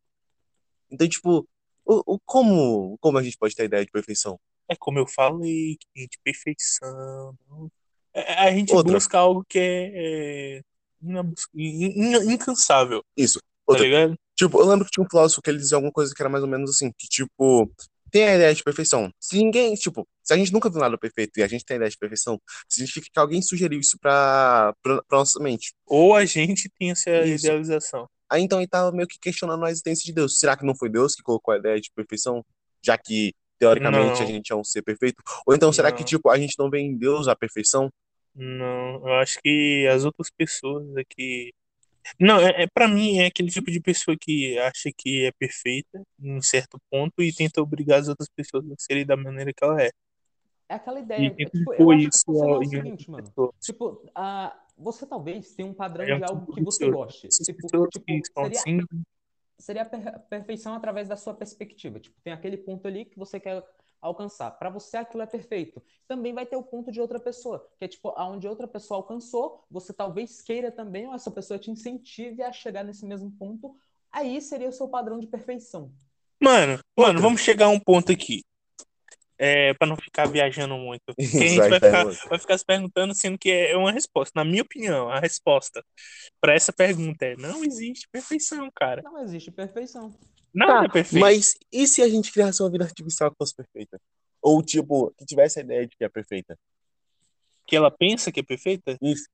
Então, 0.91 1.07
tipo, 1.07 1.47
o, 1.85 2.15
o- 2.15 2.19
como, 2.25 2.97
como 2.99 3.17
a 3.17 3.23
gente 3.23 3.37
pode 3.37 3.55
ter 3.55 3.65
ideia 3.65 3.85
de 3.85 3.91
perfeição? 3.91 4.39
É 4.67 4.75
como 4.75 4.99
eu 4.99 5.07
falei, 5.07 5.77
gente, 5.95 6.19
perfeição. 6.23 7.35
É- 8.13 8.33
A 8.47 8.51
gente 8.51 8.73
Outra. 8.73 8.91
busca 8.93 9.17
algo 9.17 9.45
que 9.47 9.59
é, 9.59 10.57
é 10.57 12.23
incansável, 12.25 13.03
Isso. 13.15 13.39
tá 13.39 13.45
Outra, 13.67 13.85
ligado? 13.85 14.15
Tipo, 14.35 14.59
eu 14.59 14.65
lembro 14.67 14.85
que 14.85 14.91
tinha 14.91 15.05
um 15.05 15.09
filósofo 15.09 15.41
que 15.41 15.49
ele 15.49 15.59
dizia 15.59 15.77
alguma 15.77 15.91
coisa 15.93 16.13
que 16.13 16.21
era 16.21 16.29
mais 16.29 16.43
ou 16.43 16.49
menos 16.49 16.69
assim, 16.71 16.91
que 16.97 17.07
tipo, 17.07 17.71
tem 18.17 18.27
a 18.27 18.35
ideia 18.35 18.53
de 18.55 18.63
perfeição. 18.63 19.11
Se 19.19 19.37
ninguém, 19.37 19.75
tipo, 19.75 20.07
se 20.23 20.33
a 20.33 20.37
gente 20.37 20.51
nunca 20.51 20.69
viu 20.69 20.79
nada 20.79 20.97
perfeito 20.97 21.37
e 21.39 21.43
a 21.43 21.47
gente 21.47 21.63
tem 21.63 21.75
a 21.75 21.77
ideia 21.77 21.91
de 21.91 21.97
perfeição, 21.97 22.41
significa 22.67 23.07
que 23.13 23.19
alguém 23.19 23.41
sugeriu 23.41 23.79
isso 23.79 23.97
pra, 23.99 24.73
pra, 24.81 25.03
pra 25.03 25.19
nossa 25.19 25.39
mente. 25.39 25.73
Ou 25.85 26.15
a 26.15 26.25
gente 26.25 26.69
tem 26.79 26.91
essa 26.91 27.09
Isso. 27.25 27.45
idealização. 27.45 28.09
Aí 28.29 28.41
então 28.41 28.59
ele 28.59 28.67
tava 28.67 28.91
meio 28.91 29.07
que 29.07 29.19
questionando 29.19 29.63
a 29.63 29.69
existência 29.69 30.03
de 30.03 30.13
Deus. 30.13 30.39
Será 30.39 30.57
que 30.57 30.65
não 30.65 30.75
foi 30.75 30.89
Deus 30.89 31.13
que 31.15 31.21
colocou 31.21 31.53
a 31.53 31.57
ideia 31.57 31.79
de 31.79 31.91
perfeição? 31.95 32.43
Já 32.83 32.97
que, 32.97 33.33
teoricamente, 33.59 34.19
Não. 34.19 34.23
a 34.23 34.25
gente 34.25 34.51
é 34.51 34.55
um 34.55 34.63
ser 34.63 34.81
perfeito? 34.81 35.21
Ou 35.45 35.53
então 35.53 35.71
será 35.71 35.91
que, 35.91 35.99
Não. 36.01 36.05
tipo, 36.05 36.29
a 36.29 36.37
gente 36.37 36.55
não 36.57 36.69
vê 36.69 36.79
em 36.79 36.97
Deus 36.97 37.27
a 37.27 37.35
perfeição? 37.35 37.89
Não, 38.35 39.07
eu 39.07 39.13
acho 39.15 39.39
que 39.43 39.87
as 39.91 40.05
outras 40.05 40.29
pessoas 40.29 40.85
aqui. 40.97 41.53
Não, 42.19 42.39
é, 42.39 42.63
é 42.63 42.67
para 42.67 42.87
mim 42.87 43.19
é 43.19 43.27
aquele 43.27 43.49
tipo 43.49 43.71
de 43.71 43.79
pessoa 43.81 44.17
que 44.19 44.57
acha 44.59 44.89
que 44.95 45.25
é 45.25 45.31
perfeita 45.33 46.01
em 46.19 46.41
certo 46.41 46.79
ponto 46.89 47.21
e 47.21 47.33
tenta 47.33 47.61
obrigar 47.61 47.99
as 47.99 48.07
outras 48.07 48.29
pessoas 48.35 48.65
a 48.71 48.75
serem 48.77 49.05
da 49.05 49.17
maneira 49.17 49.51
que 49.53 49.63
ela 49.63 49.81
é. 49.81 49.89
É 50.69 50.75
aquela 50.75 50.99
E 50.99 51.03
ideia. 51.03 51.29
tenta 51.31 51.51
Tipo, 51.51 51.73
eu 51.73 51.91
acho 51.91 52.09
que 52.09 52.15
isso 52.15 52.25
você 52.27 52.45
é 52.45 52.57
o 52.57 52.63
seguinte, 52.65 53.11
mano. 53.11 53.33
Tipo, 53.59 54.11
ah, 54.13 54.59
você 54.77 55.05
talvez 55.05 55.53
tenha 55.55 55.67
um 55.69 55.73
padrão 55.73 56.05
É 56.05 56.15
um 56.15 56.17
de 56.17 56.23
algo 56.25 56.39
tipo 56.41 56.55
que 56.55 56.63
você 56.63 56.89
goste. 56.89 57.29
Tipo, 57.29 57.87
tipo, 57.89 58.05
que 58.05 58.21
seria, 58.33 58.59
assim, 58.59 58.79
seria 59.57 59.81
a 59.83 59.85
per- 59.85 60.19
perfeição 60.29 60.73
através 60.73 61.07
da 61.07 61.15
sua 61.15 61.33
perspectiva. 61.33 61.99
Tipo, 61.99 62.15
tem 62.23 62.33
aquele 62.33 62.57
ponto 62.57 62.87
ali 62.87 63.05
que 63.05 63.17
você 63.17 63.39
quer 63.39 63.63
alcançar. 64.01 64.51
Pra 64.51 64.69
você 64.69 64.97
aquilo 64.97 65.23
é 65.23 65.25
perfeito. 65.25 65.81
Também 66.07 66.33
vai 66.33 66.45
ter 66.45 66.55
o 66.55 66.63
ponto 66.63 66.91
de 66.91 67.01
outra 67.01 67.19
pessoa, 67.19 67.67
que 67.77 67.85
é 67.85 67.87
tipo, 67.87 68.09
aonde 68.15 68.47
outra 68.47 68.67
pessoa 68.67 68.99
alcançou, 68.99 69.65
você 69.69 69.93
talvez 69.93 70.41
queira 70.41 70.71
também, 70.71 71.07
ou 71.07 71.13
essa 71.13 71.31
pessoa 71.31 71.59
te 71.59 71.71
incentive 71.71 72.41
a 72.43 72.51
chegar 72.51 72.83
nesse 72.83 73.05
mesmo 73.05 73.31
ponto. 73.31 73.75
Aí 74.11 74.41
seria 74.41 74.69
o 74.69 74.73
seu 74.73 74.87
padrão 74.87 75.19
de 75.19 75.27
perfeição. 75.27 75.91
Mano, 76.41 76.79
mano, 76.95 77.09
Outra. 77.09 77.21
vamos 77.21 77.41
chegar 77.41 77.65
a 77.65 77.69
um 77.69 77.79
ponto 77.79 78.11
aqui. 78.11 78.43
É, 79.39 79.71
para 79.75 79.87
não 79.87 79.95
ficar 79.95 80.27
viajando 80.27 80.75
muito. 80.77 81.03
Porque 81.15 81.37
a 81.37 81.47
gente 81.47 81.69
Vai 81.69 81.79
ficar, 81.79 82.05
vai 82.27 82.39
ficar 82.39 82.57
se 82.57 82.65
perguntando, 82.65 83.13
sendo 83.13 83.37
que 83.37 83.51
é 83.51 83.77
uma 83.77 83.91
resposta. 83.91 84.31
Na 84.35 84.43
minha 84.43 84.63
opinião, 84.63 85.09
a 85.09 85.19
resposta 85.19 85.83
para 86.41 86.53
essa 86.53 86.73
pergunta 86.73 87.25
é: 87.25 87.35
não 87.35 87.63
existe 87.63 88.07
perfeição, 88.11 88.67
cara. 88.75 89.03
Não 89.03 89.19
existe 89.19 89.51
perfeição. 89.51 90.11
Nada 90.53 90.79
Tá, 90.81 90.85
é 90.85 90.89
perfeito. 90.89 91.21
mas 91.21 91.55
e 91.71 91.87
se 91.87 92.01
a 92.01 92.09
gente 92.09 92.31
criasse 92.31 92.61
uma 92.63 92.71
vida 92.71 92.83
artificial 92.85 93.29
que 93.31 93.37
fosse 93.37 93.55
perfeita? 93.55 93.99
Ou, 94.41 94.61
tipo, 94.63 95.13
que 95.17 95.25
tivesse 95.25 95.59
a 95.59 95.63
ideia 95.63 95.85
de 95.87 95.95
que 95.95 96.03
é 96.03 96.09
perfeita? 96.09 96.57
Que 97.65 97.75
ela 97.75 97.91
pensa 97.91 98.31
que 98.31 98.39
é 98.39 98.43
perfeita, 98.43 98.97
Isso. 99.01 99.27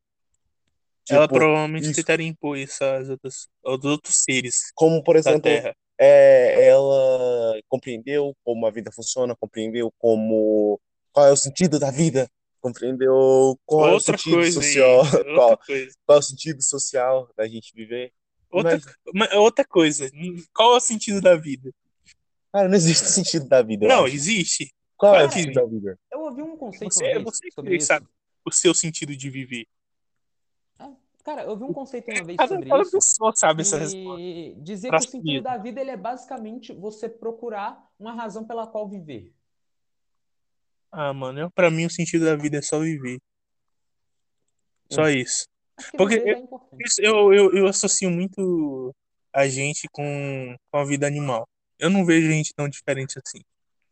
ela 1.10 1.28
Tipo, 1.28 1.36
provavelmente 1.40 1.84
isso. 1.86 1.96
tentaria 1.96 2.28
impor 2.28 2.58
isso 2.58 2.84
às 2.84 3.10
outras, 3.10 3.48
aos 3.64 3.84
outros 3.86 4.24
seres 4.24 4.72
Como, 4.74 5.04
por 5.04 5.16
exemplo, 5.16 5.42
Terra. 5.42 5.76
é, 6.00 6.68
ela 6.68 7.60
compreendeu 7.68 8.34
como 8.44 8.66
a 8.66 8.72
vida 8.72 8.92
funciona, 8.92 9.36
compreendeu 9.36 9.92
como 10.00 10.80
qual 11.12 11.28
é 11.28 11.32
o 11.32 11.36
sentido 11.38 11.78
da 11.78 11.92
vida, 11.92 12.28
compreendeu 12.60 13.60
qual 13.66 13.88
é 13.88 13.92
o 13.92 13.94
Outra 13.96 14.18
sentido 14.18 14.52
social, 14.52 14.98
outra 15.06 15.24
qual, 15.36 15.60
qual 16.06 16.16
é 16.16 16.20
o 16.20 16.22
sentido 16.24 16.62
social 16.64 17.30
da 17.38 17.48
gente 17.48 17.72
viver. 17.76 18.12
Outra, 18.54 18.72
Mas, 18.72 18.86
ma- 19.14 19.36
outra 19.40 19.66
coisa. 19.66 20.10
Qual 20.54 20.74
é 20.76 20.78
o 20.78 20.80
sentido 20.80 21.20
da 21.20 21.36
vida? 21.36 21.74
cara, 22.52 22.68
não 22.70 22.76
existe 22.76 23.08
sentido 23.10 23.48
da 23.48 23.62
vida, 23.64 23.88
Não, 23.88 24.06
acho. 24.06 24.14
existe. 24.16 24.72
Qual 24.96 25.16
é 25.16 25.26
o 25.26 25.32
sentido 25.32 25.54
da 25.54 25.66
vida? 25.66 26.00
Eu 26.12 26.20
ouvi 26.22 26.42
um 26.44 26.56
conceito 26.56 26.94
Você, 26.94 27.04
uma 27.04 27.12
vez 27.14 27.24
você 27.24 27.52
sobre 27.52 27.76
isso. 27.78 27.88
sabe 27.88 28.08
o 28.46 28.52
seu 28.52 28.74
sentido 28.76 29.16
de 29.16 29.30
viver. 29.30 29.66
É, 30.80 30.88
Cara, 31.24 31.44
eu 31.44 31.50
ouvi 31.50 31.64
um 31.64 31.74
conceito 31.74 32.12
uma 32.12 32.24
vez 32.24 32.38
Cada, 32.38 32.56
sobre 32.56 32.70
cada 32.70 32.82
isso 32.84 32.92
pessoa 32.92 33.34
sabe 33.36 33.62
essa 33.62 33.78
resposta. 33.78 34.22
dizia 34.62 34.90
pra 34.92 35.00
que 35.00 35.06
o 35.08 35.10
sentido 35.10 35.26
mesmo. 35.26 35.44
da 35.44 35.58
vida 35.58 35.82
ele 35.82 35.92
é 35.92 35.98
basicamente 35.98 36.74
você 36.74 37.10
procurar 37.10 37.90
uma 37.98 38.14
razão 38.14 38.46
pela 38.46 38.68
qual 38.68 38.88
viver. 38.88 39.34
Ah, 40.92 41.12
mano, 41.12 41.40
eu, 41.40 41.50
pra 41.52 41.72
mim 41.72 41.86
o 41.86 41.90
sentido 41.90 42.26
da 42.26 42.36
vida 42.36 42.58
é 42.58 42.62
só 42.62 42.80
viver. 42.80 43.20
Só 44.92 45.10
isso. 45.10 45.48
Porque 45.98 46.16
já 46.16 46.32
é 46.32 46.44
eu, 47.00 47.34
eu, 47.34 47.54
eu 47.54 47.68
associo 47.68 48.10
muito 48.10 48.94
a 49.34 49.48
gente 49.48 49.88
com, 49.92 50.56
com 50.72 50.78
a 50.78 50.86
vida 50.86 51.08
animal. 51.08 51.48
Eu 51.80 51.90
não 51.90 52.06
vejo 52.06 52.28
gente 52.30 52.54
tão 52.54 52.70
diferente 52.70 53.20
assim, 53.26 53.40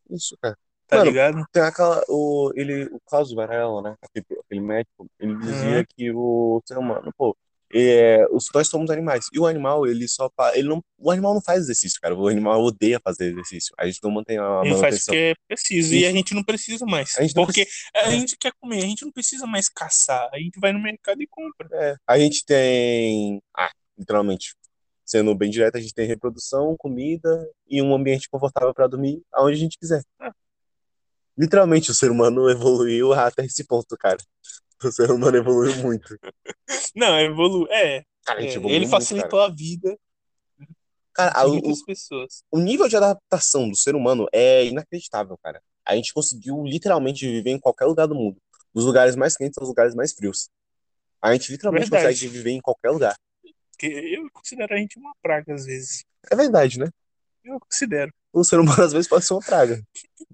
Isso, 0.09 0.37
cara. 0.41 0.57
tá 0.87 0.97
Mano, 0.97 1.11
ligado? 1.11 1.45
tem 1.51 1.63
aquela, 1.63 2.03
o, 2.07 2.51
ele, 2.55 2.85
o 2.85 2.99
Klaus 3.05 3.33
Varela, 3.33 3.81
né, 3.81 3.95
aquele, 4.01 4.25
aquele 4.39 4.61
médico, 4.61 5.07
ele 5.19 5.35
dizia 5.39 5.79
Uhum. 5.79 5.85
que 5.95 6.11
o 6.11 6.61
ser 6.65 6.77
humano, 6.77 7.11
pô, 7.17 7.35
é, 7.73 8.25
os, 8.31 8.47
nós 8.53 8.67
somos 8.67 8.89
animais. 8.89 9.25
E 9.31 9.39
o 9.39 9.45
animal, 9.45 9.87
ele 9.87 10.07
só, 10.07 10.29
ele 10.53 10.67
não, 10.67 10.83
o 10.97 11.11
animal 11.11 11.33
não 11.33 11.41
faz 11.41 11.61
exercício, 11.61 11.99
cara. 12.01 12.15
O 12.15 12.27
animal 12.27 12.61
odeia 12.61 12.99
fazer 13.03 13.31
exercício. 13.31 13.73
A 13.77 13.85
gente 13.85 13.99
não 14.03 14.11
mantém 14.11 14.37
a 14.37 14.61
Ele 14.63 14.75
faz 14.77 15.05
porque 15.05 15.17
é 15.17 15.33
preciso 15.47 15.93
e 15.93 16.05
a 16.05 16.11
gente 16.11 16.33
não 16.33 16.43
precisa 16.43 16.85
mais. 16.85 17.17
A 17.17 17.23
Porque 17.33 17.65
precisa, 17.65 17.91
a 17.95 18.09
gente 18.09 18.37
quer 18.37 18.51
comer, 18.59 18.79
a 18.79 18.87
gente 18.87 19.05
não 19.05 19.11
precisa 19.11 19.45
mais 19.45 19.69
caçar. 19.69 20.29
A 20.33 20.39
gente 20.39 20.59
vai 20.59 20.71
no 20.73 20.81
mercado 20.81 21.21
e 21.21 21.27
compra. 21.27 21.67
é, 21.73 21.95
a 22.07 22.19
gente 22.19 22.45
tem, 22.45 23.41
ah, 23.55 23.71
literalmente, 23.97 24.55
sendo 25.05 25.33
bem 25.35 25.49
direto, 25.49 25.77
a 25.77 25.81
gente 25.81 25.93
tem 25.93 26.07
reprodução, 26.07 26.75
comida 26.77 27.49
e 27.67 27.81
um 27.81 27.93
ambiente 27.93 28.29
confortável 28.29 28.73
para 28.73 28.87
dormir 28.87 29.21
aonde 29.33 29.55
a 29.55 29.59
gente 29.59 29.77
quiser. 29.77 30.03
Ah. 30.19 30.33
Literalmente, 31.37 31.89
o 31.89 31.93
ser 31.93 32.11
humano 32.11 32.49
evoluiu 32.49 33.13
até 33.13 33.45
esse 33.45 33.63
ponto, 33.63 33.97
cara. 33.97 34.17
O 34.87 34.91
ser 34.91 35.11
humano 35.11 35.37
evoluiu 35.37 35.75
muito. 35.77 36.17
Não, 36.95 37.19
evolu 37.19 37.67
é, 37.71 38.03
Cara, 38.25 38.39
a 38.39 38.41
gente 38.41 38.53
é, 38.53 38.55
evoluiu 38.55 38.75
ele 38.75 38.85
muito, 38.85 38.91
cara. 38.91 39.01
facilitou 39.03 39.39
a 39.41 39.49
vida 39.49 39.97
Cara, 41.13 41.31
a- 41.39 41.45
o, 41.45 41.51
muitas 41.51 41.83
pessoas. 41.83 42.43
o 42.51 42.57
nível 42.59 42.87
de 42.87 42.95
adaptação 42.95 43.69
do 43.69 43.75
ser 43.75 43.95
humano 43.95 44.27
é 44.31 44.65
inacreditável, 44.65 45.37
cara. 45.43 45.61
A 45.85 45.95
gente 45.95 46.13
conseguiu 46.13 46.63
literalmente 46.63 47.27
viver 47.27 47.51
em 47.51 47.59
qualquer 47.59 47.85
lugar 47.85 48.07
do 48.07 48.15
mundo. 48.15 48.37
Dos 48.73 48.85
lugares 48.85 49.15
mais 49.15 49.35
quentes 49.35 49.57
aos 49.57 49.67
lugares 49.67 49.93
mais 49.93 50.13
frios. 50.13 50.49
A 51.21 51.33
gente 51.33 51.51
literalmente 51.51 51.89
Verdade. 51.89 52.13
consegue 52.15 52.27
viver 52.31 52.51
em 52.51 52.61
qualquer 52.61 52.91
lugar. 52.91 53.15
Eu 53.81 54.29
considero 54.31 54.73
a 54.73 54.77
gente 54.77 54.97
uma 54.97 55.13
praga 55.21 55.53
às 55.53 55.65
vezes. 55.65 56.05
É 56.31 56.35
verdade, 56.35 56.79
né? 56.79 56.87
Eu 57.43 57.59
considero. 57.59 58.13
O 58.33 58.43
ser 58.43 58.59
humano 58.59 58.83
às 58.83 58.93
vezes 58.93 59.07
pode 59.07 59.25
ser 59.25 59.33
uma 59.33 59.41
praga. 59.41 59.81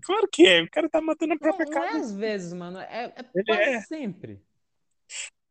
Claro 0.04 0.28
que 0.32 0.46
é. 0.46 0.62
O 0.62 0.70
cara 0.70 0.90
tá 0.90 1.02
matando 1.02 1.34
a 1.34 1.36
Não, 1.36 1.40
própria 1.40 1.66
não 1.66 1.72
é 1.72 1.88
casa. 1.88 2.00
às 2.00 2.12
vezes, 2.14 2.54
mano. 2.54 2.80
É, 2.80 3.14
é 3.36 3.76
é. 3.76 3.82
sempre. 3.82 4.42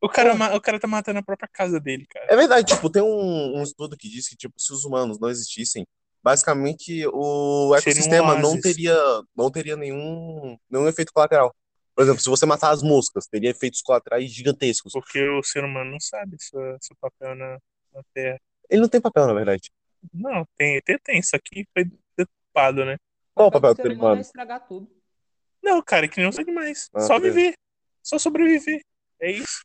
O 0.00 0.08
cara, 0.08 0.34
o 0.54 0.60
cara 0.60 0.78
tá 0.78 0.86
matando 0.86 1.18
a 1.18 1.22
própria 1.22 1.48
casa 1.50 1.80
dele, 1.80 2.06
cara. 2.06 2.26
É 2.28 2.36
verdade, 2.36 2.74
tipo, 2.74 2.90
tem 2.90 3.02
um, 3.02 3.58
um 3.58 3.62
estudo 3.62 3.96
que 3.96 4.08
diz 4.08 4.28
que, 4.28 4.36
tipo, 4.36 4.54
se 4.60 4.72
os 4.72 4.84
humanos 4.84 5.18
não 5.18 5.28
existissem, 5.28 5.86
basicamente 6.22 7.06
o 7.06 7.12
Seria 7.12 7.70
um 7.70 7.74
ecossistema 7.74 8.38
não 8.38 8.60
teria, 8.60 8.96
não 9.34 9.50
teria 9.50 9.76
nenhum, 9.76 10.58
nenhum 10.70 10.86
efeito 10.86 11.12
colateral. 11.12 11.54
Por 11.94 12.02
exemplo, 12.02 12.20
se 12.20 12.28
você 12.28 12.44
matar 12.44 12.70
as 12.70 12.82
moscas, 12.82 13.26
teria 13.26 13.50
efeitos 13.50 13.80
colaterais 13.80 14.30
gigantescos. 14.30 14.92
Porque 14.92 15.26
o 15.30 15.42
ser 15.42 15.64
humano 15.64 15.92
não 15.92 16.00
sabe 16.00 16.36
seu, 16.38 16.60
seu 16.78 16.94
papel 17.00 17.34
na, 17.34 17.58
na 17.94 18.02
Terra. 18.12 18.38
Ele 18.68 18.82
não 18.82 18.88
tem 18.88 19.00
papel, 19.00 19.26
na 19.26 19.32
verdade. 19.32 19.70
Não, 20.12 20.46
tem, 20.56 20.80
tem, 20.82 20.98
tem. 20.98 21.18
Isso 21.18 21.34
aqui 21.36 21.66
foi 21.72 21.84
deturpado, 22.16 22.84
né? 22.84 22.96
Qual 23.34 23.48
o 23.48 23.50
papel 23.50 23.74
do 23.74 23.76
ser 23.76 23.82
ser 23.82 23.88
humano 23.88 24.02
é 24.02 24.06
humano? 24.06 24.20
estragar 24.20 24.66
tudo. 24.66 24.90
Não, 25.62 25.82
cara, 25.82 26.06
é 26.06 26.08
que 26.08 26.18
nem 26.18 26.28
os 26.28 26.38
animais. 26.38 26.88
Ah, 26.94 27.00
Só 27.00 27.18
viver. 27.18 27.54
Só 28.02 28.18
sobreviver. 28.18 28.82
É 29.20 29.30
isso. 29.30 29.64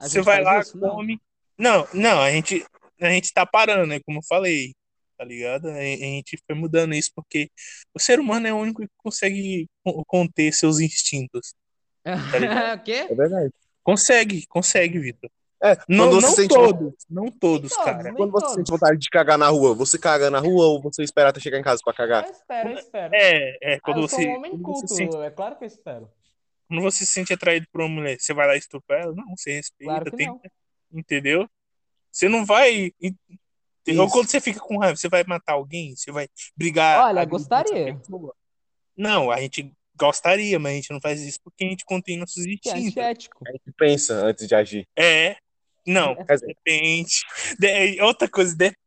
A 0.00 0.08
Você 0.08 0.20
vai 0.20 0.42
lá, 0.42 0.60
isso? 0.60 0.76
Não. 0.76 0.96
come. 0.96 1.20
Não, 1.58 1.86
não, 1.94 2.20
a 2.20 2.30
gente, 2.30 2.64
a 3.00 3.10
gente 3.10 3.32
tá 3.32 3.46
parando, 3.46 3.86
né? 3.86 4.00
Como 4.00 4.18
eu 4.18 4.22
falei. 4.24 4.74
Tá 5.16 5.24
ligado? 5.24 5.68
A, 5.68 5.80
gente 5.80 6.36
foi 6.44 6.56
mudando 6.56 6.94
isso 6.94 7.12
porque 7.14 7.48
o 7.94 8.00
ser 8.00 8.18
humano 8.18 8.46
é 8.46 8.52
o 8.52 8.56
único 8.56 8.82
que 8.82 8.88
consegue 8.96 9.68
co- 9.84 10.04
conter 10.04 10.52
seus 10.52 10.80
instintos. 10.80 11.54
ligado? 12.40 12.80
O 12.80 12.82
quê? 12.82 13.06
É 13.08 13.14
verdade. 13.14 13.54
Consegue, 13.84 14.46
consegue, 14.48 14.98
Vitor. 14.98 15.30
É, 15.62 15.76
Não, 15.88 16.08
quando 16.08 16.14
você 16.20 16.26
não 16.26 16.34
sente, 16.34 16.54
todos, 16.54 16.94
não 17.08 17.26
todos, 17.30 17.76
cara. 17.76 18.12
quando 18.14 18.32
você 18.32 18.40
todos. 18.46 18.54
sente 18.56 18.70
vontade 18.72 18.98
de 18.98 19.08
cagar 19.08 19.38
na 19.38 19.48
rua, 19.48 19.74
você 19.74 19.96
caga 19.98 20.28
na 20.28 20.40
rua 20.40 20.66
ou 20.66 20.82
você 20.82 21.02
espera 21.04 21.28
até 21.30 21.38
chegar 21.38 21.58
em 21.58 21.62
casa 21.62 21.80
pra 21.84 21.94
cagar? 21.94 22.24
Eu 22.24 22.32
espero, 22.32 22.68
eu 22.70 22.78
espero. 22.78 23.14
É, 23.14 23.58
é, 23.62 23.74
Ah, 23.76 23.80
quando 23.82 24.08
sou 24.08 24.18
você, 24.18 24.28
um 24.28 24.40
você 24.40 24.58
culto, 24.58 24.88
sente, 24.94 25.16
é 25.16 25.30
claro 25.30 25.56
que 25.56 25.62
eu 25.64 25.68
espero. 25.68 26.10
quando 26.68 26.82
você 26.82 27.06
se 27.06 27.12
sente 27.12 27.32
atraído 27.32 27.66
por 27.72 27.80
uma 27.82 27.88
mulher, 27.88 28.18
você 28.18 28.34
vai 28.34 28.46
lá 28.48 28.56
estuprar 28.56 29.02
ela? 29.02 29.14
Não, 29.14 29.36
você 29.36 29.52
respeita, 29.52 29.92
Claro 29.92 30.10
que 30.10 30.16
tem, 30.16 30.26
não. 30.26 30.40
entendeu? 30.92 31.48
Você 32.10 32.28
não 32.28 32.44
vai. 32.44 32.92
Ou 33.00 33.10
Isso. 33.86 34.08
quando 34.12 34.28
você 34.28 34.40
fica 34.40 34.58
com 34.60 34.78
raiva, 34.78 34.96
você 34.96 35.08
vai 35.08 35.22
matar 35.24 35.52
alguém? 35.54 35.94
Você 35.94 36.10
vai 36.10 36.28
brigar? 36.56 37.06
Olha, 37.06 37.24
gostaria. 37.24 38.00
Não, 38.96 39.30
a 39.30 39.40
gente 39.40 39.72
gostaria, 39.96 40.58
mas 40.58 40.72
a 40.72 40.74
gente 40.76 40.90
não 40.92 41.00
faz 41.00 41.20
isso 41.22 41.38
porque 41.42 41.64
a 41.64 41.68
gente 41.68 41.84
contém 41.84 42.18
nossos 42.18 42.44
é 42.46 42.50
instintos. 42.50 42.88
antiético. 42.88 43.38
A 43.46 43.52
gente 43.52 43.72
pensa 43.76 44.14
antes 44.26 44.46
de 44.48 44.54
agir. 44.54 44.86
É, 44.96 45.36
não, 45.86 46.14
depende. 46.46 47.20
De- 47.58 48.00
outra 48.02 48.28
coisa, 48.28 48.54
depende. 48.56 48.78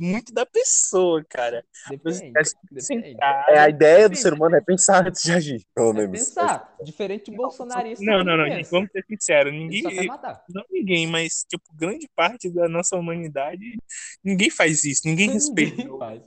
muito 0.00 0.32
da 0.32 0.46
pessoa, 0.46 1.24
cara. 1.28 1.64
Depende. 1.90 2.32
É- 2.36 2.42
depende. 2.70 3.16
É, 3.48 3.58
a 3.58 3.68
ideia 3.68 3.98
do 4.08 4.10
Depende. 4.10 4.20
ser 4.20 4.32
humano 4.32 4.54
é 4.56 4.60
pensar 4.60 5.06
antes 5.08 5.20
de 5.22 5.32
agir, 5.32 5.66
pelo 5.74 5.90
É 5.90 5.92
menos. 5.94 6.18
pensar. 6.20 6.76
Diferente 6.84 7.30
de 7.30 7.36
bolsonarista. 7.36 8.04
Não, 8.04 8.22
não, 8.22 8.36
não, 8.36 8.46
vamos 8.70 8.90
ser 8.92 9.04
sinceros. 9.10 9.52
Ele 9.52 9.82
só 9.82 9.88
quer 9.88 9.94
Ninguém, 9.96 10.06
matar. 10.08 10.44
não 10.48 10.64
ninguém, 10.70 11.06
mas, 11.08 11.44
tipo, 11.48 11.64
grande 11.74 12.08
parte 12.14 12.48
da 12.50 12.68
nossa 12.68 12.94
humanidade, 12.96 13.76
ninguém 14.22 14.48
faz 14.48 14.84
isso, 14.84 15.02
ninguém 15.04 15.30
respeita. 15.32 15.76
Ninguém 15.82 15.98
faz. 15.98 16.22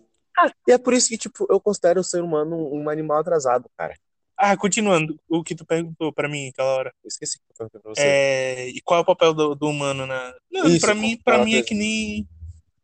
E 0.67 0.71
é 0.71 0.77
por 0.77 0.93
isso 0.93 1.07
que, 1.09 1.17
tipo, 1.17 1.45
eu 1.49 1.59
considero 1.61 2.01
o 2.01 2.03
ser 2.03 2.21
humano 2.23 2.57
um 2.73 2.89
animal 2.89 3.19
atrasado, 3.19 3.69
cara. 3.77 3.93
Ah, 4.43 4.57
continuando, 4.57 5.19
o 5.29 5.43
que 5.43 5.53
tu 5.53 5.63
perguntou 5.63 6.11
pra 6.11 6.27
mim 6.27 6.47
aquela 6.49 6.73
hora. 6.75 6.93
Eu 7.03 7.07
esqueci 7.09 7.37
que 7.37 7.43
eu 7.51 7.55
perguntei 7.55 7.79
pra 7.81 7.91
você. 7.93 8.01
É, 8.01 8.67
e 8.69 8.81
qual 8.81 8.99
é 8.99 9.03
o 9.03 9.05
papel 9.05 9.33
do, 9.35 9.53
do 9.53 9.67
humano 9.67 10.07
na. 10.07 10.33
Não, 10.51 10.67
Isso, 10.67 10.81
pra 10.81 10.95
mim, 10.95 11.15
pra 11.23 11.37
é 11.37 11.41
a 11.41 11.45
mim 11.45 11.51
é 11.51 11.53
coisa? 11.57 11.67
que 11.67 11.75
nem, 11.75 12.27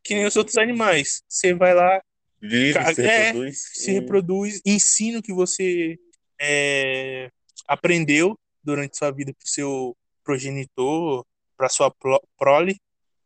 que 0.04 0.14
nem 0.14 0.26
os 0.26 0.36
outros 0.36 0.58
animais. 0.58 1.24
Você 1.28 1.56
vai 1.56 1.74
lá, 1.74 2.00
Vive, 2.40 2.74
Ca- 2.74 2.94
se 2.94 3.02
é, 3.04 3.24
reproduz. 3.26 3.62
se 3.74 3.92
reproduz, 3.92 4.62
ensina 4.64 5.18
o 5.18 5.22
que 5.24 5.34
você 5.34 5.98
é, 6.40 7.32
aprendeu 7.68 8.38
durante 8.64 8.96
sua 8.96 9.10
vida 9.12 9.34
pro 9.34 9.48
seu 9.48 9.98
progenitor, 10.24 11.26
pra 11.58 11.70
sua 11.70 11.90
pro- 11.90 12.22
prole, 12.38 12.78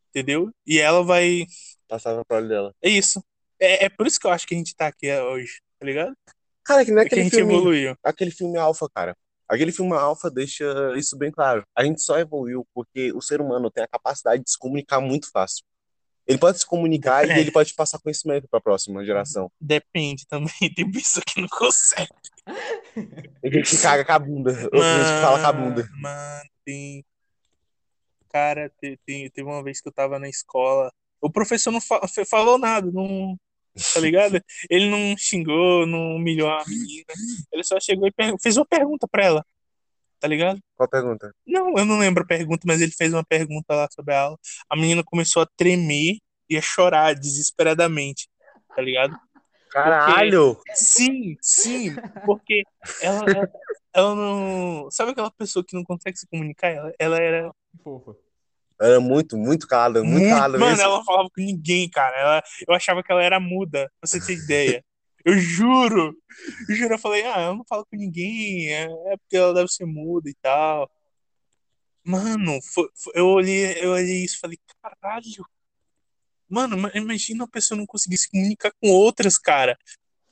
entendeu? 0.09 0.49
E 0.65 0.79
ela 0.79 1.03
vai. 1.03 1.45
Passava 1.89 2.23
pra 2.23 2.37
olho 2.37 2.47
dela. 2.47 2.73
É 2.81 2.89
isso. 2.89 3.21
É, 3.59 3.85
é 3.85 3.89
por 3.89 4.07
isso 4.07 4.17
que 4.17 4.25
eu 4.25 4.31
acho 4.31 4.47
que 4.47 4.55
a 4.55 4.57
gente 4.57 4.73
tá 4.73 4.87
aqui 4.87 5.11
hoje, 5.19 5.59
tá 5.77 5.85
ligado? 5.85 6.15
Cara, 6.63 6.85
que 6.85 6.91
não 6.91 7.01
é 7.01 7.05
aquele 7.05 7.29
filme, 7.29 7.53
evoluiu. 7.53 7.95
aquele 8.03 8.31
filme 8.31 8.57
Alpha, 8.57 8.87
cara. 8.93 9.17
Aquele 9.49 9.71
filme 9.71 9.93
Alpha 9.93 10.29
deixa 10.31 10.63
isso 10.95 11.17
bem 11.17 11.29
claro. 11.31 11.65
A 11.75 11.83
gente 11.83 12.01
só 12.01 12.17
evoluiu 12.17 12.65
porque 12.73 13.11
o 13.13 13.21
ser 13.21 13.41
humano 13.41 13.69
tem 13.69 13.83
a 13.83 13.87
capacidade 13.87 14.43
de 14.43 14.51
se 14.51 14.57
comunicar 14.57 15.01
muito 15.01 15.29
fácil. 15.31 15.63
Ele 16.27 16.37
pode 16.37 16.59
se 16.59 16.65
comunicar 16.65 17.27
É. 17.29 17.35
e 17.35 17.39
ele 17.41 17.51
pode 17.51 17.73
passar 17.73 17.99
conhecimento 17.99 18.47
para 18.47 18.59
a 18.59 18.61
próxima 18.61 19.03
geração. 19.03 19.51
Depende 19.59 20.25
também. 20.27 20.53
Tem 20.75 20.89
pessoa 20.89 21.23
que 21.27 21.41
não 21.41 21.47
consegue. 21.49 22.07
Tem 23.41 23.51
gente 23.51 23.69
que 23.75 23.81
caga 23.81 24.05
com 24.05 24.11
a 24.13 24.19
bunda. 24.19 24.51
Outra 24.51 24.79
gente 25.03 25.15
que 25.15 25.21
fala 25.21 25.39
com 25.41 25.47
a 25.47 25.51
bunda. 25.51 25.89
Mano, 25.99 26.49
tem. 26.63 27.03
Cara, 28.31 28.69
te- 28.79 28.97
tem, 29.05 29.29
teve 29.29 29.49
uma 29.49 29.63
vez 29.63 29.81
que 29.81 29.89
eu 29.89 29.93
tava 29.93 30.17
na 30.19 30.29
escola. 30.29 30.91
O 31.19 31.29
professor 31.29 31.71
não 31.71 31.81
fa- 31.81 32.01
falou 32.29 32.57
nada, 32.57 32.89
não. 32.91 33.35
Tá 33.93 33.99
ligado? 33.99 34.41
Ele 34.69 34.89
não 34.89 35.17
xingou, 35.17 35.85
não 35.85 36.15
humilhou 36.15 36.49
a 36.49 36.63
menina. 36.67 37.05
Ele 37.51 37.63
só 37.63 37.79
chegou 37.79 38.07
e 38.07 38.13
fez 38.41 38.57
uma 38.57 38.65
pergunta 38.65 39.07
pra 39.09 39.25
ela. 39.25 39.45
Tá 40.19 40.27
ligado? 40.27 40.59
Qual 40.75 40.87
pergunta? 40.87 41.33
Não, 41.47 41.75
eu 41.77 41.85
não 41.85 41.97
lembro 41.97 42.23
a 42.23 42.27
pergunta, 42.27 42.61
mas 42.65 42.81
ele 42.81 42.91
fez 42.91 43.11
uma 43.11 43.23
pergunta 43.23 43.73
lá 43.73 43.87
sobre 43.91 44.13
a 44.13 44.21
aula. 44.21 44.37
A 44.69 44.75
menina 44.75 45.03
começou 45.03 45.41
a 45.41 45.47
tremer 45.57 46.17
e 46.49 46.57
a 46.57 46.61
chorar 46.61 47.15
desesperadamente. 47.15 48.29
Tá 48.75 48.81
ligado? 48.81 49.17
Caralho! 49.71 50.61
Sim, 50.73 51.37
sim, 51.41 51.95
porque 52.25 52.61
ela, 53.01 53.23
ela, 53.25 53.51
ela 53.93 54.15
não. 54.15 54.91
Sabe 54.91 55.11
aquela 55.11 55.31
pessoa 55.31 55.63
que 55.65 55.75
não 55.75 55.83
consegue 55.83 56.17
se 56.17 56.27
comunicar? 56.27 56.69
Ela, 56.69 56.93
ela 56.99 57.17
era. 57.17 57.51
Fofa. 57.81 58.15
Era 58.81 58.99
muito, 58.99 59.37
muito 59.37 59.67
calada, 59.67 60.03
muito, 60.03 60.27
calada 60.27 60.57
Mano, 60.57 60.71
mesmo. 60.71 60.81
ela 60.83 60.97
não 60.97 61.05
falava 61.05 61.29
com 61.29 61.41
ninguém, 61.41 61.87
cara. 61.89 62.17
Ela, 62.17 62.43
eu 62.67 62.73
achava 62.73 63.03
que 63.03 63.11
ela 63.11 63.23
era 63.23 63.39
muda, 63.39 63.91
pra 63.99 64.07
você 64.09 64.19
ter 64.19 64.33
ideia. 64.33 64.83
Eu 65.23 65.37
juro! 65.37 66.15
Eu 66.67 66.75
juro, 66.75 66.95
eu 66.95 66.99
falei, 66.99 67.23
ah, 67.23 67.41
eu 67.43 67.55
não 67.55 67.63
falo 67.63 67.85
com 67.85 67.95
ninguém, 67.95 68.69
é, 68.73 68.83
é 68.85 69.17
porque 69.17 69.37
ela 69.37 69.53
deve 69.53 69.67
ser 69.71 69.85
muda 69.85 70.27
e 70.29 70.33
tal. 70.41 70.89
Mano, 72.03 72.59
foi- 72.73 72.89
foi- 72.95 73.13
eu 73.15 73.27
olhei, 73.27 73.77
eu 73.83 73.91
olhei 73.91 74.23
isso 74.23 74.37
e 74.37 74.39
falei, 74.39 74.57
caralho. 74.81 75.45
Mano, 76.49 76.75
ma- 76.77 76.91
imagina 76.95 77.43
a 77.43 77.47
pessoa 77.47 77.77
não 77.77 77.85
conseguir 77.85 78.17
se 78.17 78.29
comunicar 78.29 78.71
com 78.81 78.89
outras, 78.89 79.37
cara. 79.37 79.77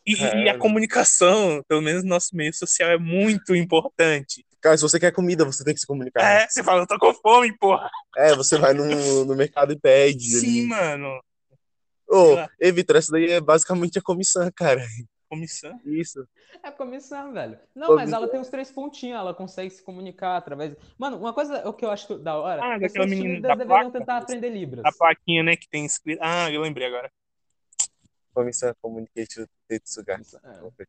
E, 0.06 0.14
e 0.14 0.16
a 0.24 0.32
Caralho. 0.32 0.60
comunicação, 0.60 1.64
pelo 1.68 1.82
menos 1.82 2.04
no 2.04 2.10
nosso 2.10 2.36
meio 2.36 2.54
social, 2.54 2.90
é 2.90 2.98
muito 2.98 3.56
importante. 3.56 4.44
Cara, 4.62 4.76
se 4.76 4.84
você 4.84 5.00
quer 5.00 5.12
comida, 5.12 5.46
você 5.46 5.64
tem 5.64 5.74
que 5.74 5.80
se 5.80 5.88
comunicar. 5.88 6.22
É, 6.22 6.48
você 6.48 6.64
fala, 6.64 6.82
eu 6.82 6.88
tô 6.88 7.00
com 7.00 7.14
fome, 7.14 7.56
porra. 7.58 7.90
É, 8.18 8.36
você 8.36 8.58
vai 8.58 8.74
no, 8.74 9.26
no 9.26 9.36
mercado 9.36 9.72
e 9.72 9.80
pede. 9.80 10.40
Sim, 10.40 10.60
ali. 10.60 10.68
mano. 10.68 11.22
Ô, 12.08 12.36
ei, 12.60 12.72
Vitor, 12.72 12.98
essa 12.98 13.12
daí 13.12 13.32
é 13.32 13.40
basicamente 13.40 14.00
a 14.00 14.02
comissão, 14.02 14.50
cara. 14.56 14.82
Comissão. 15.30 15.80
Isso. 15.86 16.28
É 16.64 16.72
comissão, 16.72 17.32
velho. 17.32 17.60
Não, 17.76 17.88
Comissão. 17.88 17.96
mas 17.96 18.12
ela 18.12 18.28
tem 18.28 18.40
os 18.40 18.50
três 18.50 18.72
pontinhos, 18.72 19.20
ela 19.20 19.32
consegue 19.32 19.70
se 19.70 19.84
comunicar 19.84 20.38
através. 20.38 20.76
Mano, 20.98 21.18
uma 21.18 21.34
coisa 21.34 21.70
o 21.70 21.74
que 21.74 21.86
eu 21.86 21.92
acho 21.92 22.18
da 22.18 22.36
hora. 22.36 22.64
Ah, 22.64 22.80
daquela 22.80 23.06
menina 23.06 23.40
da 23.40 23.50
deveriam 23.54 23.92
placa? 23.92 24.00
tentar 24.00 24.18
aprender 24.18 24.50
Libras. 24.50 24.84
A 24.84 24.92
plaquinha, 24.92 25.44
né, 25.44 25.56
que 25.56 25.70
tem 25.70 25.86
escrito. 25.86 26.20
Ah, 26.20 26.52
eu 26.52 26.62
lembrei 26.62 26.88
agora. 26.88 27.12
Comissão 28.34 28.74
Communication 28.82 29.46
Tetsuga. 29.68 30.20
É. 30.44 30.86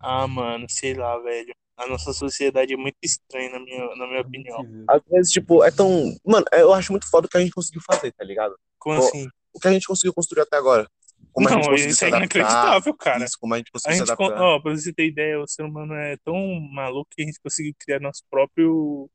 Ah, 0.00 0.26
mano, 0.26 0.66
sei 0.68 0.94
lá, 0.94 1.16
velho. 1.18 1.54
A 1.80 1.86
nossa 1.86 2.12
sociedade 2.12 2.74
é 2.74 2.76
muito 2.76 2.96
estranha, 3.02 3.48
na 3.50 3.58
minha, 3.58 3.96
na 3.96 4.06
minha 4.06 4.20
opinião. 4.20 4.66
Às 4.86 5.00
vezes, 5.10 5.32
tipo, 5.32 5.64
é 5.64 5.70
tão. 5.70 6.14
Mano, 6.26 6.44
eu 6.52 6.74
acho 6.74 6.92
muito 6.92 7.08
foda 7.08 7.26
o 7.26 7.30
que 7.30 7.38
a 7.38 7.40
gente 7.40 7.52
conseguiu 7.52 7.80
fazer, 7.90 8.12
tá 8.12 8.22
ligado? 8.22 8.54
Como 8.78 9.00
Pô, 9.00 9.06
assim? 9.06 9.26
O 9.54 9.58
que 9.58 9.66
a 9.66 9.72
gente 9.72 9.86
conseguiu 9.86 10.12
construir 10.12 10.42
até 10.42 10.58
agora. 10.58 10.86
Como 11.32 11.48
a 11.48 11.52
gente 11.52 11.62
Não, 11.62 11.70
conseguiu 11.70 11.90
isso 11.92 12.04
é 12.04 12.08
inacreditável, 12.08 12.94
cara. 12.94 13.24
Isso, 13.24 13.38
como 13.40 13.54
a 13.54 13.56
gente 13.56 13.68
A 13.68 13.72
conseguiu 13.72 13.94
se 13.94 14.06
gente, 14.06 14.16
con- 14.16 14.32
ó, 14.34 14.60
pra 14.60 14.76
você 14.76 14.92
ter 14.92 15.06
ideia, 15.06 15.40
o 15.40 15.48
ser 15.48 15.62
humano 15.62 15.94
é 15.94 16.16
tão 16.22 16.36
maluco 16.72 17.08
que 17.16 17.22
a 17.22 17.24
gente 17.24 17.40
conseguiu 17.42 17.72
criar 17.78 17.98
nosso 17.98 18.22
próprio, 18.30 19.08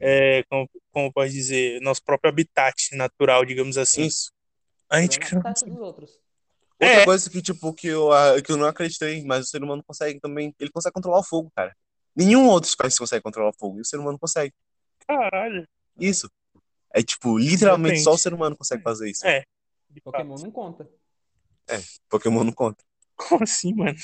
é, 0.00 0.42
como, 0.50 0.68
como 0.90 1.12
pode 1.12 1.32
dizer, 1.32 1.80
nosso 1.80 2.02
próprio 2.02 2.30
habitat 2.30 2.74
natural, 2.96 3.44
digamos 3.44 3.78
assim. 3.78 4.06
Isso. 4.06 4.32
A 4.88 5.00
gente 5.00 5.18
a 5.18 5.80
outros. 5.80 6.18
Outra 6.80 7.02
É. 7.02 7.04
coisa 7.04 7.30
que, 7.30 7.42
tipo, 7.42 7.72
que 7.74 7.86
eu, 7.88 8.08
que 8.44 8.50
eu 8.50 8.56
não 8.56 8.66
acreditei, 8.66 9.22
mas 9.24 9.46
o 9.46 9.48
ser 9.48 9.62
humano 9.62 9.84
consegue 9.86 10.18
também. 10.18 10.52
Ele 10.58 10.70
consegue 10.70 10.94
controlar 10.94 11.20
o 11.20 11.24
fogo, 11.24 11.52
cara. 11.54 11.76
Nenhum 12.24 12.46
outro 12.48 12.68
espécie 12.68 12.98
consegue 12.98 13.22
controlar 13.22 13.50
o 13.50 13.52
fogo. 13.52 13.78
E 13.78 13.80
o 13.80 13.84
ser 13.84 13.98
humano 13.98 14.18
consegue. 14.18 14.52
Caralho. 15.06 15.66
Isso. 15.98 16.30
É 16.92 17.02
tipo, 17.02 17.38
literalmente 17.38 17.88
Depende. 17.92 18.04
só 18.04 18.12
o 18.12 18.18
ser 18.18 18.34
humano 18.34 18.56
consegue 18.56 18.82
fazer 18.82 19.10
isso. 19.10 19.26
É. 19.26 19.44
Pokémon 20.04 20.36
não 20.36 20.50
conta. 20.50 20.88
Pokémon 22.08 22.44
não 22.44 22.52
conta. 22.52 22.84
Como 23.16 23.42
assim, 23.44 23.72
mano? 23.74 23.96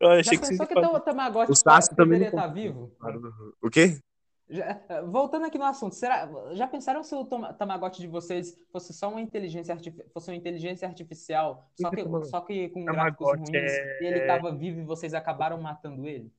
Eu 0.00 0.10
achei 0.10 0.22
Já 0.38 0.40
que 0.40 0.52
ia 0.54 0.66
que 0.66 0.74
falar- 0.74 0.92
o 0.92 1.00
Tamagotchi 1.00 1.50
O 1.50 1.54
Sasuke 1.54 1.96
também 1.96 2.20
não 2.20 2.26
estar 2.26 2.46
vivo? 2.48 2.92
O 3.60 3.68
quê? 3.68 4.00
Já- 4.48 4.80
voltando 5.06 5.44
aqui 5.44 5.58
no 5.58 5.64
assunto, 5.64 5.94
será, 5.96 6.28
já 6.52 6.68
pensaram 6.68 7.02
se 7.02 7.12
o 7.14 7.24
Tama- 7.24 7.52
Tamagotchi 7.52 8.00
de 8.02 8.06
vocês 8.06 8.56
fosse 8.70 8.92
só 8.92 9.08
uma 9.08 9.20
inteligência, 9.20 9.76
fosse 10.14 10.30
uma 10.30 10.36
inteligência 10.36 10.86
artificial, 10.86 11.68
só 11.74 11.90
que 11.90 12.00
é 12.00 12.04
só 12.26 12.40
que 12.40 12.68
com 12.68 12.84
gráficos 12.84 13.26
Tamagotchi 13.26 13.58
ruins, 13.58 13.72
é- 13.72 14.02
e 14.02 14.06
ele 14.06 14.20
tava 14.26 14.54
vivo 14.54 14.80
e 14.80 14.84
vocês 14.84 15.14
acabaram 15.14 15.60
matando 15.60 16.06
ele? 16.06 16.32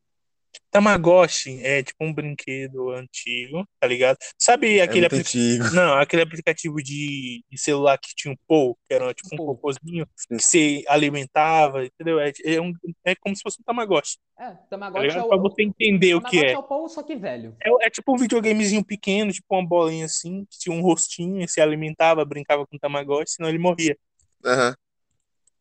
Tamagotchi 0.72 1.60
é 1.64 1.82
tipo 1.84 2.04
um 2.04 2.14
brinquedo 2.14 2.92
antigo, 2.92 3.68
tá 3.80 3.88
ligado? 3.88 4.18
Sabe 4.38 4.80
É 4.80 4.84
aquele 4.84 5.02
muito 5.02 5.14
aplicativo. 5.14 5.64
Não, 5.76 5.94
aquele 5.96 6.22
aplicativo 6.22 6.76
de, 6.78 7.44
de 7.50 7.58
celular 7.58 7.98
que 7.98 8.10
tinha 8.16 8.34
um 8.34 8.38
pou, 8.48 8.78
que 8.88 8.94
era 8.94 9.14
tipo 9.14 9.30
um 9.34 9.38
Pou. 9.38 9.48
cocôzinho, 9.56 10.06
que 10.28 10.40
você 10.40 10.84
alimentava, 10.88 11.86
entendeu? 11.86 12.20
É, 12.20 12.32
é, 12.44 12.62
um, 12.62 12.72
é 13.06 13.16
como 13.16 13.36
se 13.36 13.42
fosse 13.42 13.58
um 13.62 13.64
Tamagotchi, 13.64 14.18
É, 14.40 14.52
tá 14.52 14.56
Tamagotchi 14.70 15.06
é 15.06 15.10
ligado? 15.10 15.26
o, 15.26 15.30
Pra 15.30 15.38
você 15.38 15.64
entender 15.64 16.16
o 16.16 16.22
que 16.22 16.38
Tamagotchi 16.38 16.46
é. 16.52 16.54
é 16.54 16.58
o 16.60 16.64
Paul, 16.64 16.90
só 16.90 17.04
que 17.04 17.16
velho. 17.16 17.56
É, 17.64 17.88
é 17.88 17.90
tipo 17.90 18.14
um 18.14 18.18
videogamezinho 18.18 18.84
pequeno, 18.86 19.32
tipo 19.32 19.48
uma 19.50 19.66
bolinha 19.68 20.06
assim, 20.06 20.46
que 20.50 20.60
tinha 20.60 20.76
um 20.76 20.82
rostinho, 20.82 21.42
e 21.42 21.48
você 21.48 21.62
alimentava, 21.62 22.24
brincava 22.26 22.66
com 22.68 22.76
o 22.76 22.80
Tamagotchi, 22.80 23.32
senão 23.34 23.50
ele 23.50 23.58
morria, 23.58 23.98
Aham. 24.46 24.76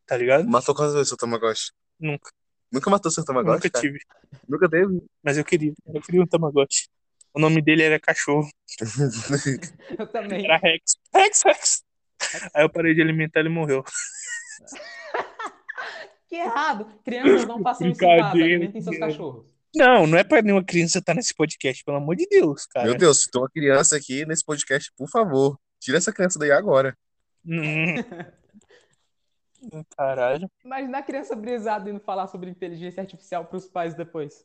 tá 0.07 0.16
ligado? 0.16 0.49
Matou 0.49 0.74
quantas 0.74 0.94
vezes 0.94 1.09
seu 1.09 1.16
Tamagotchi? 1.16 1.70
Nunca, 1.99 2.30
Nunca 2.73 2.91
matou 2.91 3.11
seu 3.11 3.25
Tamagotchi, 3.25 3.55
nunca 3.57 3.71
cara? 3.71 3.83
tive. 3.83 3.99
Nunca 4.49 4.69
teve? 4.69 5.03
Mas 5.23 5.39
eu 5.39 5.45
queria, 5.45 5.73
eu 5.95 6.01
queria 6.01 6.23
um 6.23 6.27
Tamagotchi. 6.27 6.89
O 7.35 7.39
nome 7.41 7.61
dele 7.62 7.83
era 7.83 8.01
cachorro, 8.01 8.49
Eu 9.99 10.07
também. 10.07 10.45
era 10.45 10.57
Rex. 10.57 10.97
Rex, 11.14 11.43
Rex! 11.45 11.83
Aí 12.55 12.64
eu 12.64 12.71
parei 12.71 12.95
de 12.95 13.03
alimentar 13.03 13.41
ele 13.41 13.49
morreu. 13.51 13.85
Que 16.29 16.35
errado! 16.37 16.87
Crianças 17.05 17.47
não 17.47 17.62
façam 17.62 17.87
isso 17.89 18.03
em 18.05 18.07
casa, 18.09 18.31
alimentem 18.33 18.83
seus 18.83 18.97
criança. 18.97 19.12
cachorros. 19.12 19.47
Não, 19.75 20.07
não 20.09 20.19
é 20.19 20.25
pra 20.25 20.43
nenhuma 20.43 20.64
criança 20.64 20.99
estar 20.99 21.14
nesse 21.14 21.33
podcast, 21.35 21.85
pelo 21.85 21.99
amor 21.99 22.17
de 22.17 22.27
Deus, 22.29 22.67
cara. 22.67 22.87
Meu 22.89 22.97
Deus, 22.97 23.23
se 23.23 23.31
tem 23.31 23.41
uma 23.41 23.49
criança 23.51 23.97
aqui 23.97 24.25
nesse 24.27 24.45
podcast, 24.45 24.91
por 24.97 25.09
favor, 25.09 25.57
tira 25.79 25.99
essa 25.99 26.12
criança 26.12 26.39
daí 26.39 26.51
agora. 26.51 26.97
Hum. 27.45 27.95
Caralho. 29.97 30.51
Imagina 30.65 30.99
a 30.99 31.03
criança 31.03 31.35
brisada 31.35 31.91
indo 31.91 32.01
falar 32.01 32.27
sobre 32.29 32.51
inteligência 32.51 33.01
artificial 33.01 33.45
pros 33.45 33.67
pais 33.67 33.95
depois. 33.95 34.45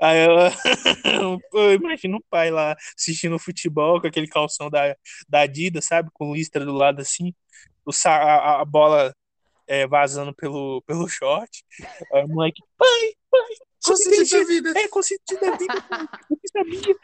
Aí 0.00 0.18
ela. 0.18 0.50
Eu 1.52 1.74
imagino 1.74 2.16
o 2.18 2.24
pai 2.30 2.50
lá 2.50 2.74
assistindo 2.96 3.38
futebol 3.38 4.00
com 4.00 4.06
aquele 4.06 4.26
calção 4.26 4.70
da, 4.70 4.96
da 5.28 5.40
Adidas, 5.40 5.84
sabe? 5.84 6.10
Com 6.12 6.32
listra 6.32 6.64
do 6.64 6.72
lado 6.72 7.00
assim. 7.00 7.34
O, 7.84 7.92
sa- 7.92 8.16
a, 8.16 8.60
a 8.62 8.64
bola 8.64 9.14
é, 9.66 9.86
vazando 9.86 10.34
pelo, 10.34 10.82
pelo 10.86 11.06
short. 11.08 11.64
Aí 12.12 12.24
o 12.24 12.28
moleque, 12.28 12.62
pai, 12.78 13.12
pai, 13.30 13.54
Consciência 13.84 14.40
da 14.40 14.46
vida. 14.46 14.78
É, 14.78 14.88
consciência 14.88 15.40
da 15.40 15.56
vida. 15.56 15.74
Você 16.28 16.48
sabia? 16.52 16.96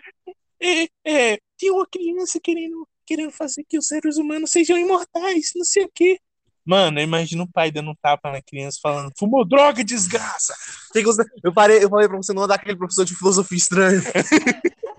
É, 0.60 0.84
é, 1.04 1.38
tem 1.58 1.70
uma 1.70 1.86
criança 1.86 2.40
querendo 2.42 2.88
querendo 3.06 3.30
fazer 3.30 3.64
que 3.68 3.78
os 3.78 3.86
seres 3.86 4.16
humanos 4.16 4.50
sejam 4.50 4.76
imortais, 4.76 5.52
não 5.54 5.64
sei 5.64 5.84
o 5.84 5.90
quê. 5.94 6.18
Mano, 6.66 6.98
eu 6.98 7.04
imagino 7.04 7.44
o 7.44 7.50
pai 7.52 7.70
dando 7.70 7.90
um 7.90 7.94
tapa 7.94 8.32
na 8.32 8.42
criança 8.42 8.78
falando, 8.82 9.12
fumou 9.16 9.44
droga, 9.46 9.84
desgraça. 9.84 10.52
Tem 10.92 11.02
que 11.02 11.06
você- 11.06 11.22
Eu, 11.44 11.52
parei, 11.54 11.82
eu 11.84 11.88
falei 11.88 12.08
pra 12.08 12.16
você 12.16 12.32
não 12.32 12.42
andar 12.42 12.56
aquele 12.56 12.76
professor 12.76 13.04
de 13.04 13.14
filosofia 13.14 13.56
estranho. 13.56 14.02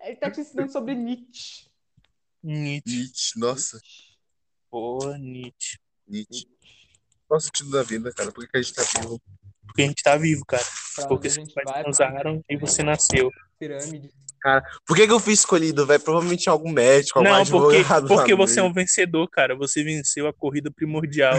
Ele 0.00 0.16
tá 0.16 0.30
te 0.30 0.40
ensinando 0.40 0.70
sobre 0.72 0.94
Nietzsche. 0.94 1.66
Nietzsche. 2.42 2.96
Nietzsche, 2.96 3.38
nossa, 3.38 3.80
Pô, 4.70 4.98
Nietzsche. 5.18 5.78
Nietzsche. 6.06 6.46
Qual 7.26 7.38
o 7.38 7.40
sentido 7.40 7.70
da 7.70 7.82
vida, 7.82 8.12
cara? 8.12 8.30
Por 8.30 8.44
que, 8.44 8.50
que 8.52 8.56
a 8.58 8.62
gente 8.62 8.74
tá 8.74 8.82
vivo? 9.00 9.20
Porque 9.66 9.82
a 9.82 9.86
gente 9.86 10.02
tá 10.02 10.16
vivo, 10.16 10.44
cara. 10.46 10.62
Pra 10.94 11.08
Porque 11.08 11.28
seus 11.28 11.52
pais 11.52 11.64
vai, 11.68 11.82
pra 11.82 11.90
usaram 11.90 12.40
e 12.48 12.56
você 12.56 12.82
nasceu. 12.84 13.30
pirâmide. 13.58 14.10
Por 14.86 14.96
que, 14.96 15.06
que 15.06 15.12
eu 15.12 15.20
fui 15.20 15.32
escolhido, 15.32 15.86
velho? 15.86 16.00
Provavelmente 16.02 16.48
algum 16.48 16.70
médico, 16.72 17.18
algum 17.18 17.30
Não, 17.30 17.44
porque, 17.46 17.76
advogado. 17.88 18.08
porque 18.08 18.34
você 18.34 18.60
é 18.60 18.62
um 18.62 18.72
vencedor, 18.72 19.28
cara. 19.28 19.56
Você 19.56 19.82
venceu 19.82 20.26
a 20.26 20.32
corrida 20.32 20.70
primordial. 20.70 21.36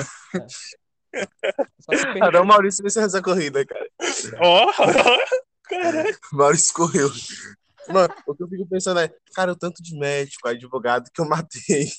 Só 1.81 1.91
que 1.91 1.95
Até 1.95 2.19
perdeu. 2.19 2.41
o 2.41 2.45
Maurício 2.45 2.83
venceu 2.83 3.03
essa 3.03 3.21
corrida, 3.21 3.65
cara. 3.65 3.87
Ó, 4.39 4.71
caralho. 5.69 6.17
O 6.33 6.37
Maurício 6.37 6.73
correu. 6.73 7.09
Mano, 7.89 8.13
o 8.27 8.35
que 8.35 8.43
eu 8.43 8.47
fico 8.49 8.67
pensando 8.67 8.99
é, 8.99 9.09
cara, 9.33 9.53
o 9.53 9.55
tanto 9.55 9.81
de 9.81 9.97
médico, 9.97 10.47
advogado 10.47 11.09
que 11.13 11.21
eu 11.21 11.25
matei. 11.27 11.89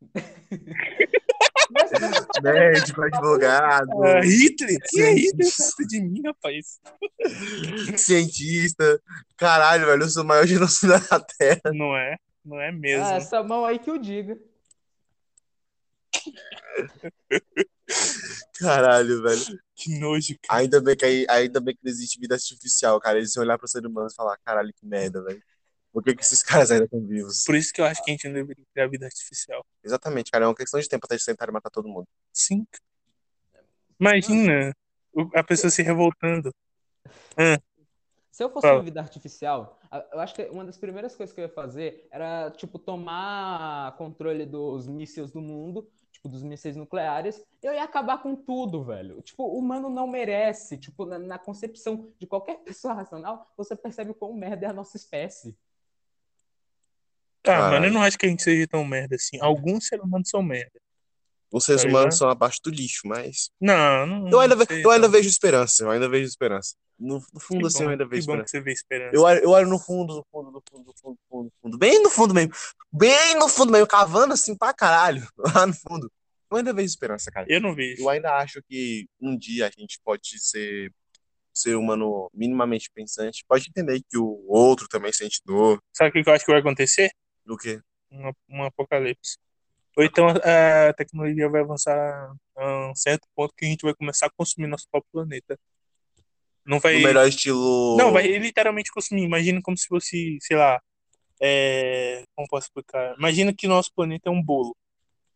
Médico, 2.42 3.02
advogado, 3.02 4.02
Ah, 4.04 4.20
Hitler? 4.20 4.78
Que 4.88 5.02
é 5.02 5.12
Hitler 5.14 5.48
perto 5.56 5.86
de 5.88 6.00
mim, 6.00 6.22
rapaz? 6.24 6.80
cientista. 7.96 9.00
Caralho, 9.36 9.86
velho, 9.86 10.02
eu 10.02 10.08
sou 10.08 10.22
o 10.22 10.26
maior 10.26 10.46
genocida 10.46 10.98
da 10.98 11.20
Terra. 11.20 11.60
Não 11.72 11.96
é, 11.96 12.16
não 12.44 12.60
é 12.60 12.70
mesmo. 12.72 13.04
ah, 13.06 13.14
essa 13.14 13.42
mão 13.42 13.64
aí 13.64 13.78
que 13.78 13.90
eu 13.90 13.98
diga. 13.98 14.38
Caralho, 18.58 19.22
velho. 19.22 19.58
Que 19.74 19.98
nojo, 19.98 20.36
cara. 20.42 20.60
Ainda 20.60 20.80
bem 20.80 20.96
que, 20.96 21.26
ainda 21.28 21.60
bem 21.60 21.74
que 21.74 21.80
não 21.82 21.90
existe 21.90 22.18
vida 22.20 22.34
artificial, 22.34 23.00
cara. 23.00 23.18
Eles 23.18 23.34
iam 23.34 23.42
olhar 23.42 23.58
pro 23.58 23.66
ser 23.68 23.84
humano 23.86 24.08
e 24.10 24.14
falar, 24.14 24.36
caralho, 24.44 24.72
que 24.74 24.86
merda, 24.86 25.22
velho. 25.22 25.42
Por 25.92 26.04
que, 26.04 26.14
que 26.14 26.22
esses 26.22 26.42
caras 26.42 26.70
ainda 26.70 26.84
estão 26.84 27.00
vivos? 27.00 27.44
Por 27.44 27.54
isso 27.54 27.72
que 27.72 27.80
eu 27.80 27.84
acho 27.84 28.02
que 28.04 28.10
a 28.10 28.14
gente 28.14 28.26
não 28.28 28.34
deveria 28.34 28.64
criar 28.72 28.88
vida 28.88 29.06
artificial. 29.06 29.64
Exatamente, 29.82 30.30
cara. 30.30 30.44
É 30.44 30.48
uma 30.48 30.54
questão 30.54 30.78
de 30.80 30.88
tempo 30.88 31.04
até 31.06 31.14
eles 31.14 31.24
tentarem 31.24 31.52
matar 31.52 31.70
todo 31.70 31.88
mundo. 31.88 32.06
Sim. 32.32 32.66
Imagina 33.98 34.74
o- 35.12 35.30
a 35.34 35.42
pessoa 35.44 35.70
se 35.70 35.82
revoltando. 35.82 36.54
Se 38.30 38.44
eu 38.44 38.50
fosse 38.50 38.66
Fala. 38.66 38.78
uma 38.78 38.84
vida 38.84 39.00
artificial, 39.00 39.78
eu 40.12 40.20
acho 40.20 40.34
que 40.34 40.44
uma 40.44 40.64
das 40.64 40.78
primeiras 40.78 41.14
coisas 41.16 41.34
que 41.34 41.40
eu 41.40 41.44
ia 41.44 41.52
fazer 41.52 42.08
era, 42.10 42.50
tipo, 42.52 42.78
tomar 42.78 43.96
controle 43.96 44.46
dos 44.46 44.86
mísseis 44.86 45.30
do 45.30 45.40
mundo, 45.40 45.90
tipo, 46.12 46.28
dos 46.28 46.42
mísseis 46.42 46.76
nucleares. 46.76 47.42
Eu 47.62 47.74
ia 47.74 47.82
acabar 47.82 48.22
com 48.22 48.34
tudo, 48.36 48.84
velho. 48.84 49.20
Tipo, 49.20 49.42
o 49.44 49.58
humano 49.58 49.90
não 49.90 50.06
merece. 50.06 50.78
Tipo, 50.78 51.04
na, 51.04 51.18
na 51.18 51.38
concepção 51.38 52.12
de 52.18 52.26
qualquer 52.26 52.60
pessoa 52.60 52.94
racional, 52.94 53.52
você 53.56 53.74
percebe 53.76 54.14
quão 54.14 54.32
merda 54.32 54.66
é 54.66 54.70
a 54.70 54.72
nossa 54.72 54.96
espécie. 54.96 55.56
Tá, 57.42 57.70
mano, 57.70 57.86
eu 57.86 57.92
não 57.92 58.02
acho 58.02 58.18
que 58.18 58.26
a 58.26 58.28
gente 58.28 58.42
seja 58.42 58.66
tão 58.66 58.84
merda 58.84 59.16
assim. 59.16 59.38
Alguns 59.40 59.86
seres 59.86 60.04
humanos 60.04 60.28
são 60.28 60.42
merda. 60.42 60.78
Os 61.52 61.64
seres 61.64 61.82
Tá 61.82 61.88
humanos 61.88 62.04
ligado? 62.14 62.18
são 62.18 62.30
abaixo 62.30 62.60
do 62.62 62.70
lixo, 62.70 63.02
mas. 63.06 63.50
Não, 63.60 64.06
não. 64.06 64.28
Eu 64.30 64.40
ainda, 64.40 64.54
ve- 64.54 64.66
sei, 64.66 64.84
eu 64.84 64.90
ainda 64.90 65.06
não. 65.08 65.12
vejo 65.12 65.28
esperança. 65.28 65.82
Eu 65.84 65.90
ainda 65.90 66.08
vejo 66.08 66.26
esperança. 66.28 66.74
No, 66.98 67.14
no 67.32 67.40
fundo, 67.40 67.60
Que 67.62 67.66
assim, 67.66 67.78
bom, 67.78 67.84
eu 67.84 67.88
ainda 67.90 68.06
vejo 68.06 68.20
esperança. 68.20 68.44
que 68.44 68.50
você 68.50 68.60
vê 68.60 68.72
esperança. 68.72 69.16
Eu 69.16 69.22
olho, 69.22 69.40
eu 69.42 69.50
olho 69.50 69.68
no 69.68 69.78
fundo, 69.78 70.14
no 70.16 70.26
fundo, 70.30 70.50
no 70.52 70.62
fundo, 70.70 70.84
no 70.86 70.94
fundo, 71.02 71.14
no 71.14 71.18
fundo, 71.28 71.44
no 71.46 71.52
fundo. 71.62 71.78
Bem 71.78 72.02
no 72.02 72.10
fundo 72.10 72.34
mesmo. 72.34 72.52
Bem 72.92 73.34
no 73.36 73.48
fundo 73.48 73.72
mesmo. 73.72 73.86
Cavando 73.86 74.34
assim 74.34 74.56
pra 74.56 74.72
caralho. 74.72 75.26
Lá 75.38 75.66
no 75.66 75.74
fundo. 75.74 76.12
Eu 76.52 76.58
ainda 76.58 76.72
vejo 76.72 76.86
esperança, 76.86 77.30
cara. 77.32 77.46
Eu 77.48 77.60
não 77.60 77.74
vejo. 77.74 78.02
Eu 78.02 78.08
ainda 78.08 78.36
acho 78.36 78.62
que 78.68 79.08
um 79.20 79.36
dia 79.36 79.66
a 79.66 79.70
gente 79.70 79.98
pode 80.04 80.38
ser 80.38 80.92
ser 81.52 81.74
humano 81.74 82.30
minimamente 82.32 82.88
pensante. 82.94 83.44
Pode 83.48 83.66
entender 83.68 84.00
que 84.08 84.16
o 84.18 84.44
outro 84.46 84.86
também 84.88 85.12
sente 85.12 85.40
dor. 85.44 85.82
Sabe 85.92 86.10
o 86.10 86.22
que 86.22 86.28
eu 86.30 86.32
acho 86.34 86.44
que 86.44 86.50
vai 86.52 86.60
acontecer? 86.60 87.10
Do 87.50 87.56
que? 87.56 87.82
Um, 88.12 88.32
um 88.48 88.62
apocalipse. 88.62 89.36
Ou 89.96 90.04
então 90.04 90.28
a, 90.28 90.92
tecnologia 90.92 91.48
vai 91.48 91.62
avançar 91.62 92.32
a 92.56 92.90
um 92.90 92.94
certo 92.94 93.26
ponto 93.34 93.52
que 93.56 93.64
a 93.64 93.68
gente 93.68 93.82
vai 93.82 93.92
começar 93.92 94.26
a 94.26 94.30
consumir 94.30 94.68
nosso 94.68 94.86
próprio 94.88 95.10
planeta. 95.10 95.58
Não 96.64 96.78
vai. 96.78 96.94
No 96.94 97.00
melhor 97.00 97.26
estilo. 97.26 97.96
Não, 97.98 98.12
vai 98.12 98.28
literalmente 98.38 98.92
consumir. 98.92 99.24
Imagina 99.24 99.60
como 99.60 99.76
se 99.76 99.88
fosse, 99.88 100.38
sei 100.40 100.56
lá. 100.56 100.80
É... 101.42 102.22
Como 102.36 102.46
posso 102.46 102.68
explicar? 102.68 103.16
Imagina 103.18 103.52
que 103.52 103.66
nosso 103.66 103.92
planeta 103.92 104.28
é 104.28 104.32
um 104.32 104.40
bolo. 104.40 104.76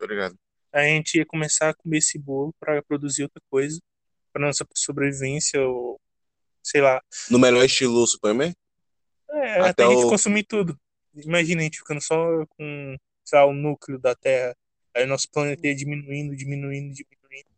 Ligado? 0.01 0.39
A 0.73 0.85
gente 0.85 1.19
ia 1.19 1.27
começar 1.27 1.71
a 1.71 1.75
comer 1.75 1.99
esse 1.99 2.17
bolo 2.17 2.55
para 2.61 2.81
produzir 2.85 3.25
outra 3.25 3.43
coisa, 3.51 3.81
para 4.33 4.47
nossa 4.47 4.65
sobrevivência, 4.77 5.61
ou 5.67 6.01
sei 6.63 6.81
lá. 6.81 7.03
No 7.29 7.41
melhor 7.41 7.65
estilo 7.65 8.07
Superman? 8.07 8.55
É, 9.31 9.59
Até 9.59 9.69
até 9.69 9.85
a 9.85 9.89
gente 9.89 10.05
o- 10.05 10.09
consumir 10.09 10.45
tudo. 10.45 10.79
Imagina 11.15 11.61
a 11.61 11.65
gente 11.65 11.79
ficando 11.79 12.01
só 12.01 12.45
com, 12.47 12.97
sei 13.25 13.39
lá, 13.39 13.47
o 13.47 13.53
núcleo 13.53 13.99
da 13.99 14.15
Terra. 14.15 14.57
Aí 14.95 15.07
nosso 15.07 15.31
planeta 15.31 15.67
ia 15.67 15.75
diminuindo, 15.75 16.37
diminuindo, 16.37 16.95
diminuindo. 16.95 17.49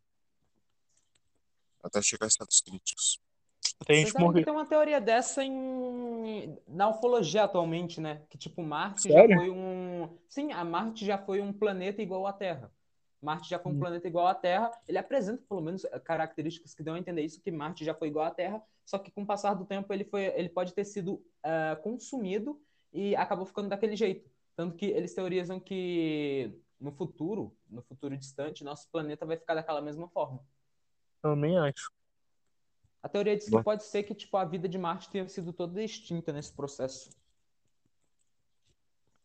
Até 1.82 2.02
chegar 2.02 2.26
a 2.26 2.30
status 2.30 2.60
críticos. 2.60 3.20
Até 3.80 3.94
a 3.94 3.96
gente 3.96 4.18
morrer. 4.18 4.44
tem 4.44 4.52
uma 4.52 4.66
teoria 4.66 5.00
dessa 5.00 5.44
em... 5.44 6.58
na 6.66 6.88
ufologia 6.88 7.44
atualmente, 7.44 8.00
né? 8.00 8.22
Que 8.30 8.38
tipo, 8.38 8.62
Marte 8.62 9.02
Sério? 9.02 9.28
já 9.30 9.36
foi 9.36 9.50
um. 9.50 10.18
Sim, 10.28 10.52
a 10.52 10.64
Marte 10.64 11.04
já 11.04 11.18
foi 11.18 11.40
um 11.40 11.52
planeta 11.52 12.02
igual 12.02 12.26
à 12.26 12.32
Terra. 12.32 12.70
Marte 13.20 13.48
já 13.48 13.58
foi 13.58 13.72
um 13.72 13.74
Hum. 13.76 13.80
planeta 13.80 14.06
igual 14.06 14.26
à 14.26 14.34
Terra. 14.34 14.70
Ele 14.86 14.98
apresenta, 14.98 15.42
pelo 15.48 15.60
menos, 15.60 15.82
características 16.04 16.74
que 16.74 16.82
dão 16.82 16.94
a 16.94 16.98
entender 16.98 17.22
isso, 17.22 17.40
que 17.40 17.50
Marte 17.50 17.84
já 17.84 17.94
foi 17.94 18.08
igual 18.08 18.26
à 18.26 18.30
Terra, 18.30 18.62
só 18.84 18.98
que 18.98 19.10
com 19.10 19.22
o 19.22 19.26
passar 19.26 19.54
do 19.54 19.64
tempo 19.64 19.92
ele, 19.92 20.04
foi, 20.04 20.26
ele 20.26 20.48
pode 20.48 20.72
ter 20.72 20.84
sido 20.84 21.22
ah, 21.42 21.76
consumido 21.82 22.60
e 22.96 23.14
acabou 23.14 23.44
ficando 23.44 23.68
daquele 23.68 23.94
jeito. 23.94 24.30
Tanto 24.56 24.74
que 24.74 24.86
eles 24.86 25.14
teorizam 25.14 25.60
que 25.60 26.58
no 26.80 26.90
futuro, 26.90 27.54
no 27.68 27.82
futuro 27.82 28.16
distante, 28.16 28.64
nosso 28.64 28.88
planeta 28.90 29.26
vai 29.26 29.36
ficar 29.36 29.54
daquela 29.54 29.82
mesma 29.82 30.08
forma. 30.08 30.42
Também 31.20 31.58
acho. 31.58 31.92
A 33.02 33.08
teoria 33.08 33.36
diz 33.36 33.50
que 33.50 33.62
pode 33.62 33.84
ser 33.84 34.02
que 34.02 34.14
tipo, 34.14 34.34
a 34.38 34.44
vida 34.46 34.66
de 34.66 34.78
Marte 34.78 35.10
tenha 35.10 35.28
sido 35.28 35.52
toda 35.52 35.82
extinta 35.82 36.32
nesse 36.32 36.52
processo. 36.54 37.10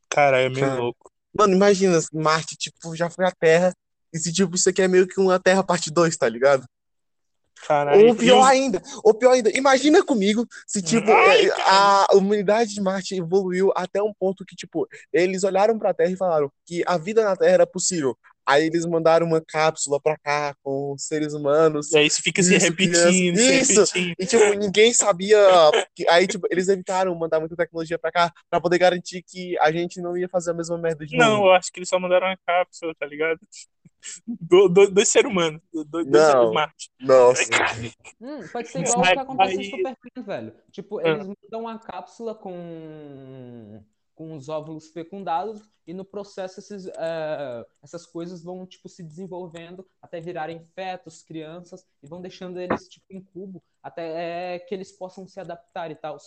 Cara, 0.09 0.41
é 0.41 0.49
meio 0.49 0.67
Cara. 0.67 0.81
louco. 0.81 1.09
Mano, 1.33 1.53
imagina, 1.55 1.97
Marte, 2.11 2.57
tipo, 2.57 2.93
já 2.93 3.09
foi 3.09 3.25
a 3.25 3.31
Terra. 3.31 3.73
E 4.13 4.19
se, 4.19 4.33
tipo, 4.33 4.53
isso 4.53 4.69
aqui 4.69 4.81
é 4.81 4.87
meio 4.89 5.07
que 5.07 5.19
uma 5.21 5.39
Terra 5.39 5.63
parte 5.63 5.89
2, 5.89 6.17
tá 6.17 6.27
ligado? 6.27 6.67
Caralho. 7.67 8.07
Ou 8.09 8.15
pior 8.15 8.43
ainda, 8.43 8.81
ou 9.03 9.13
pior 9.13 9.31
ainda, 9.31 9.49
imagina 9.55 10.03
comigo 10.03 10.45
se, 10.67 10.81
tipo, 10.81 11.11
Ai, 11.11 11.45
é, 11.47 11.53
a 11.67 12.07
humanidade 12.13 12.73
de 12.73 12.81
Marte 12.81 13.15
evoluiu 13.15 13.71
até 13.75 14.01
um 14.01 14.13
ponto 14.13 14.43
que, 14.45 14.55
tipo, 14.55 14.87
eles 15.13 15.43
olharam 15.43 15.77
pra 15.77 15.93
Terra 15.93 16.11
e 16.11 16.17
falaram 16.17 16.51
que 16.65 16.83
a 16.85 16.97
vida 16.97 17.23
na 17.23 17.35
Terra 17.35 17.51
era 17.53 17.67
possível. 17.67 18.17
Aí 18.43 18.65
eles 18.65 18.85
mandaram 18.87 19.27
uma 19.27 19.39
cápsula 19.39 19.99
pra 20.01 20.17
cá 20.17 20.55
com 20.63 20.95
seres 20.97 21.33
humanos. 21.33 21.91
E 21.91 21.97
aí 21.99 22.07
isso 22.07 22.21
fica 22.23 22.41
se 22.41 22.55
Isso, 22.55 22.65
repetindo, 22.65 22.97
se 23.37 23.59
Isso. 23.59 23.79
repetindo. 23.93 24.15
E, 24.19 24.25
tipo, 24.25 24.53
ninguém 24.55 24.91
sabia. 24.93 25.37
que- 25.95 26.09
Aí, 26.09 26.25
tipo, 26.25 26.47
eles 26.49 26.67
evitaram 26.67 27.13
mandar 27.13 27.39
muita 27.39 27.55
tecnologia 27.55 27.99
pra 27.99 28.11
cá 28.11 28.31
pra 28.49 28.59
poder 28.59 28.79
garantir 28.79 29.21
que 29.21 29.55
a 29.59 29.71
gente 29.71 30.01
não 30.01 30.17
ia 30.17 30.27
fazer 30.27 30.51
a 30.51 30.53
mesma 30.55 30.75
merda 30.77 31.05
de 31.05 31.15
Não, 31.15 31.35
novo. 31.35 31.45
eu 31.47 31.51
acho 31.51 31.71
que 31.71 31.79
eles 31.79 31.87
só 31.87 31.99
mandaram 31.99 32.27
uma 32.27 32.37
cápsula, 32.45 32.93
tá 32.99 33.05
ligado? 33.05 33.39
Do, 34.27 34.67
do, 34.67 34.91
dois 34.91 35.09
seres 35.09 35.29
humanos. 35.31 35.61
Do, 35.71 35.83
do, 35.85 36.05
Não. 36.05 36.53
Marte. 36.53 36.89
Nossa. 36.99 37.43
Hum, 38.19 38.39
pode 38.51 38.67
ser 38.69 38.79
igual 38.81 38.99
o 38.99 39.03
que 39.03 39.19
acontece 39.19 39.55
vai- 39.55 39.63
em 39.63 39.69
Superman, 39.69 39.95
velho. 40.25 40.55
Tipo, 40.71 40.99
Ah. 40.99 41.07
eles 41.09 41.27
mandam 41.27 41.61
uma 41.61 41.77
cápsula 41.79 42.33
com, 42.35 43.83
com 44.15 44.35
os 44.35 44.49
óvulos 44.49 44.89
fecundados 44.91 45.61
e 45.85 45.93
no 45.93 46.05
processo 46.05 46.59
esses, 46.59 46.87
eh, 46.87 47.65
essas 47.83 48.05
coisas 48.05 48.43
vão, 48.43 48.65
tipo, 48.65 48.87
se 48.89 49.03
desenvolvendo 49.03 49.85
até 50.01 50.19
virarem 50.21 50.65
fetos, 50.75 51.23
crianças 51.23 51.85
e 52.03 52.07
vão 52.07 52.21
deixando 52.21 52.59
eles, 52.59 52.87
tipo, 52.87 53.05
em 53.09 53.21
cubo 53.21 53.61
até 53.83 54.55
eh, 54.55 54.59
que 54.59 54.73
eles 54.75 54.91
possam 54.91 55.27
se 55.27 55.39
adaptar 55.39 55.89
e 55.91 55.95
tal. 55.95 56.17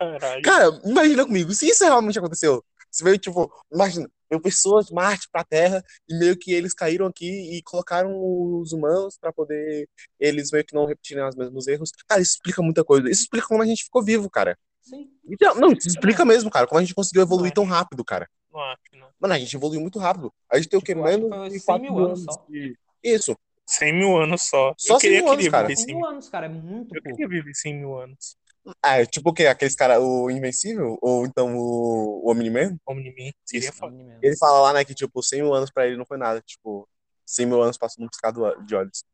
Caralho. 0.00 0.42
Cara, 0.42 0.80
imagina 0.84 1.24
comigo, 1.26 1.52
se 1.52 1.68
isso 1.68 1.84
realmente 1.84 2.18
aconteceu. 2.18 2.64
Se 2.90 3.04
veio, 3.04 3.18
tipo, 3.18 3.52
imagina, 3.72 4.10
veio 4.28 4.42
pessoas 4.42 4.86
de 4.86 4.94
Marte 4.94 5.28
pra 5.30 5.44
Terra 5.44 5.84
e 6.08 6.18
meio 6.18 6.36
que 6.36 6.52
eles 6.52 6.74
caíram 6.74 7.06
aqui 7.06 7.56
e 7.56 7.62
colocaram 7.62 8.10
os 8.18 8.72
humanos 8.72 9.16
pra 9.20 9.32
poder 9.32 9.88
eles 10.18 10.50
meio 10.50 10.64
que 10.64 10.74
não 10.74 10.86
repetirem 10.86 11.22
os 11.24 11.36
mesmos 11.36 11.68
erros. 11.68 11.92
Cara, 12.08 12.20
isso 12.20 12.32
explica 12.32 12.62
muita 12.62 12.82
coisa. 12.82 13.08
Isso 13.08 13.22
explica 13.22 13.46
como 13.46 13.62
a 13.62 13.66
gente 13.66 13.84
ficou 13.84 14.02
vivo, 14.02 14.28
cara. 14.28 14.58
Sim. 14.80 15.08
Então, 15.28 15.54
não, 15.54 15.70
isso 15.72 15.86
explica 15.86 16.24
mesmo, 16.24 16.50
cara, 16.50 16.66
como 16.66 16.80
a 16.80 16.82
gente 16.82 16.94
conseguiu 16.94 17.22
evoluir 17.22 17.52
tão 17.52 17.64
rápido, 17.64 18.04
cara. 18.04 18.28
Não 18.52 18.60
acho, 18.60 18.80
não. 18.94 19.06
Mano, 19.20 19.34
a 19.34 19.38
gente 19.38 19.54
evoluiu 19.54 19.80
muito 19.80 19.98
rápido. 20.00 20.32
A 20.50 20.56
gente 20.56 20.68
tem 20.68 20.78
o 20.78 20.82
quê? 20.82 20.94
Tipo, 20.94 21.06
eu 21.06 21.20
que 21.20 21.28
Menos 21.28 21.52
de 21.52 21.58
100 21.60 21.64
4 21.66 21.82
mil 21.94 21.98
anos 22.04 22.20
anos. 22.22 22.36
de- 22.48 22.76
Isso. 23.04 23.36
100 23.66 23.92
mil 23.94 24.16
anos 24.16 24.42
só. 24.48 24.74
Só 24.76 24.94
eu 24.94 24.98
queria, 24.98 25.18
100 25.18 25.22
mil 25.26 25.32
anos, 25.32 25.48
cara. 25.48 25.68
viver 25.68 25.76
100 25.76 25.86
100 25.86 25.94
mil 25.96 26.04
anos, 26.06 26.28
cara, 26.28 26.46
é 26.46 26.48
muito 26.48 26.96
Eu 26.96 27.02
pouco. 27.02 27.16
queria 27.16 27.28
viver 27.28 27.54
100 27.54 27.74
mil 27.78 27.96
anos. 27.96 28.36
Ah, 28.82 29.00
é 29.00 29.06
tipo 29.06 29.30
o 29.30 29.32
quê? 29.32 29.46
Aqueles 29.46 29.74
caras, 29.74 29.98
o 30.00 30.30
Invencível? 30.30 30.98
Ou 31.00 31.24
então 31.26 31.56
o, 31.56 32.26
o 32.26 32.30
Omni-Man? 32.30 32.76
Omni-Man 32.86 33.32
seria 33.44 33.68
Isso. 33.68 33.78
foda. 33.78 33.94
Omni-Man. 33.94 34.18
Ele 34.22 34.36
fala 34.36 34.60
lá, 34.60 34.72
né, 34.74 34.84
que 34.84 34.94
tipo, 34.94 35.22
100 35.22 35.42
mil 35.42 35.54
anos 35.54 35.70
pra 35.70 35.86
ele 35.86 35.96
não 35.96 36.04
foi 36.04 36.18
nada. 36.18 36.40
Tipo, 36.42 36.88
100 37.26 37.46
mil 37.46 37.62
anos 37.62 37.78
passou 37.78 38.02
num 38.02 38.08
piscar 38.08 38.32
de 38.32 38.74
olhos. 38.74 39.04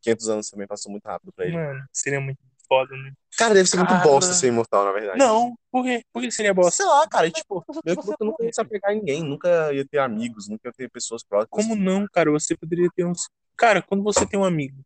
500 0.00 0.28
anos 0.28 0.50
também 0.50 0.66
passou 0.66 0.92
muito 0.92 1.04
rápido 1.06 1.32
pra 1.32 1.46
ele. 1.46 1.56
Mano, 1.56 1.84
seria 1.92 2.20
muito 2.20 2.38
foda, 2.68 2.94
né? 2.96 3.12
Cara, 3.36 3.54
deve 3.54 3.68
ser 3.68 3.76
muito 3.76 3.88
Cara. 3.88 4.04
bosta 4.04 4.32
ser 4.32 4.48
imortal, 4.48 4.84
na 4.84 4.92
verdade. 4.92 5.18
Não, 5.18 5.54
por 5.70 5.84
quê? 5.84 6.02
Por 6.12 6.22
que 6.22 6.30
seria 6.30 6.54
bosta? 6.54 6.76
Sei 6.76 6.86
lá, 6.86 7.06
cara, 7.08 7.30
tipo, 7.30 7.64
meio 7.84 7.98
que 7.98 8.06
você 8.06 8.16
nunca 8.20 8.44
ia 8.44 8.52
se 8.52 8.60
apegar 8.60 8.90
a 8.90 8.94
ninguém, 8.94 9.22
nunca 9.22 9.72
ia 9.72 9.86
ter 9.86 9.98
amigos, 9.98 10.48
nunca 10.48 10.68
ia 10.68 10.72
ter 10.72 10.90
pessoas 10.90 11.22
próximas. 11.22 11.50
Como 11.50 11.74
não, 11.74 12.06
cara? 12.12 12.30
Você 12.30 12.56
poderia 12.56 12.88
ter 12.94 13.04
uns. 13.04 13.28
Cara, 13.56 13.82
quando 13.82 14.02
você 14.02 14.26
tem 14.26 14.38
um 14.38 14.44
amigo, 14.44 14.80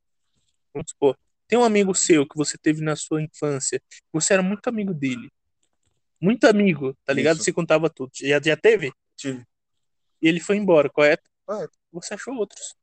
vamos 0.73 0.91
supor, 0.91 1.17
tem 1.49 1.59
um 1.59 1.65
amigo 1.65 1.95
seu 1.95 2.29
que 2.29 2.37
você 2.37 2.59
teve 2.59 2.83
na 2.83 2.95
sua 2.95 3.23
infância, 3.23 3.83
você 4.13 4.35
era 4.35 4.43
muito 4.43 4.69
amigo 4.69 4.93
dele. 4.93 5.31
Muito 6.21 6.45
amigo, 6.45 6.95
tá 7.05 7.13
ligado? 7.13 7.37
Isso. 7.37 7.45
Você 7.45 7.53
contava 7.53 7.89
tudo. 7.89 8.11
Já, 8.15 8.41
já 8.41 8.57
teve? 8.57 8.93
Tive. 9.17 9.45
E 10.21 10.29
ele 10.29 10.41
foi 10.41 10.57
embora, 10.57 10.91
correto? 10.91 11.31
Correto. 11.47 11.79
Você 11.93 12.15
achou 12.15 12.35
outros. 12.35 12.77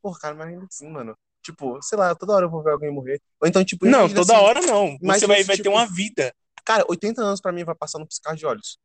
Porra, 0.00 0.18
cara, 0.18 0.34
mas 0.34 0.48
ainda 0.48 0.64
assim, 0.64 0.88
mano. 0.88 1.16
Tipo, 1.42 1.80
sei 1.82 1.98
lá, 1.98 2.14
toda 2.14 2.32
hora 2.32 2.46
eu 2.46 2.50
vou 2.50 2.62
ver 2.62 2.70
alguém 2.70 2.90
morrer. 2.90 3.20
Ou 3.40 3.48
então, 3.48 3.64
tipo, 3.64 3.86
Não, 3.86 4.08
toda 4.08 4.34
assim, 4.34 4.44
hora 4.44 4.60
não. 4.62 4.96
Você 4.98 5.26
vai, 5.26 5.44
vai 5.44 5.56
ter 5.56 5.62
tipo, 5.62 5.70
uma 5.74 5.86
vida. 5.86 6.34
Cara, 6.64 6.84
80 6.88 7.22
anos 7.22 7.40
pra 7.40 7.52
mim 7.52 7.64
vai 7.64 7.74
passar 7.74 7.98
no 7.98 8.06
piscar 8.06 8.34
de 8.34 8.46
olhos. 8.46 8.78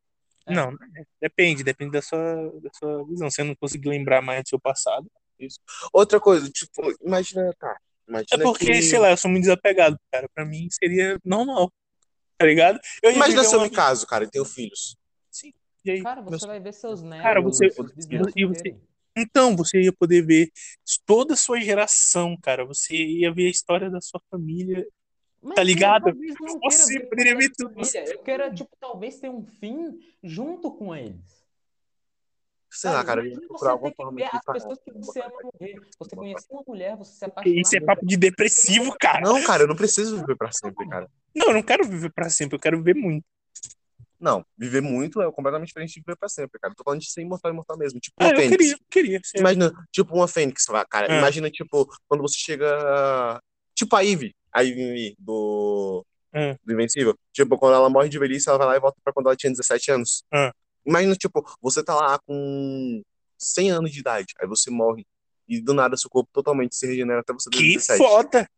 É. 0.45 0.54
Não, 0.54 0.76
depende, 1.22 1.64
depende 1.64 1.91
da 1.91 2.02
sua, 2.02 2.20
da 2.62 2.70
sua 2.74 3.06
visão. 3.06 3.30
Você 3.30 3.43
não 3.43 3.56
conseguir 3.56 3.89
lembrar 3.89 4.22
mais 4.22 4.43
do 4.43 4.49
seu 4.49 4.60
passado. 4.60 5.10
Outra 5.93 6.20
coisa, 6.20 6.49
tipo, 6.49 6.82
imagina, 7.02 7.52
tá. 7.58 7.80
É 8.12 8.36
Imagina 8.36 8.43
porque, 8.43 8.66
que... 8.66 8.82
sei 8.82 8.99
lá, 8.99 9.12
eu 9.12 9.18
sou 9.18 9.30
muito 9.32 9.43
desapegado, 9.43 9.97
cara. 10.12 10.28
Pra 10.34 10.45
mim 10.45 10.68
seria 10.72 11.18
normal. 11.24 11.72
Tá 12.38 12.45
ligado? 12.45 12.80
Eu 13.01 13.12
Imagina 13.12 13.43
se 13.43 13.55
eu 13.55 13.62
me 13.62 13.70
caso, 13.70 14.05
cara, 14.07 14.24
e 14.26 14.30
tenho 14.30 14.45
filhos. 14.45 14.95
Sim. 15.30 15.53
E 15.86 15.91
aí? 15.91 16.01
Cara, 16.03 16.22
você 16.22 16.32
Meus- 16.32 16.45
vai 16.45 16.59
ver 16.59 16.74
seus 16.74 17.01
netos, 17.01 17.24
Cara, 17.24 17.41
você- 17.41 17.68
e 18.36 18.45
você-. 18.45 18.76
Então, 19.16 19.55
você 19.55 19.82
ia 19.82 19.93
poder 19.93 20.26
ver 20.26 20.49
toda 21.05 21.34
a 21.34 21.38
sua 21.38 21.59
geração, 21.59 22.38
cara. 22.41 22.66
Você 22.66 22.95
ia 22.95 23.32
ver 23.34 23.47
a 23.47 23.51
história 23.51 23.89
da 23.89 23.99
sua 24.01 24.22
família. 24.30 24.88
Mas 25.41 25.55
Tá 25.55 25.64
ligado? 25.64 26.05
Você 26.64 26.99
ver 26.99 27.09
poderia 27.09 27.36
ver 27.36 27.51
tudo. 27.57 27.74
Eu 28.07 28.20
quero, 28.20 28.53
tipo, 28.55 28.70
talvez 28.80 29.20
ter 29.20 29.30
um 29.30 29.43
fim 29.43 29.99
junto 30.24 30.72
com 30.72 30.95
eles. 30.95 31.40
Sei 32.74 32.89
lá, 32.89 33.03
cara, 33.03 33.19
eu 33.22 33.26
ia 33.26 33.32
Imagina 33.34 33.47
procurar 33.49 33.72
você 33.72 33.74
alguma 33.74 33.93
forma 33.93 34.11
ver 34.15 34.30
as 34.34 34.41
pessoas 34.45 34.80
que 34.80 34.91
você 34.93 35.19
ama 35.19 35.32
morrer. 35.43 35.82
Você 35.99 36.15
conhecer 36.15 36.47
uma 36.51 36.63
mulher, 36.65 36.95
você 36.97 37.11
se 37.17 37.26
apaixonar. 37.26 37.57
Isso 37.59 37.76
é 37.76 37.80
por 37.82 37.86
papo 37.88 38.05
de 38.05 38.15
depressivo, 38.17 38.95
cara. 38.99 39.22
Não, 39.22 39.43
cara, 39.43 39.63
eu 39.63 39.67
não 39.67 39.76
preciso 39.76 40.17
viver 40.17 40.38
pra 40.38 40.51
sempre, 40.53 40.88
cara. 40.88 41.07
Não, 41.36 41.47
eu 41.47 41.53
não 41.53 41.61
quero 41.63 41.86
viver 41.86 42.09
pra 42.13 42.30
sempre, 42.30 42.55
eu 42.55 42.59
quero 42.59 42.78
viver 42.78 42.95
muito. 42.95 43.26
Não, 44.19 44.45
viver 44.57 44.82
muito 44.82 45.22
é 45.22 45.32
completamente 45.32 45.67
diferente 45.69 45.95
de 45.95 45.99
viver 45.99 46.15
pra 46.15 46.30
sempre, 46.30 46.59
cara. 46.59 46.72
Eu 46.72 46.76
tô 46.78 46.84
falando 46.84 47.01
de 47.01 47.11
ser 47.11 47.22
imortal, 47.22 47.51
imortal 47.51 47.78
mesmo. 47.78 47.99
Tipo, 47.99 48.15
Ah, 48.19 48.26
uma 48.26 48.34
eu 48.34 48.38
fênix. 48.38 48.57
queria, 48.57 48.78
queria. 48.89 49.19
ser. 49.24 49.39
Imagina, 49.39 49.74
tipo, 49.91 50.15
uma 50.15 50.28
fênix, 50.28 50.67
lá, 50.67 50.86
cara. 50.86 51.11
Ah. 51.11 51.17
Imagina, 51.17 51.49
tipo, 51.49 51.88
quando 52.07 52.22
você 52.22 52.38
chega. 52.38 53.41
Tipo 53.76 53.95
a 53.95 54.01
Ivy. 54.01 54.34
A 54.53 54.61
Ivy 54.63 55.15
do. 55.19 56.05
Ah. 56.34 56.55
Do 56.63 56.72
Invencível. 56.74 57.17
Tipo, 57.34 57.57
quando 57.57 57.74
ela 57.76 57.89
morre 57.89 58.07
de 58.09 58.19
velhice, 58.19 58.47
ela 58.47 58.59
vai 58.59 58.67
lá 58.67 58.78
e 58.78 58.80
volta 58.80 58.97
pra 59.03 59.11
quando 59.11 59.26
ela 59.26 59.36
tinha 59.36 59.51
17 59.51 59.91
anos. 59.91 60.24
Ah. 60.32 60.53
Imagina, 60.86 61.15
tipo, 61.15 61.43
você 61.61 61.84
tá 61.84 61.95
lá 61.95 62.19
com 62.19 63.01
100 63.38 63.71
anos 63.71 63.91
de 63.91 63.99
idade. 63.99 64.34
Aí 64.39 64.47
você 64.47 64.69
morre. 64.69 65.05
E 65.47 65.59
do 65.59 65.73
nada 65.73 65.97
seu 65.97 66.09
corpo 66.09 66.29
totalmente 66.32 66.75
se 66.75 66.88
regenera 66.88 67.19
até 67.21 67.34
você 67.34 67.49
ter 67.49 67.57
Que 67.57 67.73
17. 67.73 67.97
foda! 67.97 68.49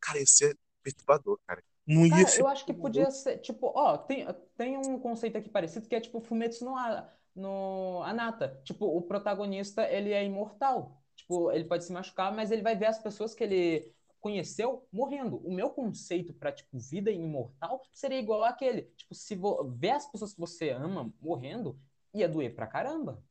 Cara, 0.00 0.18
ia 0.18 0.26
ser 0.26 0.56
perturbador, 0.82 1.38
cara. 1.46 1.62
Não 1.86 2.06
ia 2.06 2.10
Cara, 2.10 2.28
ser. 2.28 2.40
eu 2.40 2.46
acho 2.46 2.64
que 2.64 2.72
podia 2.72 3.10
ser, 3.10 3.38
tipo, 3.38 3.70
ó, 3.74 3.98
tem, 3.98 4.26
tem 4.56 4.76
um 4.78 4.98
conceito 4.98 5.36
aqui 5.36 5.48
parecido 5.48 5.86
que 5.88 5.94
é 5.94 6.00
tipo 6.00 6.20
Fumetsu 6.20 6.64
no, 6.64 6.76
A- 6.76 7.08
no 7.34 8.02
Anata. 8.04 8.60
Tipo, 8.64 8.86
o 8.86 9.02
protagonista, 9.02 9.82
ele 9.90 10.12
é 10.12 10.24
imortal. 10.24 11.02
Tipo, 11.16 11.52
ele 11.52 11.64
pode 11.64 11.84
se 11.84 11.92
machucar, 11.92 12.34
mas 12.34 12.50
ele 12.50 12.62
vai 12.62 12.74
ver 12.76 12.86
as 12.86 12.98
pessoas 12.98 13.34
que 13.34 13.44
ele 13.44 13.92
conheceu 14.22 14.86
morrendo. 14.90 15.36
O 15.46 15.52
meu 15.52 15.68
conceito 15.68 16.32
pra, 16.32 16.50
tipo, 16.52 16.78
vida 16.78 17.10
imortal 17.10 17.82
seria 17.92 18.18
igual 18.18 18.44
àquele. 18.44 18.82
Tipo, 18.96 19.14
se 19.14 19.38
ver 19.74 19.90
as 19.90 20.06
pessoas 20.10 20.32
que 20.32 20.40
você 20.40 20.70
ama 20.70 21.12
morrendo, 21.20 21.76
ia 22.14 22.28
doer 22.28 22.54
pra 22.54 22.66
caramba. 22.66 23.22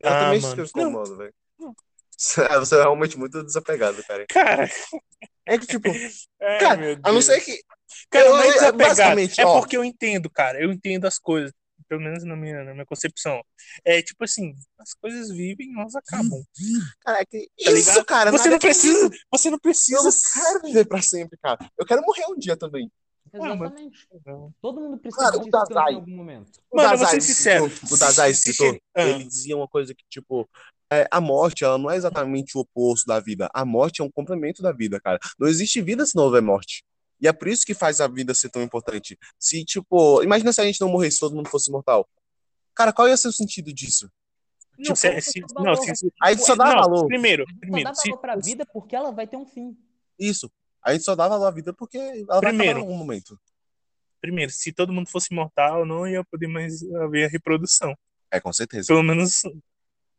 Eu 0.00 0.08
Ah, 0.10 0.20
também 0.24 0.40
mano. 0.40 0.62
estou 0.64 0.82
incomodo, 0.82 1.16
velho. 1.18 1.34
Você 2.18 2.40
é 2.42 2.78
realmente 2.82 3.18
muito 3.18 3.42
desapegado, 3.44 4.02
cara. 4.04 4.26
Cara, 4.28 4.68
É 5.44 5.58
que, 5.58 5.66
tipo, 5.66 5.88
ai, 6.40 6.58
Cara, 6.58 7.00
a 7.02 7.12
não 7.12 7.20
ser 7.22 7.40
que. 7.42 7.62
Cara, 8.10 8.24
Eu- 8.26 8.30
não 8.36 8.42
é 8.42 8.48
eu- 8.48 8.52
desapegado. 8.54 8.78
basicamente, 8.88 9.40
É 9.40 9.44
porque 9.44 9.76
eu 9.76 9.84
entendo, 9.84 10.30
cara. 10.30 10.60
Eu 10.60 10.72
entendo 10.72 11.06
as 11.06 11.18
coisas. 11.18 11.52
Pelo 11.88 12.00
menos 12.00 12.24
na 12.24 12.34
minha, 12.36 12.64
na 12.64 12.72
minha 12.72 12.84
concepção. 12.86 13.40
É 13.84 14.02
tipo 14.02 14.24
assim, 14.24 14.54
as 14.78 14.92
coisas 14.94 15.28
vivem, 15.30 15.72
elas 15.78 15.94
acabam. 15.94 16.42
Cara, 17.00 17.24
que. 17.24 17.48
Tá 17.64 17.70
Isso, 17.72 17.90
ligado? 17.90 18.04
cara. 18.04 18.30
Você 18.32 18.48
não 18.48 18.58
precisa, 18.58 19.10
você 19.32 19.50
não 19.50 19.56
Eu 19.56 19.60
precisa. 19.60 20.02
não 20.02 20.12
quero 20.44 20.62
viver 20.62 20.84
pra 20.86 21.00
sempre, 21.02 21.38
cara. 21.38 21.58
Eu 21.78 21.86
quero 21.86 22.02
morrer 22.02 22.24
um 22.28 22.36
dia 22.38 22.56
também. 22.56 22.90
Ah, 23.34 23.54
mas- 23.54 23.72
Exatamente. 23.72 24.08
Todo 24.62 24.80
mundo 24.80 24.98
precisa 24.98 25.24
Cara, 25.24 25.32
de 25.32 25.38
o 25.38 25.42
descanso 25.42 25.68
Dazai. 25.74 25.92
em 25.92 25.96
algum 25.96 26.16
momento. 26.16 26.50
O 26.70 26.76
Mano, 26.76 26.92
eu 26.92 26.96
vou 26.98 27.06
Dazai 27.06 27.20
ser 27.20 27.26
sincero. 27.34 27.70
citou- 27.70 27.96
O 27.96 27.98
Dazai 27.98 28.34
citou, 28.34 28.78
ele 28.96 29.24
dizia 29.24 29.56
uma 29.56 29.68
coisa 29.68 29.94
que, 29.94 30.04
tipo, 30.08 30.48
é, 30.92 31.06
a 31.10 31.20
morte, 31.20 31.64
ela 31.64 31.76
não 31.76 31.90
é 31.90 31.96
exatamente 31.96 32.56
o 32.56 32.60
oposto 32.60 33.04
da 33.06 33.18
vida. 33.20 33.48
A 33.52 33.64
morte 33.64 34.00
é 34.00 34.04
um 34.04 34.10
complemento 34.10 34.62
da 34.62 34.72
vida, 34.72 35.00
cara. 35.00 35.18
Não 35.38 35.48
existe 35.48 35.82
vida 35.82 36.06
se 36.06 36.14
não 36.16 36.24
houver 36.24 36.40
morte. 36.40 36.84
E 37.20 37.26
é 37.26 37.32
por 37.32 37.48
isso 37.48 37.64
que 37.64 37.74
faz 37.74 38.00
a 38.00 38.06
vida 38.08 38.34
ser 38.34 38.50
tão 38.50 38.62
importante. 38.62 39.18
Se, 39.38 39.64
tipo, 39.64 40.22
imagina 40.22 40.52
se 40.52 40.60
a 40.60 40.64
gente 40.64 40.80
não 40.80 40.88
morresse, 40.88 41.18
todo 41.20 41.34
mundo 41.34 41.48
fosse 41.48 41.70
imortal. 41.70 42.08
Cara, 42.74 42.92
qual 42.92 43.08
ia 43.08 43.16
ser 43.16 43.28
o 43.28 43.32
sentido 43.32 43.72
disso? 43.72 44.10
Não, 44.78 44.94
se, 44.94 45.20
se- 45.22 45.32
Tipo, 45.32 45.62
não, 45.62 45.74
se, 45.74 45.96
se- 45.96 46.12
A 46.22 46.30
gente 46.32 46.44
só 46.44 46.54
dá 46.54 46.66
não, 46.66 46.82
valor. 46.82 47.06
Primeiro, 47.06 47.44
Só 47.48 47.58
primeiro, 47.58 47.88
dá 47.88 47.94
se, 47.94 48.10
valor 48.10 48.20
pra 48.20 48.36
vida 48.36 48.66
porque 48.70 48.94
ela 48.94 49.10
vai 49.10 49.26
ter 49.26 49.36
um 49.38 49.46
fim. 49.46 49.74
Isso. 50.18 50.50
A 50.82 50.92
gente 50.92 51.04
só 51.04 51.14
dá 51.14 51.26
valor 51.26 51.46
à 51.46 51.50
vida 51.50 51.72
porque 51.72 51.96
ela 51.96 52.26
vai 52.26 52.40
Primeiro. 52.40 52.72
acabar 52.80 52.86
em 52.86 52.92
algum 52.92 52.96
momento. 52.96 53.40
primeiro, 54.20 54.52
se 54.52 54.72
todo 54.72 54.92
mundo 54.92 55.08
fosse 55.08 55.32
imortal, 55.32 55.86
não 55.86 56.06
ia 56.06 56.22
poder 56.24 56.46
mais 56.48 56.82
haver 56.96 57.24
a 57.24 57.28
reprodução. 57.28 57.96
É, 58.30 58.38
com 58.40 58.52
certeza. 58.52 58.88
Pelo 58.88 59.02
menos 59.02 59.40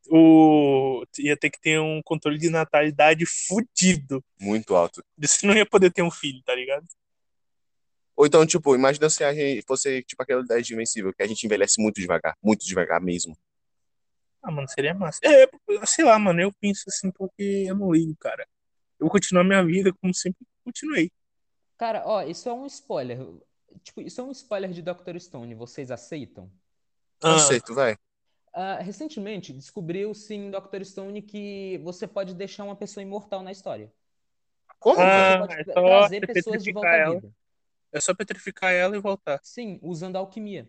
o 0.10 1.04
ia 1.20 1.38
ter 1.38 1.50
que 1.50 1.60
ter 1.60 1.80
um 1.80 2.02
controle 2.04 2.38
de 2.38 2.50
natalidade 2.50 3.26
fudido. 3.26 4.24
Muito 4.40 4.76
alto. 4.76 5.04
Você 5.18 5.46
não 5.46 5.56
ia 5.56 5.66
poder 5.66 5.92
ter 5.92 6.02
um 6.02 6.12
filho, 6.12 6.42
tá 6.44 6.56
ligado? 6.56 6.86
Ou 8.16 8.26
então, 8.26 8.46
tipo, 8.46 8.74
imagina 8.74 9.10
se 9.10 9.24
a 9.24 9.34
gente 9.34 9.64
fosse, 9.68 10.02
tipo, 10.04 10.24
aquela 10.24 10.42
ideia 10.42 10.62
de 10.62 10.74
invencível, 10.74 11.14
que 11.14 11.22
a 11.22 11.28
gente 11.28 11.46
envelhece 11.46 11.82
muito 11.82 12.02
devagar. 12.02 12.36
Muito 12.42 12.66
devagar 12.66 13.00
mesmo. 13.00 13.38
Ah, 14.42 14.52
mano, 14.52 14.68
seria 14.68 14.94
massa. 14.94 15.20
É, 15.24 15.48
sei 15.86 16.04
lá, 16.04 16.18
mano, 16.18 16.42
eu 16.42 16.52
penso 16.60 16.86
assim 16.88 17.12
porque 17.12 17.66
eu 17.68 17.76
não 17.76 17.92
ligo, 17.92 18.16
cara. 18.20 18.48
Eu 19.00 19.06
vou 19.06 19.12
continuar 19.12 19.44
minha 19.44 19.64
vida 19.64 19.94
como 20.02 20.14
sempre 20.14 20.46
continuei. 20.64 21.12
Cara, 21.78 22.02
ó, 22.06 22.24
isso 22.24 22.50
é 22.50 22.54
um 22.54 22.66
spoiler. 22.66 23.20
Tipo, 23.84 24.02
isso 24.02 24.20
é 24.20 24.24
um 24.24 24.32
spoiler 24.32 24.72
de 24.72 24.82
Dr. 24.82 25.20
Stone. 25.20 25.54
Vocês 25.54 25.92
aceitam? 25.92 26.52
Ah, 27.22 27.36
Aceito, 27.36 27.76
vai. 27.76 27.98
Ah, 28.60 28.80
recentemente, 28.80 29.54
descobriu-se 29.54 30.34
em 30.34 30.50
Dr. 30.50 30.84
Stone 30.84 31.22
que 31.22 31.78
você 31.84 32.08
pode 32.08 32.34
deixar 32.34 32.64
uma 32.64 32.76
pessoa 32.76 33.04
imortal 33.04 33.44
na 33.44 33.52
história. 33.52 33.94
Como? 34.80 34.98
Ah, 35.00 35.30
Você 35.30 35.38
pode 35.38 35.54
é 35.54 35.64
só 35.64 35.84
trazer 35.84 36.26
pessoas 36.26 36.64
de 36.64 36.72
volta 36.72 36.90
petrificar 36.90 36.94
à 36.94 36.98
ela. 36.98 37.16
vida. 37.22 37.32
é 37.94 38.00
só 38.00 38.16
petrificar 38.16 38.74
ela 38.74 38.96
e 38.98 39.00
voltar. 39.00 39.40
Sim, 39.44 39.80
usando 39.84 40.16
a 40.16 40.20
alquimia. 40.20 40.68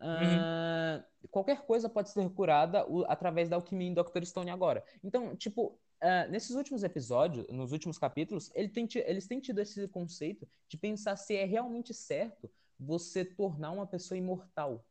Uhum. 0.00 0.38
Ah, 0.40 1.04
Qualquer 1.30 1.60
coisa 1.66 1.90
pode 1.90 2.08
ser 2.08 2.26
curada 2.30 2.86
através 3.06 3.50
da 3.50 3.56
alquimia 3.56 3.88
em 3.88 3.92
Dr. 3.92 4.24
Stone 4.24 4.50
agora. 4.50 4.82
Então, 5.04 5.36
tipo, 5.36 5.78
ah, 6.00 6.26
nesses 6.28 6.56
últimos 6.56 6.84
episódios, 6.84 7.46
nos 7.48 7.70
últimos 7.70 7.98
capítulos, 7.98 8.50
ele 8.54 8.70
tem 8.70 8.88
eles 8.94 9.26
têm 9.26 9.40
tido 9.40 9.60
esse 9.60 9.86
conceito 9.88 10.48
de 10.68 10.78
pensar 10.78 11.16
se 11.16 11.36
é 11.36 11.44
realmente 11.44 11.92
certo 11.92 12.50
você 12.78 13.26
tornar 13.26 13.72
uma 13.72 13.86
pessoa 13.86 14.16
imortal. 14.16 14.82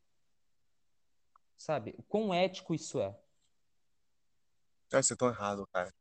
Sabe? 1.58 1.96
O 1.98 2.04
quão 2.04 2.34
ético 2.34 2.74
isso 2.74 3.00
é. 3.00 3.16
Cara, 4.90 5.04
você 5.04 5.14
é 5.14 5.18
tão 5.18 5.30
errado, 5.30 5.68
cara. 5.74 5.94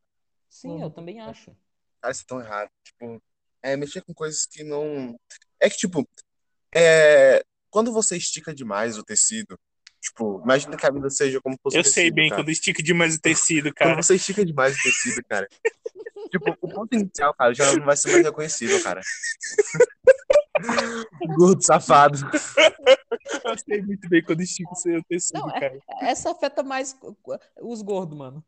Sim, 0.48 0.80
eu 0.80 0.90
também 0.90 1.20
acho. 1.20 1.56
Cara, 2.00 2.12
você 2.12 2.22
é 2.22 2.26
tão 2.26 2.40
errado. 2.40 2.70
Tipo, 2.84 3.22
é 3.62 3.76
mexer 3.76 4.02
com 4.02 4.12
coisas 4.14 4.46
que 4.46 4.62
não. 4.62 5.18
É 5.58 5.70
que, 5.70 5.76
tipo, 5.76 6.06
é... 6.74 7.44
quando 7.70 7.92
você 7.92 8.16
estica 8.16 8.54
demais 8.54 8.98
o 8.98 9.04
tecido, 9.04 9.58
tipo, 10.00 10.40
imagina 10.42 10.76
que 10.76 10.86
a 10.86 10.90
vida 10.90 11.08
seja 11.08 11.40
como 11.40 11.58
fosse 11.62 11.76
Eu 11.76 11.84
sei 11.84 12.04
tecido, 12.04 12.14
bem 12.14 12.28
cara. 12.28 12.42
quando 12.42 12.50
estica 12.50 12.82
demais 12.82 13.16
o 13.16 13.20
tecido, 13.20 13.74
Quando 13.74 13.90
cara. 13.90 14.02
você 14.02 14.14
estica 14.16 14.44
demais 14.44 14.76
o 14.76 14.82
tecido, 14.82 15.24
cara. 15.24 15.48
tipo, 16.30 16.56
o 16.60 16.68
ponto 16.68 16.94
inicial, 16.94 17.34
cara, 17.34 17.54
já 17.54 17.72
não 17.74 17.84
vai 17.84 17.96
ser 17.96 18.12
mais 18.12 18.24
reconhecível, 18.24 18.82
cara. 18.82 19.00
Gordo 21.36 21.62
safado. 21.64 22.18
Eu 23.44 23.58
sei 23.58 23.82
muito 23.82 24.08
bem 24.08 24.22
quando 24.22 24.40
estica 24.42 24.70
o 24.72 24.76
seu 24.76 25.02
tecido, 25.04 25.40
Não, 25.40 25.50
é- 25.50 25.60
cara. 25.60 25.78
Essa 26.00 26.30
afeta 26.30 26.62
mais 26.62 26.96
os 27.60 27.82
gordos, 27.82 28.16
mano. 28.16 28.44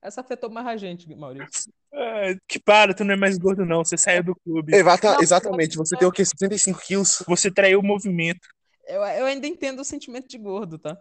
Essa 0.00 0.20
afetou 0.20 0.50
mais 0.50 0.66
a 0.66 0.76
gente, 0.76 1.14
Maurício. 1.14 1.72
É, 1.94 2.36
que 2.48 2.58
para, 2.58 2.92
tu 2.94 3.04
não 3.04 3.14
é 3.14 3.16
mais 3.16 3.38
gordo, 3.38 3.64
não. 3.64 3.84
Você 3.84 3.96
saiu 3.96 4.24
do 4.24 4.34
clube. 4.34 4.74
Exata- 4.74 5.14
Não, 5.14 5.20
exatamente, 5.22 5.76
você 5.76 5.96
tem 5.96 6.08
o 6.08 6.12
quê? 6.12 6.24
65 6.24 6.80
quilos? 6.80 7.22
Você 7.28 7.50
traiu 7.50 7.78
o 7.78 7.82
movimento. 7.84 8.40
Eu, 8.86 9.02
eu 9.02 9.26
ainda 9.26 9.46
entendo 9.46 9.80
o 9.80 9.84
sentimento 9.84 10.28
de 10.28 10.38
gordo, 10.38 10.78
tá? 10.78 10.98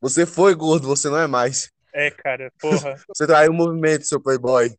Você 0.00 0.24
foi 0.24 0.54
gordo, 0.54 0.86
você 0.86 1.10
não 1.10 1.18
é 1.18 1.26
mais. 1.26 1.70
É, 1.92 2.10
cara, 2.10 2.50
porra. 2.60 2.96
Você 3.14 3.26
traiu 3.26 3.50
o 3.50 3.54
movimento, 3.54 4.06
seu 4.06 4.20
playboy. 4.20 4.74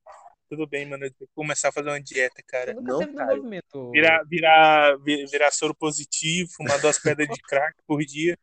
Tudo 0.50 0.66
bem, 0.66 0.86
mano. 0.86 1.06
Eu 1.06 1.14
tenho 1.14 1.28
que 1.28 1.36
começar 1.36 1.70
a 1.70 1.72
fazer 1.72 1.90
uma 1.90 2.02
dieta, 2.02 2.42
cara. 2.48 2.74
Você 2.74 2.80
nunca 2.80 2.92
não, 2.92 3.00
teve 3.00 3.12
no 3.12 3.18
cara. 3.18 3.36
movimento. 3.36 3.92
Virar, 3.92 4.24
virar, 4.24 4.98
vi- 4.98 5.26
virar 5.28 5.52
soro 5.52 5.76
positivo, 5.76 6.50
fumar 6.52 6.82
duas 6.82 6.98
pedras 7.00 7.28
de 7.28 7.40
crack 7.42 7.76
por 7.86 8.04
dia. 8.04 8.38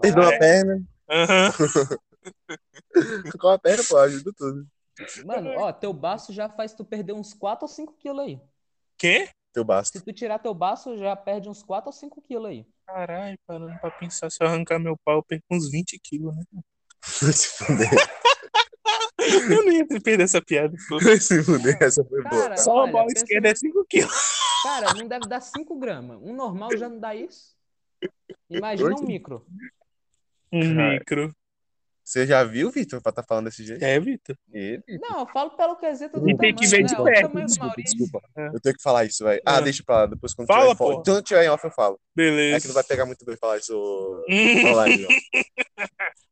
Perdeu 0.00 0.24
é. 0.24 0.34
a 0.34 0.38
perna. 0.38 0.82
Aham. 1.08 1.52
Com 3.40 3.48
a 3.48 3.58
perna, 3.58 3.84
pô, 3.88 3.96
ajuda 3.98 4.32
tudo. 4.36 4.66
Mano, 5.24 5.50
ó, 5.56 5.72
teu 5.72 5.92
baço 5.92 6.32
já 6.32 6.48
faz 6.48 6.74
tu 6.74 6.84
perder 6.84 7.12
uns 7.12 7.32
4 7.32 7.64
ou 7.64 7.68
5 7.68 7.94
quilos 7.94 8.24
aí. 8.26 8.40
Quê? 8.98 9.28
Teu 9.52 9.64
basta. 9.64 9.98
Se 9.98 10.04
tu 10.04 10.12
tirar 10.12 10.38
teu 10.38 10.54
baço, 10.54 10.96
já 10.96 11.14
perde 11.14 11.48
uns 11.48 11.62
4 11.62 11.88
ou 11.88 11.92
5 11.92 12.20
quilos 12.22 12.50
aí. 12.50 12.66
Caralho, 12.86 13.38
parando 13.46 13.78
pra 13.80 13.90
pensar, 13.90 14.30
se 14.30 14.42
eu 14.42 14.48
arrancar 14.48 14.78
meu 14.78 14.96
pau, 15.04 15.16
eu 15.16 15.22
perco 15.22 15.46
uns 15.50 15.70
20 15.70 15.98
quilos, 15.98 16.34
né? 16.34 16.42
Se 17.32 17.48
fuder. 17.48 17.88
Eu 19.32 19.64
não 19.64 19.72
ia 19.72 19.86
perder 19.86 20.20
essa 20.24 20.40
piada. 20.42 20.74
Se 21.20 21.42
fuder, 21.42 21.76
essa 21.80 22.04
foi 22.04 22.22
boa. 22.22 22.42
Cara, 22.42 22.56
Só 22.56 22.70
a 22.78 22.82
olha, 22.82 22.92
bola 22.92 23.06
esquerda 23.14 23.48
é 23.48 23.52
no- 23.52 23.56
5 23.56 23.84
quilos. 23.88 24.12
Cara, 24.62 24.94
não 24.94 25.06
deve 25.08 25.26
dar 25.28 25.40
5 25.40 25.78
gramas. 25.78 26.18
Um 26.22 26.34
normal 26.34 26.76
já 26.76 26.88
não 26.88 26.98
dá 27.00 27.14
isso. 27.14 27.54
Imagina 28.50 28.94
um 28.94 29.02
micro. 29.06 29.44
Um 30.52 30.74
Cara. 30.76 30.90
micro. 30.92 31.36
Você 32.04 32.26
já 32.26 32.42
viu, 32.42 32.68
Vitor, 32.70 33.00
pra 33.00 33.10
estar 33.10 33.22
falando 33.22 33.44
desse 33.44 33.64
jeito? 33.64 33.82
É, 33.82 33.98
Vitor? 34.00 34.36
Ele? 34.52 34.82
Não, 35.00 35.20
eu 35.20 35.26
falo 35.28 35.50
pelo 35.50 35.76
quesito 35.76 36.18
do 36.18 36.26
tem 36.26 36.36
que 36.54 36.68
tamanho, 36.68 36.68
ver 36.70 36.82
né? 36.82 36.88
de 36.88 36.94
O 37.00 37.04
perto, 37.04 37.46
Desculpa, 37.46 37.74
desculpa. 37.76 38.22
É. 38.36 38.46
Eu 38.48 38.60
tenho 38.60 38.76
que 38.76 38.82
falar 38.82 39.04
isso, 39.04 39.22
velho. 39.24 39.40
Ah, 39.46 39.58
É. 39.58 39.62
deixa 39.62 39.84
pra 39.86 39.98
lá, 39.98 40.06
depois 40.06 40.34
quando 40.34 40.48
Fala, 40.48 40.62
tiver 40.62 40.72
em 40.72 40.76
pô. 40.76 40.84
off. 40.90 41.00
Então 41.00 41.22
tiver 41.22 41.44
em 41.44 41.48
off 41.48 41.64
eu 41.64 41.70
falo. 41.70 42.00
Beleza. 42.14 42.56
É 42.56 42.60
que 42.60 42.66
não 42.66 42.74
vai 42.74 42.82
pegar 42.84 43.06
muito 43.06 43.24
bem 43.24 43.36
falar 43.36 43.58
isso 43.58 43.72
online, 44.66 45.02
não. 45.02 45.08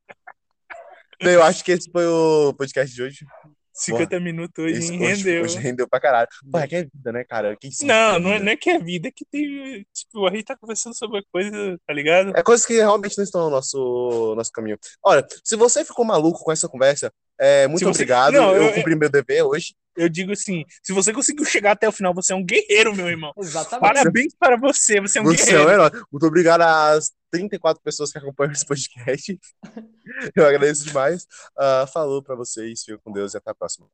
Bem, 1.23 1.35
eu 1.35 1.43
acho 1.43 1.63
que 1.63 1.73
esse 1.73 1.91
foi 1.91 2.07
o 2.07 2.55
podcast 2.55 2.95
de 2.95 3.03
hoje. 3.03 3.27
50 3.75 4.21
minutos 4.21 4.65
hoje, 4.65 4.93
hein? 4.93 4.99
rendeu. 4.99 5.43
hoje 5.43 5.59
rendeu 5.59 5.89
pra 5.89 6.01
caralho. 6.01 6.29
Pô, 6.51 6.59
é 6.59 6.67
que 6.67 6.77
é 6.77 6.83
vida, 6.85 7.13
né, 7.13 7.25
cara? 7.25 7.57
Sabe 7.63 7.87
Não, 7.87 8.15
que 8.15 8.21
não 8.21 8.33
é, 8.33 8.39
não 8.39 8.53
é 8.53 8.57
que 8.57 8.71
é 8.71 8.79
vida, 8.79 9.09
é 9.09 9.11
que 9.11 9.25
tem. 9.25 9.87
Tipo, 9.93 10.27
a 10.27 10.31
gente 10.31 10.45
tá 10.45 10.57
conversando 10.57 10.97
sobre 10.97 11.23
coisa, 11.31 11.79
tá 11.87 11.93
ligado? 11.93 12.33
É 12.35 12.43
coisas 12.43 12.65
que 12.65 12.75
realmente 12.75 13.17
não 13.19 13.25
estão 13.25 13.45
no 13.45 13.51
nosso, 13.51 14.35
nosso 14.35 14.51
caminho. 14.51 14.79
Olha, 15.03 15.27
se 15.45 15.57
você 15.57 15.85
ficou 15.85 16.05
maluco 16.05 16.43
com 16.43 16.53
essa 16.53 16.69
conversa, 16.69 17.13
é, 17.41 17.67
muito 17.67 17.81
você- 17.85 17.91
obrigado. 17.91 18.33
Não, 18.35 18.55
eu, 18.55 18.65
eu- 18.65 18.73
cumpri 18.75 18.95
meu 18.95 19.09
dever 19.11 19.43
hoje. 19.43 19.75
Eu 19.97 20.09
digo 20.09 20.33
assim: 20.33 20.65
se 20.83 20.93
você 20.93 21.13
conseguiu 21.13 21.45
chegar 21.45 21.73
até 21.73 21.89
o 21.89 21.93
final, 21.93 22.15
você 22.15 22.33
é 22.33 22.37
um 22.37 22.45
guerreiro, 22.45 22.95
meu 22.95 23.09
irmão. 23.09 23.33
Exatamente. 23.37 23.81
Parabéns 23.95 24.35
para 24.39 24.57
você, 24.57 25.01
você 25.01 25.19
é 25.19 25.23
um 25.23 25.25
Você 25.25 25.43
é 25.43 25.47
guerreiro. 25.47 25.69
um 25.69 25.73
herói. 25.73 25.91
Muito 26.13 26.27
obrigado 26.27 26.63
às 26.63 27.11
34 27.33 27.83
pessoas 27.83 28.13
que 28.13 28.19
acompanham 28.19 28.53
esse 28.53 28.65
podcast. 28.65 29.39
Eu 30.37 30.47
agradeço 30.47 30.85
demais. 30.85 31.27
Ah, 31.59 31.87
falou 31.93 32.23
pra 32.23 32.37
vocês, 32.37 32.83
fico 32.85 33.01
com 33.03 33.13
Deus 33.13 33.35
e 33.35 33.37
até 33.37 33.51
a 33.51 33.55
próxima. 33.55 33.87